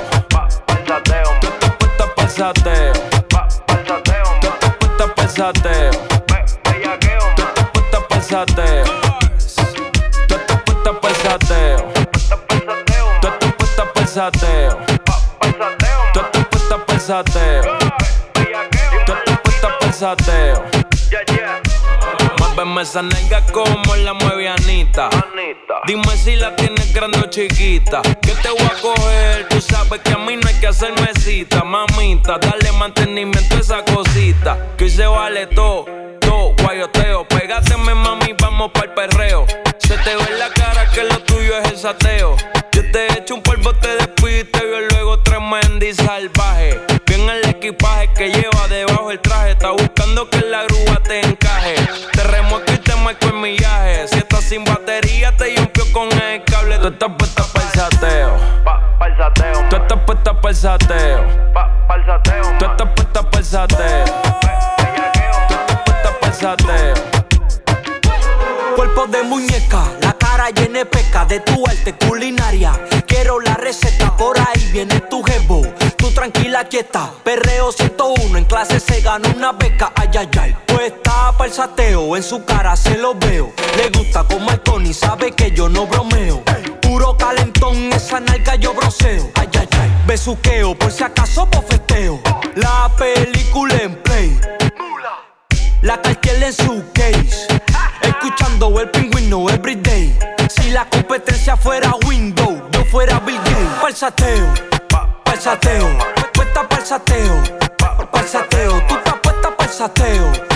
Tú 1.40 1.48
estás 1.48 1.72
puesta 1.78 2.04
pa'l 2.14 2.28
sateo. 2.28 3.19
pasateo. 5.30 5.90
Tú 7.36 7.42
estás 7.42 7.70
puesta 7.72 8.08
pasateo. 8.08 8.84
Tú 10.28 10.34
estás 10.34 10.62
puesta 10.64 11.00
pasateo. 11.00 11.92
Tú 13.20 13.28
estás 13.28 13.52
puesta 13.54 13.92
pasateo. 13.94 14.78
Tú 16.12 16.20
estás 16.20 16.46
puesta 16.46 16.86
pasateo. 16.86 17.62
Tú 19.06 19.12
estás 19.12 20.10
puesta. 20.18 20.89
Muéveme 22.60 22.82
esa 22.82 23.00
nega 23.00 23.40
como 23.54 23.96
la 23.96 24.12
mueve 24.12 24.46
Anita. 24.46 25.08
Dime 25.86 26.14
si 26.14 26.36
la 26.36 26.54
tienes 26.56 26.92
grande 26.92 27.18
o 27.18 27.30
chiquita. 27.30 28.02
Que 28.20 28.32
te 28.32 28.50
voy 28.50 28.60
a 28.60 28.80
coger, 28.82 29.48
tú 29.48 29.62
sabes 29.62 30.00
que 30.02 30.12
a 30.12 30.18
mí 30.18 30.36
no 30.36 30.46
hay 30.46 30.54
que 30.60 30.66
hacerme 30.66 31.08
cita. 31.18 31.64
Mamita, 31.64 32.36
dale 32.36 32.70
mantenimiento 32.72 33.56
a 33.56 33.60
esa 33.60 33.82
cosita. 33.82 34.58
Que 34.76 34.84
hoy 34.84 34.90
se 34.90 35.06
vale 35.06 35.46
todo, 35.46 35.86
todo, 36.20 36.54
guayoteo. 36.62 37.26
Pégateme, 37.28 37.94
mami, 37.94 38.34
vamos 38.38 38.72
pa'l 38.74 38.92
perreo. 38.92 39.46
Se 39.78 39.96
te 39.96 40.14
ve 40.16 40.24
en 40.28 40.38
la 40.38 40.50
cara 40.50 40.90
que 40.90 41.04
lo 41.04 41.18
tuyo 41.20 41.56
es 41.60 41.70
el 41.70 41.78
sateo. 41.78 42.36
Yo 42.72 42.90
te 42.92 43.06
echo 43.18 43.36
un 43.36 43.42
polvo, 43.42 43.72
te 43.76 43.88
despido 43.96 44.38
y 44.38 44.44
te 44.44 44.66
veo 44.66 44.80
luego 44.90 45.18
tremenda 45.20 45.86
y 45.86 45.94
salvaje. 45.94 46.78
Bien 47.06 47.26
el 47.26 47.48
equipaje 47.48 48.12
que 48.12 48.28
lleva 48.28 48.68
debajo 48.68 49.10
el 49.10 49.20
traje. 49.20 49.52
Está 49.52 49.70
buscando 49.70 50.28
que 50.28 50.40
la 50.42 50.64
grúa 50.64 50.99
sin 54.50 54.64
batería, 54.64 55.30
te 55.36 55.54
limpio 55.54 55.84
con 55.92 56.08
el 56.10 56.42
cable. 56.42 56.76
Tú 56.78 56.88
estás 56.88 57.10
puesta 57.16 57.44
para 57.52 57.66
el 57.66 57.72
sateo. 57.72 58.36
Pa'l 58.64 59.16
sateo. 59.16 59.68
Tú 59.68 59.76
estás 59.76 59.98
puesta 60.04 60.40
para 60.40 60.50
el 60.50 60.56
sateo. 60.56 61.52
Pa'l 61.54 62.04
sateo. 62.04 62.58
Tú 62.58 62.64
estás 62.64 62.88
puesta 62.96 63.22
para 63.22 63.38
el 63.38 63.44
sateo. 63.44 64.04
Tú 65.46 65.56
estás 65.60 65.82
puesta 65.84 66.10
para 66.20 66.32
el 66.32 66.34
sateo. 66.34 66.94
Cuerpo 68.74 69.06
de 69.06 69.22
muñeca, 69.22 69.84
la 70.00 70.14
cara 70.14 70.50
llena 70.50 70.80
de 70.80 70.86
peca 70.86 71.24
de 71.26 71.38
tu 71.38 71.64
arte 71.68 71.94
culinaria. 71.94 72.72
Quiero 73.06 73.38
la 73.38 73.54
receta, 73.54 74.16
por 74.16 74.36
ahí 74.36 74.68
viene 74.72 74.98
tu 75.02 75.22
tranquila, 76.20 76.64
quieta, 76.64 77.10
perreo 77.24 77.72
101. 77.72 78.36
En 78.36 78.44
clase 78.44 78.78
se 78.78 79.00
gana 79.00 79.26
una 79.34 79.52
beca, 79.52 79.90
ay, 79.96 80.10
ay, 80.18 80.28
ay. 80.38 80.56
Pues 80.66 80.92
está 80.92 81.32
para 81.32 81.46
el 81.46 81.52
sateo, 81.54 82.14
en 82.14 82.22
su 82.22 82.44
cara 82.44 82.76
se 82.76 82.98
lo 82.98 83.14
veo. 83.14 83.54
Le 83.78 83.88
gusta 83.88 84.24
como 84.24 84.50
el 84.50 84.60
Tony, 84.60 84.92
sabe 84.92 85.32
que 85.32 85.50
yo 85.52 85.70
no 85.70 85.86
bromeo. 85.86 86.42
Puro 86.82 87.16
calentón, 87.16 87.90
esa 87.94 88.20
nalga 88.20 88.56
yo 88.56 88.74
broceo. 88.74 89.30
Ay, 89.34 89.48
ay, 89.58 89.68
ay. 89.72 89.90
Besuqueo, 90.06 90.74
por 90.74 90.92
si 90.92 91.04
acaso 91.04 91.46
bofeteo. 91.46 92.20
La 92.56 92.90
película 92.98 93.74
en 93.76 93.94
play. 94.02 94.38
La 95.80 96.02
cartier 96.02 96.42
en 96.42 96.52
su 96.52 96.84
case. 96.92 97.46
Escuchando 98.02 98.78
el 98.78 98.90
pingüino 98.90 99.48
everyday. 99.48 100.18
Si 100.50 100.70
la 100.70 100.84
competencia 100.84 101.56
fuera 101.56 101.94
Windows, 102.06 102.60
yo 102.72 102.84
fuera 102.84 103.20
Bill 103.20 103.38
Gates. 103.38 103.80
Pa'l 103.80 103.94
sateo, 103.94 104.52
pa'l 105.40 105.56
sateo. 105.56 105.88
Puesta 106.34 106.68
pa'l 106.68 106.84
sateo, 106.84 107.42
pa'l 108.12 108.26
sateo. 108.28 108.80
Tú 108.86 108.94
estás 108.94 109.14
puesta 109.22 109.56
pa'l 109.56 109.68
sateo, 109.68 110.49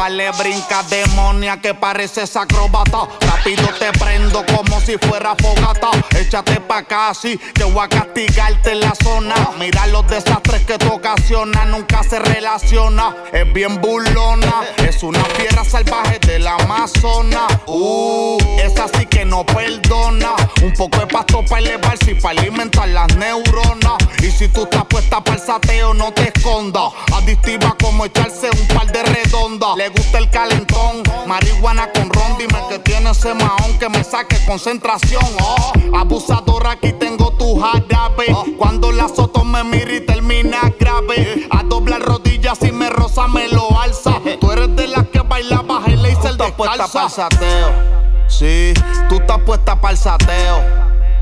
Dale 0.00 0.30
brinca 0.30 0.82
demonia 0.84 1.60
que 1.60 1.74
pareces 1.74 2.34
acrobata. 2.34 3.06
Rápido 3.20 3.68
te 3.78 3.92
prendo 3.98 4.42
como 4.46 4.80
si 4.80 4.96
fuera 4.96 5.36
fogata. 5.36 5.90
Échate 6.18 6.58
pa' 6.58 6.78
acá, 6.78 7.12
sí, 7.12 7.38
que 7.52 7.64
voy 7.64 7.84
a 7.84 7.88
castigarte 7.88 8.72
en 8.72 8.80
la 8.80 8.94
zona. 8.94 9.34
Mira 9.58 9.86
los 9.88 10.06
desastres 10.08 10.64
que 10.64 10.78
tú 10.78 10.94
ocasionas, 10.94 11.66
nunca 11.66 12.02
se 12.02 12.18
relaciona. 12.18 13.14
Es 13.30 13.52
bien 13.52 13.78
burlona, 13.78 14.62
es 14.78 15.02
una 15.02 15.22
fiera 15.36 15.66
salvaje 15.66 16.18
del 16.20 16.46
Amazonas. 16.46 17.52
Uh, 17.66 18.38
esa 18.62 18.88
sí 18.88 19.04
que 19.04 19.26
no 19.26 19.44
perdona. 19.44 20.30
Un 20.62 20.72
poco 20.72 20.98
de 20.98 21.08
pasto 21.08 21.44
para 21.44 21.60
elevarse 21.60 22.12
y 22.12 22.14
para 22.14 22.40
alimentar 22.40 22.88
las 22.88 23.14
neuronas. 23.16 23.98
Y 24.22 24.30
si 24.30 24.48
tú 24.48 24.62
estás 24.62 24.86
puesta 24.86 25.22
para 25.22 25.38
el 25.38 25.46
sateo, 25.46 25.92
no 25.92 26.10
te 26.10 26.32
escondas. 26.34 26.90
Adictiva 27.12 27.76
como 27.82 28.06
echarse 28.06 28.48
un 28.48 28.66
par 28.68 28.90
de 28.90 29.02
redondas. 29.02 29.89
Gusta 29.90 30.18
el 30.18 30.30
calentón, 30.30 31.02
marihuana 31.26 31.90
con 31.92 32.10
ron. 32.10 32.38
Dime 32.38 32.58
que 32.68 32.78
tiene 32.78 33.10
ese 33.10 33.34
mahón 33.34 33.78
que 33.78 33.88
me 33.88 34.02
saque 34.04 34.36
concentración. 34.46 35.24
Oh, 35.40 35.72
abusadora, 35.96 36.72
aquí 36.72 36.92
tengo 36.92 37.32
tu 37.32 37.60
jarabe. 37.60 38.26
Cuando 38.56 38.92
la 38.92 39.08
soto 39.08 39.44
me 39.44 39.64
mira 39.64 39.94
y 39.94 40.00
termina 40.00 40.72
grave. 40.78 41.46
A 41.50 41.62
doblar 41.62 42.02
rodillas 42.02 42.58
y 42.62 42.72
me 42.72 42.90
rosa, 42.90 43.28
me 43.28 43.48
lo 43.48 43.80
alza. 43.80 44.20
Tú 44.40 44.50
eres 44.52 44.74
de 44.76 44.88
las 44.88 45.06
que 45.08 45.20
baila 45.20 45.62
baja 45.62 45.90
y 45.90 45.96
le 45.96 46.12
hice 46.12 46.28
el 46.28 46.36
puesta 46.36 46.84
descalza. 46.84 47.00
pa'l 47.00 47.10
sateo. 47.10 48.00
Sí, 48.28 48.72
tú 49.08 49.16
estás 49.16 49.38
puesta 49.40 49.80
para 49.80 49.92
el 49.92 49.98
sateo. 49.98 50.60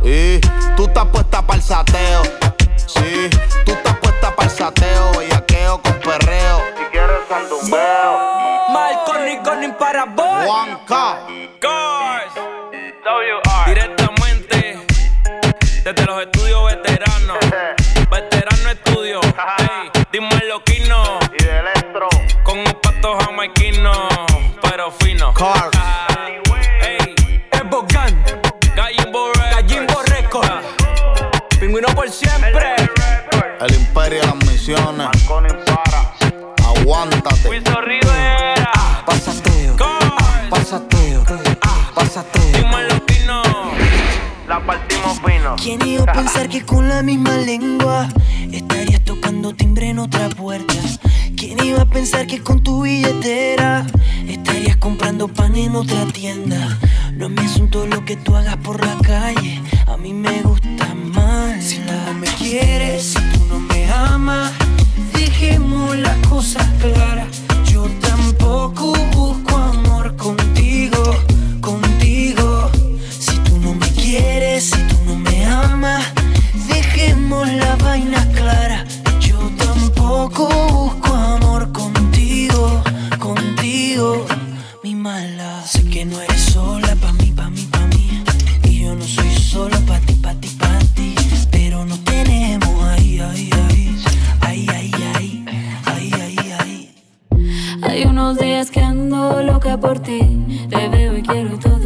Y 0.02 0.38
tú 0.76 0.84
estás 0.84 1.06
puesta 1.06 1.42
para 1.42 1.58
el 1.58 1.62
sateo. 1.62 2.22
Sí, 2.86 3.30
tú 3.64 3.72
estás 3.72 3.96
puesta 3.98 4.34
para 4.36 4.48
el 4.48 4.56
sateo. 4.56 5.12
Bellaqueo 5.18 5.82
con 5.82 5.94
perreo. 5.94 6.60
Si 6.76 6.84
quieres 6.92 7.18
sandumbeo. 7.28 8.27
Juanca. 10.48 11.26
Cars. 11.60 12.32
Directamente 13.66 14.78
desde 15.84 16.06
los 16.06 16.22
estudios 16.22 16.64
veteranos. 16.64 17.36
Veterano 18.10 18.70
estudio. 18.70 19.20
Hey, 19.58 19.90
dime 20.10 20.42
loquino. 20.48 21.18
Y 21.38 21.44
de 21.44 21.58
electro. 21.58 22.08
Con 22.44 22.60
un 22.60 22.64
pato 22.80 23.18
jamaiquino. 23.18 23.92
Pero 24.62 24.90
fino. 24.90 25.34
Cars. 25.34 25.68
Hey, 26.80 27.14
Es 27.50 27.68
Bogan, 27.68 28.24
Gallin 28.74 29.12
Borre. 29.12 29.50
Gallin 29.50 29.86
Borreco. 29.86 30.40
Pingüino 31.60 31.88
por 31.88 32.08
siempre. 32.08 32.74
El 33.60 33.74
imperio 33.74 34.22
de 34.22 34.26
las 34.28 34.36
misiones. 34.46 35.08
Aguántate. 36.64 37.48
Wilson 37.50 37.82
Rivera. 37.84 38.72
Pa'l 39.04 39.20
sateo. 40.56 41.24
Dime 42.54 42.88
loquino. 42.88 43.42
La 44.48 44.64
partimos 44.64 45.20
fino. 45.24 45.56
¿Quién 45.56 45.86
iba 45.86 46.04
a 46.04 46.12
pensar 46.12 46.48
que 46.48 46.64
con 46.64 46.88
la 46.88 47.02
misma 47.02 47.36
lengua 47.36 48.08
estarías 48.50 49.04
tocando 49.04 49.54
timbre 49.54 49.90
en 49.90 49.98
otra 49.98 50.28
puerta? 50.30 50.74
¿Quién 51.36 51.64
iba 51.64 51.82
a 51.82 51.86
pensar 51.86 52.26
que 52.26 52.42
con 52.42 52.62
tu 52.62 52.82
billetera 52.82 53.86
estarías 54.26 54.76
comprando 54.76 55.28
pan 55.28 55.54
en 55.56 55.76
otra 55.76 56.04
tienda? 56.06 56.78
No 57.12 57.26
es 57.26 57.32
mi 57.32 57.44
asunto 57.44 57.86
lo 57.86 58.04
que 58.04 58.16
tú 58.16 58.34
hagas 58.34 58.56
por 58.56 58.84
la 58.84 58.96
calle, 59.02 59.60
a 59.86 59.96
mí 59.96 60.12
me 60.12 60.42
gusta 60.42 60.94
más. 60.94 61.62
Si 61.64 61.78
tú 61.78 61.92
no 62.06 62.14
me 62.14 62.26
quieres, 62.26 63.02
si 63.02 63.20
tú 63.32 63.44
no 63.48 63.60
me 63.60 63.90
amas, 63.90 64.52
dejemos 65.12 65.96
las 65.96 66.16
cosas 66.26 66.66
claras. 66.80 67.28
Yo 67.70 67.86
tampoco 68.00 68.92
busco 69.12 69.56
amor 69.56 69.87
tenemos 77.44 77.52
la 77.64 77.76
vaina 77.76 78.26
clara. 78.32 78.84
Yo 79.20 79.38
tampoco 79.58 80.48
busco 80.72 81.14
amor 81.14 81.72
contigo, 81.72 82.82
contigo. 83.18 84.24
Mi 84.82 84.94
mala, 84.94 85.62
sé 85.64 85.84
que 85.84 86.04
no 86.04 86.20
eres 86.20 86.40
sola 86.40 86.94
pa' 86.96 87.12
mí, 87.12 87.32
pa' 87.32 87.50
mí, 87.50 87.66
pa' 87.70 87.86
mí. 87.86 88.22
Y 88.64 88.80
yo 88.80 88.94
no 88.94 89.04
soy 89.04 89.30
solo 89.34 89.78
pa' 89.86 90.00
ti, 90.00 90.14
pa' 90.14 90.34
ti, 90.34 90.48
pa' 90.58 90.78
ti. 90.94 91.14
Pero 91.50 91.84
no 91.84 91.98
tenemos 92.04 92.84
ahí, 92.84 93.20
ahí, 93.20 93.50
ahí. 93.52 93.96
Ahí, 94.40 94.68
ahí, 94.68 94.92
ahí. 95.14 95.44
Ahí, 95.84 96.12
ahí, 96.12 96.38
ahí. 96.60 96.94
Hay 97.82 98.04
unos 98.04 98.38
días 98.38 98.70
que 98.70 98.80
ando 98.80 99.42
loca 99.42 99.78
por 99.78 99.98
ti. 100.00 100.20
Te 100.70 100.88
veo 100.88 101.16
y 101.16 101.22
quiero 101.22 101.58
todo 101.58 101.77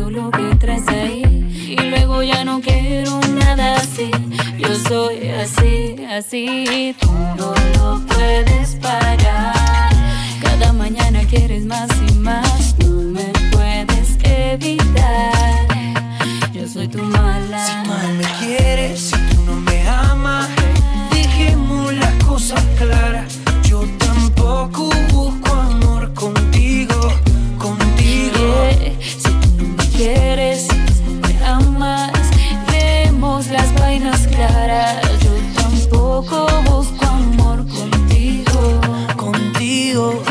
así, 6.12 6.94
tú 7.00 7.10
no 7.36 7.54
lo 7.74 8.00
puedes 8.06 8.74
parar. 8.76 9.90
Cada 10.42 10.72
mañana 10.72 11.20
quieres 11.28 11.64
más 11.64 11.88
y 12.08 12.14
más, 12.14 12.76
no 12.78 12.90
me 12.90 13.32
puedes 13.50 14.18
evitar. 14.22 15.32
Yo 16.52 16.68
soy 16.68 16.88
tu 16.88 17.02
mala. 17.02 17.66
Si 17.66 17.88
no 17.88 18.14
me 18.18 18.24
quieres, 18.38 19.00
si 19.00 19.16
tú 19.34 19.42
no 19.46 19.54
me 19.60 19.88
amas, 19.88 20.48
dejemos 21.10 21.94
las 21.94 22.14
cosas 22.24 22.62
claras. 22.78 23.31
Yo 34.42 35.32
tampoco 35.54 36.46
busco 36.64 37.06
amor 37.06 37.64
contigo. 37.68 38.80
contigo, 39.16 40.22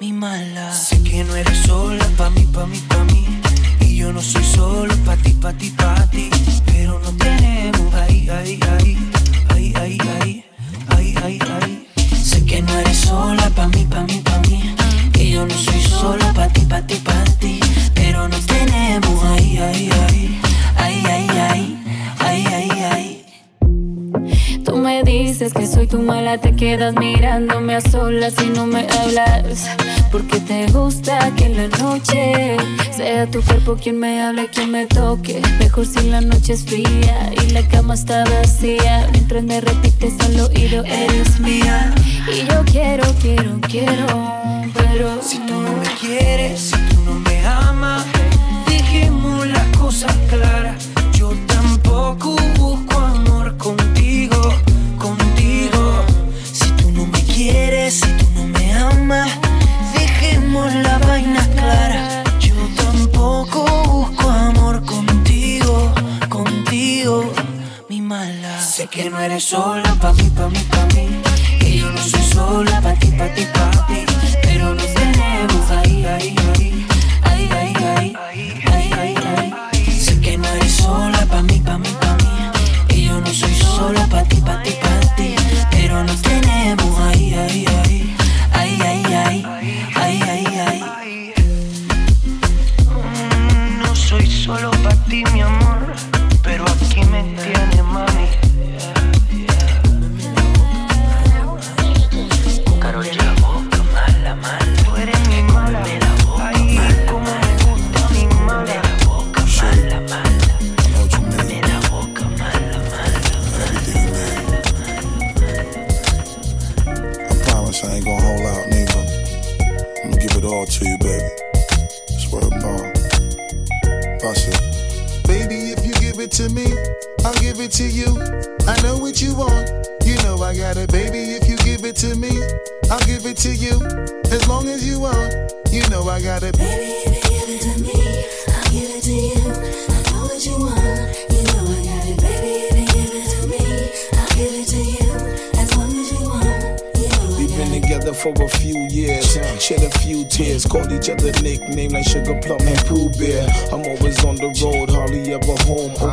mi 0.00 0.12
mala. 0.12 0.72
Sé 0.72 1.00
que 1.04 1.22
no 1.22 1.36
eres 1.36 1.58
sola 1.58 2.04
pa' 2.16 2.30
mí, 2.30 2.44
pa' 2.52 2.66
mí, 2.66 2.80
pa' 2.88 3.04
mí. 3.04 3.24
Y 3.80 3.96
yo 3.98 4.12
no 4.12 4.20
soy 4.20 4.44
solo 4.44 4.92
pa' 5.04 5.16
ti, 5.16 5.32
pa' 5.34 5.52
ti, 5.52 5.70
pa' 5.70 5.94
ti. 6.10 6.11
Quedas 26.76 26.94
mirándome 26.94 27.74
a 27.74 27.82
solas 27.82 28.34
y 28.42 28.48
no 28.48 28.66
me 28.66 28.86
hablas. 28.98 29.68
Porque 30.10 30.40
te 30.40 30.66
gusta 30.68 31.30
que 31.36 31.44
en 31.44 31.56
la 31.58 31.68
noche 31.76 32.56
sea 32.90 33.26
tu 33.26 33.42
cuerpo 33.42 33.76
quien 33.76 33.98
me 33.98 34.22
hable, 34.22 34.48
quien 34.48 34.70
me 34.70 34.86
toque. 34.86 35.42
Mejor 35.58 35.84
si 35.84 36.00
la 36.08 36.22
noche 36.22 36.54
es 36.54 36.64
fría 36.64 37.30
y 37.42 37.50
la 37.50 37.60
cama 37.68 37.92
está 37.92 38.24
vacía. 38.24 39.06
Mientras 39.12 39.44
me 39.44 39.60
repites 39.60 40.18
al 40.20 40.40
oído, 40.40 40.82
eres 40.86 41.38
mía. 41.40 41.94
Y 42.26 42.50
yo 42.50 42.64
quiero, 42.64 43.04
quiero, 43.20 43.60
quiero. 43.68 44.06
Pero 44.72 45.20
Si 45.22 45.38
tú 45.40 45.60
no 45.60 45.72
me 45.72 45.88
quieres, 46.00 46.72
sola 69.40 69.94
pa' 70.00 70.12
mí, 70.12 70.30
pa' 70.36 70.48
mí, 70.48 70.58
pa' 70.70 70.86
mí. 70.94 71.22
Que 71.58 71.78
yo 71.78 71.90
no 71.90 72.02
soy 72.02 72.22
sola 72.22 72.80
pa' 72.80 72.94
ti, 72.94 73.10
pa' 73.18 73.28
ti, 73.34 73.44
pa' 73.46 73.71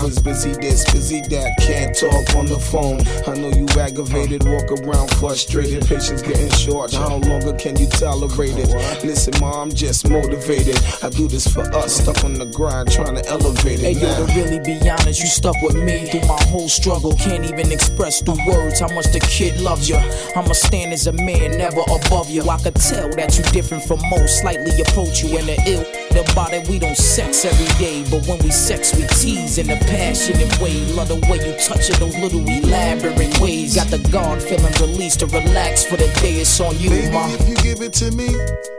was 0.09 0.19
busy 0.23 0.51
this, 0.53 0.83
busy 0.91 1.21
that 1.29 1.68
talk 1.99 2.35
on 2.35 2.45
the 2.45 2.59
phone. 2.59 3.01
I 3.27 3.37
know 3.39 3.49
you 3.49 3.67
aggravated, 3.79 4.45
walk 4.47 4.71
around 4.71 5.11
frustrated, 5.19 5.85
patience 5.85 6.21
getting 6.21 6.49
short. 6.51 6.93
How 6.93 7.17
longer 7.17 7.53
can 7.53 7.75
you 7.77 7.87
tolerate 7.87 8.55
it? 8.57 8.69
Listen, 9.03 9.33
ma, 9.41 9.61
I'm 9.61 9.71
just 9.71 10.09
motivated. 10.09 10.79
I 11.03 11.09
do 11.09 11.27
this 11.27 11.45
for 11.47 11.61
us, 11.75 11.97
stuck 11.97 12.23
on 12.23 12.33
the 12.35 12.45
grind, 12.45 12.91
trying 12.91 13.15
to 13.15 13.25
elevate 13.27 13.79
Hey 13.79 13.91
it. 13.91 13.97
yo, 14.01 14.25
to 14.25 14.33
really 14.33 14.59
be 14.59 14.79
honest, 14.89 15.19
you 15.19 15.27
stuck 15.27 15.55
with 15.61 15.75
me 15.75 16.07
through 16.09 16.27
my 16.27 16.41
whole 16.47 16.69
struggle. 16.69 17.13
Can't 17.15 17.43
even 17.45 17.71
express 17.71 18.21
through 18.21 18.39
words 18.47 18.79
how 18.79 18.89
much 18.93 19.11
the 19.11 19.19
kid 19.19 19.59
loves 19.59 19.89
you. 19.89 19.97
I'ma 20.35 20.53
stand 20.53 20.93
as 20.93 21.07
a 21.07 21.13
man, 21.13 21.57
never 21.57 21.81
above 21.81 22.29
you. 22.29 22.47
I 22.49 22.57
could 22.59 22.75
tell 22.75 23.09
that 23.15 23.37
you 23.37 23.43
different 23.51 23.83
from 23.83 23.99
most, 24.09 24.39
slightly 24.39 24.71
approach 24.81 25.23
you 25.23 25.37
in 25.37 25.45
the 25.47 25.57
ill. 25.67 25.85
About 26.19 26.53
it, 26.53 26.67
we 26.67 26.79
don't 26.79 26.97
sex 26.97 27.45
every 27.45 27.67
day, 27.79 28.03
but 28.09 28.25
when 28.27 28.39
we 28.39 28.51
sex, 28.51 28.95
we 28.95 29.05
tease 29.07 29.57
in 29.57 29.69
a 29.69 29.77
passionate 29.85 30.51
way. 30.59 30.73
Love 30.93 31.07
the 31.07 31.15
way 31.29 31.37
you 31.37 31.55
touch 31.59 31.88
it, 31.89 31.99
those 31.99 32.15
little 32.17 32.45
elaborate 32.47 33.39
ways. 33.39 33.75
Got 33.75 33.87
the 33.87 33.99
guard 34.11 34.41
feeling 34.41 34.73
released 34.79 35.19
to 35.21 35.25
relax 35.27 35.83
for 35.85 35.97
the 35.97 36.07
day. 36.21 36.35
It's 36.41 36.59
on 36.59 36.77
you, 36.79 36.89
Baby, 36.89 37.11
ma. 37.11 37.27
if 37.29 37.47
you 37.47 37.55
give 37.57 37.81
it 37.81 37.93
to 37.93 38.11
me, 38.11 38.29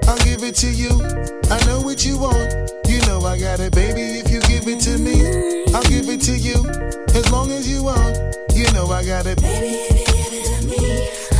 I'll 0.06 0.18
give 0.24 0.42
it 0.42 0.54
to 0.56 0.70
you. 0.70 0.90
I 1.50 1.58
know 1.66 1.80
what 1.80 2.04
you 2.04 2.18
want. 2.18 2.70
You 2.86 3.00
know 3.06 3.20
I 3.22 3.38
got 3.38 3.60
it, 3.60 3.72
baby. 3.74 4.20
If 4.22 4.30
you 4.30 4.40
give 4.42 4.66
it 4.68 4.80
to 4.86 4.98
me, 4.98 5.14
I'll 5.74 5.82
give 5.84 6.08
it 6.08 6.20
to 6.22 6.36
you. 6.36 6.58
As 7.14 7.30
long 7.30 7.50
as 7.52 7.68
you 7.68 7.82
want, 7.84 8.16
you 8.54 8.70
know 8.72 8.86
I 8.86 9.04
got 9.04 9.26
it. 9.26 9.40
Baby, 9.40 9.74
if 9.90 9.98
you 9.98 10.06
give 10.06 10.32
it 10.32 10.44
to 10.60 10.66
me, 10.66 11.39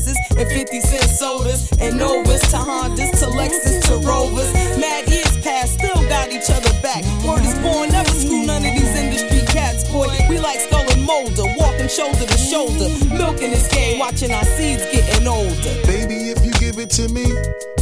buses 0.00 0.18
and 0.36 0.48
50 0.48 0.80
cent 0.80 1.02
sodas 1.04 1.70
and 1.80 1.98
Novas 1.98 2.40
to 2.50 2.56
Hondas 2.56 3.10
to 3.20 3.26
Lexus 3.26 3.86
to 3.88 4.06
Rovers. 4.06 4.52
Mad 4.78 5.08
years 5.08 5.36
past, 5.38 5.74
still 5.74 5.94
got 6.08 6.30
each 6.30 6.50
other 6.50 6.72
back. 6.82 7.04
Word 7.24 7.44
is 7.44 7.58
born, 7.60 7.90
never 7.90 8.10
screw 8.10 8.46
none 8.46 8.64
of 8.64 8.72
these 8.72 8.96
industry 8.96 9.42
cats, 9.46 9.88
boy. 9.90 10.08
We 10.28 10.38
like 10.38 10.60
Scully 10.60 10.92
and 10.92 11.04
Mulder, 11.04 11.44
walking 11.56 11.88
shoulder 11.88 12.26
to 12.26 12.38
shoulder, 12.38 12.88
milking 13.14 13.50
this 13.50 13.68
game, 13.68 13.98
watching 13.98 14.32
our 14.32 14.44
seeds 14.44 14.84
getting 14.92 15.26
older. 15.26 15.74
Baby, 15.86 16.30
if 16.30 16.44
you 16.44 16.52
give 16.52 16.78
it 16.78 16.80
it 16.80 16.90
to 16.90 17.12
me, 17.12 17.24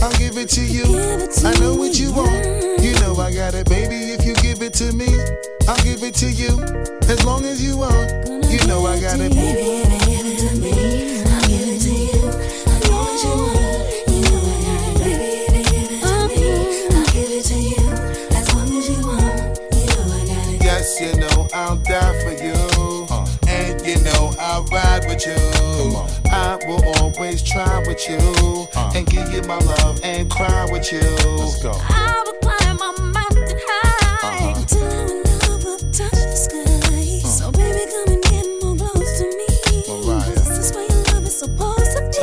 I'll 0.03 0.13
give 0.19 0.37
it 0.37 0.49
to 0.51 0.63
you. 0.63 0.85
I 1.45 1.55
know 1.61 1.75
what 1.75 1.99
you 1.99 2.13
want. 2.13 2.45
You 2.83 2.93
know 3.01 3.15
I 3.17 3.33
got 3.33 3.55
it, 3.55 3.69
baby. 3.69 4.13
If 4.13 4.25
you 4.25 4.35
give 4.35 4.61
it 4.63 4.75
to 4.75 4.93
me, 4.93 5.09
I'll 5.69 5.83
give 5.85 6.03
it 6.03 6.15
to 6.17 6.31
you. 6.31 6.61
As 7.09 7.25
long 7.25 7.45
as 7.45 7.63
you 7.63 7.79
want, 7.79 8.29
you 8.51 8.59
know 8.67 8.87
I 8.87 9.01
got 9.01 9.21
it. 9.21 9.33
Baby, 9.33 10.08
got 20.99 21.15
you 21.15 21.21
know 21.21 21.49
I'll 21.55 21.77
die 21.77 22.23
for 22.23 22.43
you. 22.43 23.07
Uh. 23.11 23.27
And 23.47 23.87
you 23.87 23.97
know 24.03 24.35
I'll 24.39 24.65
ride 24.65 25.07
with 25.07 25.27
you. 25.27 25.35
I 26.31 26.59
will 26.67 26.85
always 26.99 27.43
try 27.43 27.79
with 27.87 28.09
you. 28.09 28.19
Uh. 28.75 28.93
And 28.95 29.07
give 29.07 29.33
you 29.33 29.43
my 29.43 29.59
love 29.59 30.01
and 30.03 30.31
cry 30.31 30.67
with 30.71 30.93
you. 30.93 31.01
Let's 31.01 31.63
go. 31.63 31.73
I 31.75 32.23
will 32.27 32.35
climb 32.41 32.77
a 32.77 33.03
mountain 33.03 33.59
high 33.67 34.55
until 34.57 34.83
our 34.85 35.25
love 35.25 35.65
will 35.65 35.79
touch 35.79 36.11
the 36.11 36.37
sky. 36.37 37.21
Uh. 37.25 37.29
So 37.29 37.53
baby, 37.53 37.91
come 37.91 38.15
and 38.15 38.23
get 38.25 38.47
more 38.63 38.77
close 38.77 39.19
to 39.19 39.25
me. 39.25 39.47
This 40.35 40.49
is 40.51 40.73
where 40.75 40.89
your 40.89 41.03
love 41.15 41.25
is 41.25 41.39
supposed 41.39 41.97
to 41.97 42.03
be. 42.03 42.19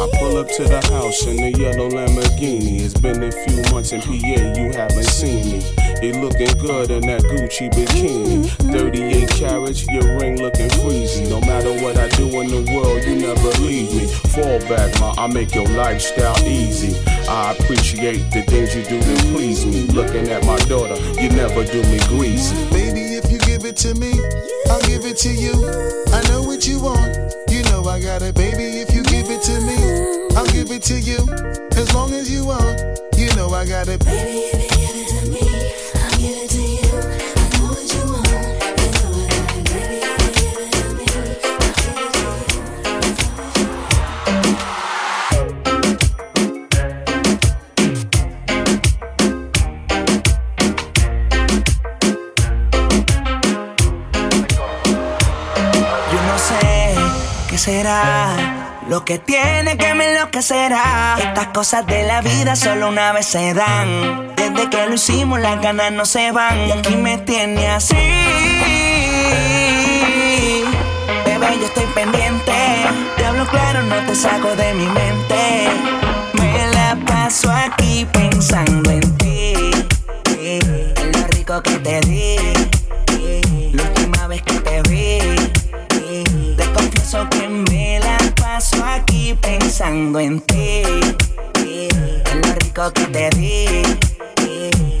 I 0.00 0.08
pull 0.18 0.36
up 0.38 0.48
to 0.48 0.64
the 0.64 0.80
house 0.92 1.26
in 1.26 1.36
the 1.36 1.58
yellow 1.58 1.88
Lamborghini. 1.88 2.80
It's 2.80 2.94
been 2.94 3.22
a 3.22 3.30
few 3.30 3.62
months 3.72 3.92
in 3.92 4.00
PA, 4.00 4.14
you 4.14 4.72
haven't 4.72 5.04
seen 5.04 5.60
me. 5.60 5.81
You 6.02 6.14
looking 6.14 6.58
good 6.58 6.90
in 6.90 7.06
that 7.06 7.22
Gucci 7.22 7.70
bikini. 7.70 8.42
Mm-hmm. 8.42 8.72
38 8.72 9.28
carats, 9.38 9.86
your 9.86 10.18
ring 10.18 10.36
looking 10.36 10.68
freezy. 10.82 11.30
No 11.30 11.38
matter 11.40 11.70
what 11.80 11.96
I 11.96 12.08
do 12.18 12.26
in 12.40 12.48
the 12.50 12.74
world, 12.74 13.04
you 13.06 13.14
never 13.22 13.50
leave 13.62 13.94
me. 13.94 14.08
Fall 14.34 14.58
back, 14.66 14.98
ma, 14.98 15.14
I 15.16 15.28
make 15.28 15.54
your 15.54 15.68
lifestyle 15.68 16.36
easy. 16.42 16.98
I 17.30 17.52
appreciate 17.52 18.18
the 18.34 18.42
things 18.50 18.74
you 18.74 18.82
do 18.82 18.98
to 18.98 19.22
please 19.30 19.64
me. 19.64 19.86
Looking 19.94 20.26
at 20.26 20.44
my 20.44 20.58
daughter, 20.66 20.98
you 21.22 21.28
never 21.30 21.62
do 21.62 21.80
me 21.86 22.00
greasy. 22.10 22.56
Baby, 22.74 23.14
if 23.14 23.30
you 23.30 23.38
give 23.38 23.64
it 23.64 23.76
to 23.86 23.94
me, 23.94 24.10
I'll 24.74 24.82
give 24.90 25.06
it 25.06 25.18
to 25.18 25.30
you. 25.30 25.54
I 26.10 26.18
know 26.34 26.42
what 26.42 26.66
you 26.66 26.82
want. 26.82 27.14
You 27.46 27.62
know 27.70 27.84
I 27.86 28.02
got 28.02 28.22
it, 28.22 28.34
baby. 28.34 28.82
If 28.82 28.92
you 28.92 29.04
give 29.04 29.30
it 29.30 29.42
to 29.46 29.54
me, 29.62 29.78
I'll 30.34 30.50
give 30.50 30.74
it 30.74 30.82
to 30.90 30.98
you. 30.98 31.22
As 31.78 31.94
long 31.94 32.10
as 32.12 32.28
you 32.28 32.44
want, 32.44 32.82
you 33.16 33.30
know 33.36 33.54
I 33.54 33.64
got 33.66 33.86
it. 33.86 34.04
Baby, 34.04 34.71
lo 58.88 59.04
que 59.04 59.18
tiene 59.18 59.76
que 59.76 59.94
me 59.94 60.12
enloquecerá. 60.12 61.16
Estas 61.18 61.48
cosas 61.48 61.84
de 61.86 62.04
la 62.04 62.20
vida 62.20 62.54
solo 62.54 62.88
una 62.88 63.12
vez 63.12 63.26
se 63.26 63.54
dan. 63.54 64.34
Desde 64.36 64.70
que 64.70 64.86
lo 64.86 64.94
hicimos 64.94 65.40
las 65.40 65.60
ganas 65.60 65.90
no 65.92 66.04
se 66.04 66.30
van. 66.30 66.68
Y 66.68 66.72
aquí 66.72 66.94
me 66.96 67.18
tiene 67.18 67.68
así. 67.68 67.94
Bebé, 71.24 71.58
yo 71.58 71.66
estoy 71.66 71.86
pendiente. 71.94 72.52
Te 73.16 73.24
hablo 73.24 73.46
claro, 73.46 73.82
no 73.82 73.96
te 74.06 74.14
saco 74.14 74.54
de 74.54 74.74
mi 74.74 74.86
mente. 74.86 75.68
Me 76.34 76.66
la 76.68 76.96
paso 77.04 77.50
aquí 77.50 78.06
pensando 78.12 78.90
en 78.90 79.01
en 90.20 90.40
ti. 90.40 90.82
En 91.54 92.40
lo 92.42 92.54
rico 92.60 92.92
que 92.92 93.06
te 93.06 93.30
di. 93.30 93.82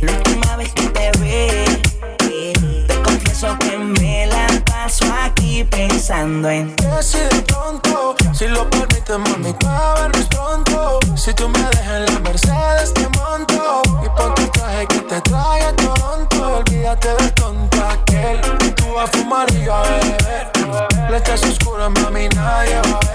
La 0.02 0.12
última 0.12 0.56
vez 0.56 0.72
que 0.72 0.88
te 0.88 1.10
vi. 1.18 2.86
Te 2.86 3.02
confieso 3.02 3.56
que 3.58 3.78
me 3.78 4.26
la 4.26 4.46
paso 4.64 5.04
aquí 5.24 5.64
pensando 5.64 6.48
en 6.48 6.74
ti. 6.76 6.84
Si 7.00 7.18
de 7.18 7.42
pronto, 7.42 8.14
si 8.32 8.46
lo 8.48 8.68
permites, 8.70 9.18
mami, 9.18 9.54
vernos 9.98 10.26
pronto. 10.28 11.00
Si 11.16 11.32
tú 11.34 11.48
me 11.48 11.58
dejas 11.58 12.08
en 12.08 12.14
la 12.14 12.20
Mercedes, 12.20 12.94
te 12.94 13.08
monto. 13.18 13.82
Y 14.04 14.08
ponte 14.16 14.42
el 14.42 14.50
traje 14.50 14.86
que 14.86 14.98
te 15.00 15.20
trae 15.20 15.62
a 15.62 15.76
Toronto. 15.76 16.56
Olvídate 16.58 17.08
del 17.14 17.32
tonto 17.34 17.78
aquel. 17.86 18.40
Tú 18.76 18.94
vas 18.94 19.08
a 19.08 19.18
fumar 19.18 19.46
y 19.54 19.68
a 19.68 19.80
beber. 19.82 21.10
Lentes 21.10 21.42
oscuras, 21.44 21.90
mami, 21.90 22.28
nadie 22.28 22.76
va 22.76 22.98
a 22.98 23.00
ver. 23.00 23.11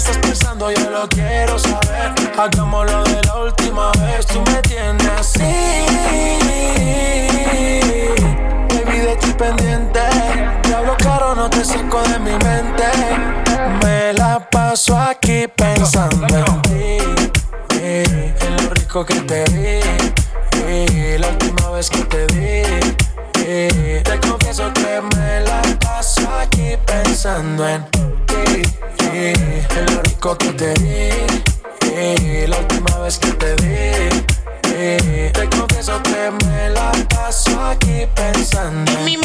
¿Qué 0.00 0.06
estás 0.06 0.18
pensando? 0.26 0.70
Yo 0.70 0.88
lo 0.88 1.06
quiero 1.10 1.58
saber. 1.58 2.14
Hagámoslo 2.38 3.04
de 3.04 3.20
la 3.22 3.36
última 3.36 3.92
vez. 4.00 4.24
Tú 4.24 4.40
me 4.50 4.62
tienes 4.62 5.06
así. 5.08 5.42
Baby, 8.70 8.98
de 8.98 9.16
ti 9.20 9.30
pendiente. 9.34 10.00
Te 10.62 10.74
hablo 10.74 10.96
caro, 10.96 11.34
no 11.34 11.50
te 11.50 11.62
saco 11.62 12.00
de 12.04 12.18
mi 12.18 12.30
mente. 12.30 12.84
Me 13.82 14.14
la 14.14 14.48
paso 14.50 14.96
aquí 14.96 15.46
pensando 15.54 16.26
en 16.34 16.62
ti. 16.62 16.98
En 17.74 18.56
lo 18.64 18.70
rico 18.70 19.04
que 19.04 19.20
te 19.20 19.44
eh, 20.64 21.18
La 21.20 21.28
última 21.28 21.70
vez 21.72 21.90
que 21.90 22.04
te 22.04 22.26
eh, 23.44 24.02
Te 24.02 24.20
confieso 24.20 24.72
que 24.72 25.02
me 25.14 25.40
la 25.40 25.60
paso 25.78 26.26
aquí 26.40 26.78
pensando 26.86 27.68
en 27.68 27.84
ti. 27.90 28.79
En 29.12 29.86
lo 29.94 30.02
rico 30.02 30.36
que 30.38 30.52
te 30.52 30.72
vi. 30.74 31.10
eh, 31.96 32.46
La 32.48 32.58
última 32.58 32.98
vez 32.98 33.18
que 33.18 33.32
te 33.32 33.54
vi. 33.56 34.22
eh, 34.72 35.30
Te 35.34 35.48
confieso 35.50 36.00
que 36.02 36.30
me 36.46 36.70
la 36.70 36.92
paso 37.08 37.60
aquí 37.64 38.06
pensando 38.14 38.92
En 38.92 39.04
mi 39.04 39.16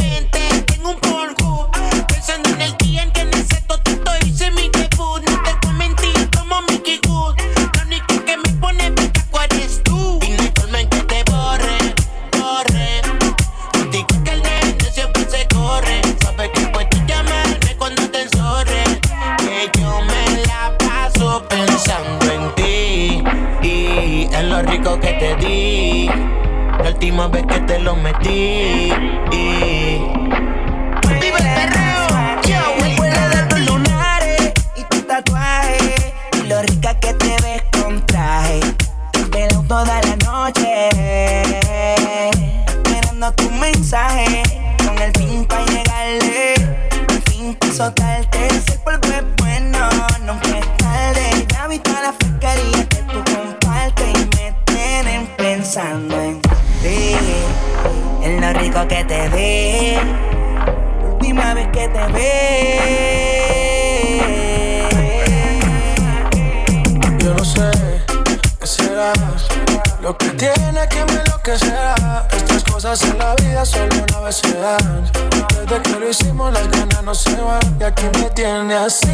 así. 78.85 79.07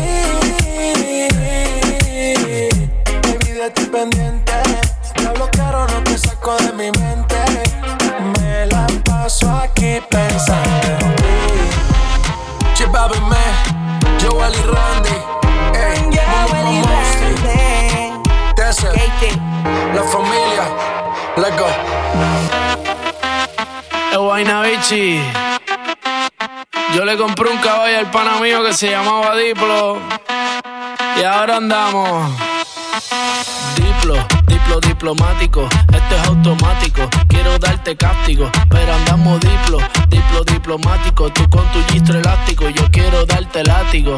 Olvídate 3.24 3.86
pendiente. 3.86 4.54
Te 5.16 5.28
hablo 5.28 5.50
no 5.88 6.04
te 6.04 6.18
saco 6.18 6.58
de 6.58 6.74
mi 6.74 6.92
mente. 7.00 7.38
Me 8.40 8.66
la 8.68 8.88
paso 9.06 9.50
aquí 9.50 10.00
pensando 10.10 10.88
en 10.88 11.16
ti. 11.16 11.24
Chip 12.74 12.90
me, 12.90 13.46
Joel 14.22 14.54
y 14.54 14.64
Randy. 14.74 15.18
Hey, 15.74 16.10
Joel 16.16 16.68
y 16.68 16.82
Randy. 16.92 18.54
Tessa, 18.56 18.90
la 19.94 20.04
familia. 20.04 20.66
Let's 21.38 21.58
go. 21.58 21.68
El 24.12 24.20
Guaynabichi. 24.20 25.51
Yo 26.94 27.06
le 27.06 27.18
compré 27.18 27.50
un 27.50 27.58
caballo 27.60 28.00
al 28.00 28.12
pana 28.12 28.40
mío 28.40 28.64
que 28.64 28.74
se 28.74 28.90
llamaba 28.90 29.36
Diplo. 29.36 29.98
Y 31.18 31.24
ahora 31.24 31.58
andamos. 31.58 32.30
Diplo, 33.76 34.16
diplo 34.48 34.80
diplomático, 34.82 35.70
esto 35.94 36.16
es 36.16 36.28
automático. 36.28 37.10
Quiero 37.28 37.58
darte 37.60 37.96
cáptico, 37.96 38.52
pero 38.70 38.94
andamos 38.94 39.40
diplo, 39.40 39.78
diplo 40.10 40.44
diplomático. 40.44 41.32
Tú 41.32 41.50
con 41.50 41.66
tu 41.72 41.82
gistro 41.94 42.20
elástico, 42.20 42.68
yo 42.70 42.90
quiero 42.92 43.26
darte 43.26 43.64
látigo. 43.64 44.18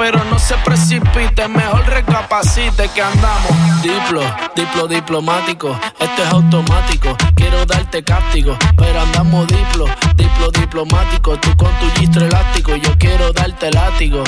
pero 0.01 0.23
no 0.23 0.39
se 0.39 0.55
precipite. 0.65 1.47
Mejor 1.47 1.85
recapacite 1.85 2.89
que 2.89 3.03
andamos. 3.03 3.51
Diplo, 3.83 4.23
diplo 4.55 4.87
diplomático, 4.87 5.79
esto 5.99 6.23
es 6.23 6.29
automático. 6.29 7.15
Quiero 7.35 7.63
darte 7.67 8.03
cáptico, 8.03 8.57
pero 8.75 8.99
andamos 8.99 9.45
diplo, 9.45 9.85
diplo 10.15 10.49
diplomático. 10.59 11.37
Tú 11.37 11.55
con 11.55 11.71
tu 11.79 11.99
gistro 11.99 12.25
elástico, 12.25 12.75
yo 12.77 12.97
quiero 12.97 13.31
darte 13.31 13.69
látigo. 13.69 14.23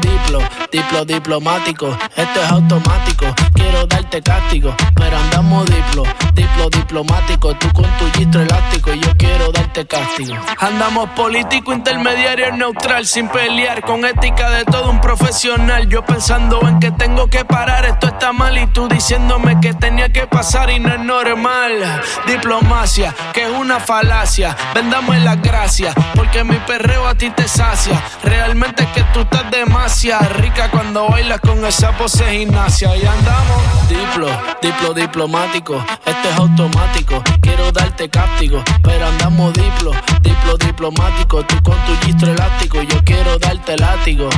Diplo, 0.00 0.40
diplo 0.72 1.04
diplomático, 1.04 1.96
esto 2.16 2.42
es 2.42 2.50
automático. 2.50 3.26
Quiero 3.54 3.86
darte 3.86 4.20
cáptico, 4.22 4.74
pero 4.96 5.16
andamos 5.16 5.66
diplo, 5.66 6.02
diplo 6.34 6.68
diplomático. 6.68 7.54
Tú 7.54 7.72
con 7.72 7.84
tu 7.84 8.18
gistro 8.18 8.42
elástico, 8.42 8.92
yo 8.94 9.16
quiero 9.16 9.52
darte 9.52 9.86
cáptico. 9.86 10.34
Andamos 10.58 11.10
político, 11.10 11.72
intermediario, 11.72 12.52
neutral, 12.52 13.06
sin 13.06 13.28
pelear, 13.28 13.82
con 13.82 14.04
ética 14.04 14.50
de 14.50 14.64
todo 14.64 14.79
un 14.88 15.00
profesional. 15.00 15.88
Yo 15.88 16.04
pensando 16.04 16.60
en 16.66 16.78
que 16.80 16.90
tengo 16.90 17.28
que 17.28 17.44
parar, 17.44 17.84
esto 17.84 18.08
está 18.08 18.32
mal, 18.32 18.56
y 18.58 18.66
tú 18.68 18.88
diciéndome 18.88 19.60
que 19.60 19.74
tenía 19.74 20.10
que 20.10 20.26
pasar 20.26 20.70
y 20.70 20.78
no 20.78 20.92
es 20.92 21.00
normal. 21.00 22.00
Diplomacia, 22.26 23.14
que 23.32 23.42
es 23.44 23.50
una 23.50 23.80
falacia. 23.80 24.56
Vendamos 24.74 25.16
en 25.16 25.24
las 25.24 25.40
gracias, 25.42 25.94
porque 26.14 26.44
mi 26.44 26.56
perreo 26.66 27.06
a 27.06 27.14
ti 27.14 27.30
te 27.30 27.46
sacia. 27.48 28.02
Realmente 28.24 28.82
es 28.84 28.88
que 28.90 29.02
tú 29.12 29.20
estás 29.20 29.50
demasiado 29.50 30.28
rica 30.34 30.70
cuando 30.70 31.08
bailas 31.08 31.40
con 31.40 31.64
esa 31.64 31.92
pose 31.92 32.24
gimnasia. 32.30 32.96
Y 32.96 33.06
andamos 33.06 33.88
diplo, 33.88 34.28
diplo 34.62 34.94
diplomático. 34.94 35.84
Esto 36.04 36.28
es 36.28 36.36
automático. 36.36 37.22
Quiero 37.40 37.72
darte 37.72 38.08
cáptico, 38.08 38.62
pero 38.82 39.06
andamos 39.06 39.52
diplo, 39.52 39.92
diplo 40.22 40.56
diplomático. 40.56 41.44
Tú 41.44 41.62
con 41.62 41.76
tu 41.86 41.96
gistro 42.06 42.32
elástico, 42.32 42.82
yo 42.82 43.02
quiero 43.04 43.38
darte 43.38 43.59
látigo. 43.76 44.28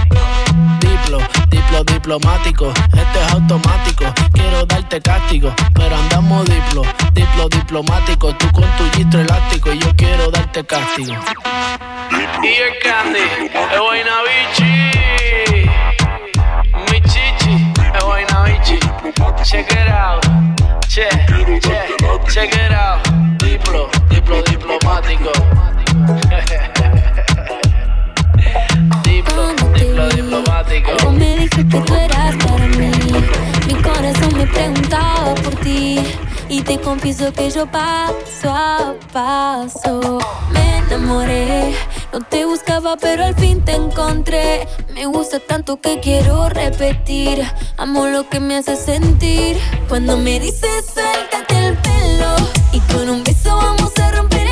Diplo, 0.80 1.18
diplo 1.48 1.84
diplomático. 1.84 2.68
Esto 2.68 3.20
es 3.20 3.32
automático. 3.32 4.04
Quiero 4.32 4.66
darte 4.66 5.00
cáptico, 5.00 5.54
pero 5.74 5.96
andamos 5.96 6.44
diplo, 6.46 6.82
diplo 7.12 7.48
diplomático. 7.48 8.34
Tú 8.34 8.50
con 8.52 8.64
tu 8.76 8.90
gistro 8.96 9.20
elástico, 9.20 9.72
yo 9.72 9.94
quiero 9.96 10.30
darte 10.30 10.64
cáptico. 10.64 11.12
Y 12.42 12.46
el 12.46 12.78
candy, 12.82 13.20
es 13.20 13.80
Guaynabichi. 13.80 14.64
Mi 16.90 17.00
chichi, 17.02 17.72
es 17.94 18.04
Guaynabichi. 18.04 18.78
Check 19.44 19.70
it 19.72 19.88
out, 19.88 20.22
check, 20.88 21.10
check, 21.60 22.28
check 22.28 22.54
it 22.54 22.72
out. 22.72 23.00
Diplo, 23.38 23.88
diplo 24.08 24.42
diplomático. 24.42 25.30
Algo 30.80 31.12
me 31.12 31.36
dijo 31.36 31.56
que 31.56 31.80
tú 31.80 31.94
eras 31.94 32.34
para 32.36 32.66
mí. 32.66 32.90
Mi 33.66 33.74
corazón 33.74 34.34
me 34.34 34.46
preguntaba 34.46 35.34
por 35.34 35.54
ti. 35.56 35.98
Y 36.48 36.62
te 36.62 36.78
confieso 36.80 37.30
que 37.30 37.50
yo 37.50 37.66
paso 37.66 38.50
a 38.50 38.94
paso 39.12 40.18
me 40.50 40.78
enamoré. 40.78 41.74
No 42.10 42.20
te 42.20 42.46
buscaba, 42.46 42.96
pero 42.96 43.24
al 43.24 43.34
fin 43.34 43.62
te 43.62 43.72
encontré. 43.72 44.66
Me 44.94 45.04
gusta 45.04 45.40
tanto 45.40 45.78
que 45.78 46.00
quiero 46.00 46.48
repetir. 46.48 47.42
Amo 47.76 48.06
lo 48.06 48.28
que 48.30 48.40
me 48.40 48.56
hace 48.56 48.76
sentir. 48.76 49.58
Cuando 49.90 50.16
me 50.16 50.40
dices 50.40 50.86
suéltate 50.94 51.68
el 51.68 51.76
pelo. 51.76 52.34
Y 52.72 52.80
con 52.80 53.10
un 53.10 53.22
beso 53.24 53.54
vamos 53.54 53.92
a 53.98 54.10
romper 54.10 54.51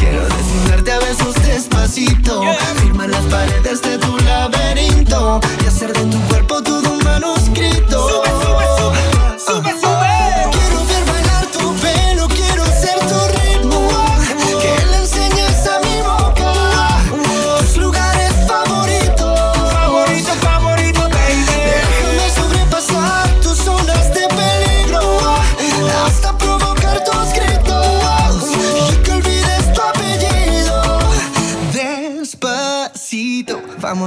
Firma 1.93 3.05
las 3.05 3.25
paredes 3.25 3.81
de 3.81 3.97
tu 3.97 4.17
laberinto 4.19 5.41
y 5.61 5.67
hacer 5.67 5.91
de 5.91 6.05
tu 6.05 6.17
cuerpo 6.29 6.63
tu 6.63 6.75
dolor. 6.75 6.90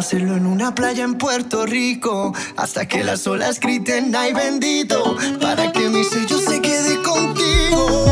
hacerlo 0.05 0.36
en 0.36 0.44
una 0.44 0.74
playa 0.74 1.02
en 1.02 1.14
Puerto 1.14 1.64
Rico. 1.64 2.34
Hasta 2.59 2.86
que 2.86 3.02
las 3.02 3.26
olas 3.26 3.59
griten, 3.59 4.14
ay 4.14 4.34
bendito. 4.34 5.16
Para 5.40 5.72
que 5.72 5.88
mi 5.88 6.05
sello 6.05 6.38
se 6.40 6.61
quede 6.61 7.00
contigo. 7.00 8.05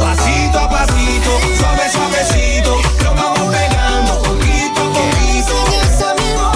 Pasito 0.00 0.58
a 0.58 0.68
pasito, 0.68 1.30
suave, 1.58 1.88
suavecito. 1.92 2.76
Lo 3.04 3.14
vamos 3.14 3.54
pegando 3.54 4.20
poquito 4.20 4.80
a 4.82 4.90
poquito. 4.98 5.54
En 5.62 5.72
esos 5.78 6.02
amigos, 6.10 6.50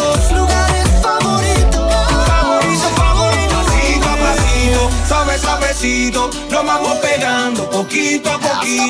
los 0.00 0.38
lugares 0.38 0.86
favoritos, 1.02 1.82
favoritos 2.28 2.92
favoritos. 2.94 3.58
Pasito 3.66 4.08
a 4.08 4.16
pasito, 4.22 4.80
Suave, 5.08 5.38
suavecito, 5.38 6.30
lo 6.52 6.62
vamos 6.62 6.96
pegando 6.98 7.68
poquito 7.70 8.30
a 8.30 8.38
poquito. 8.38 8.87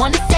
One 0.00 0.29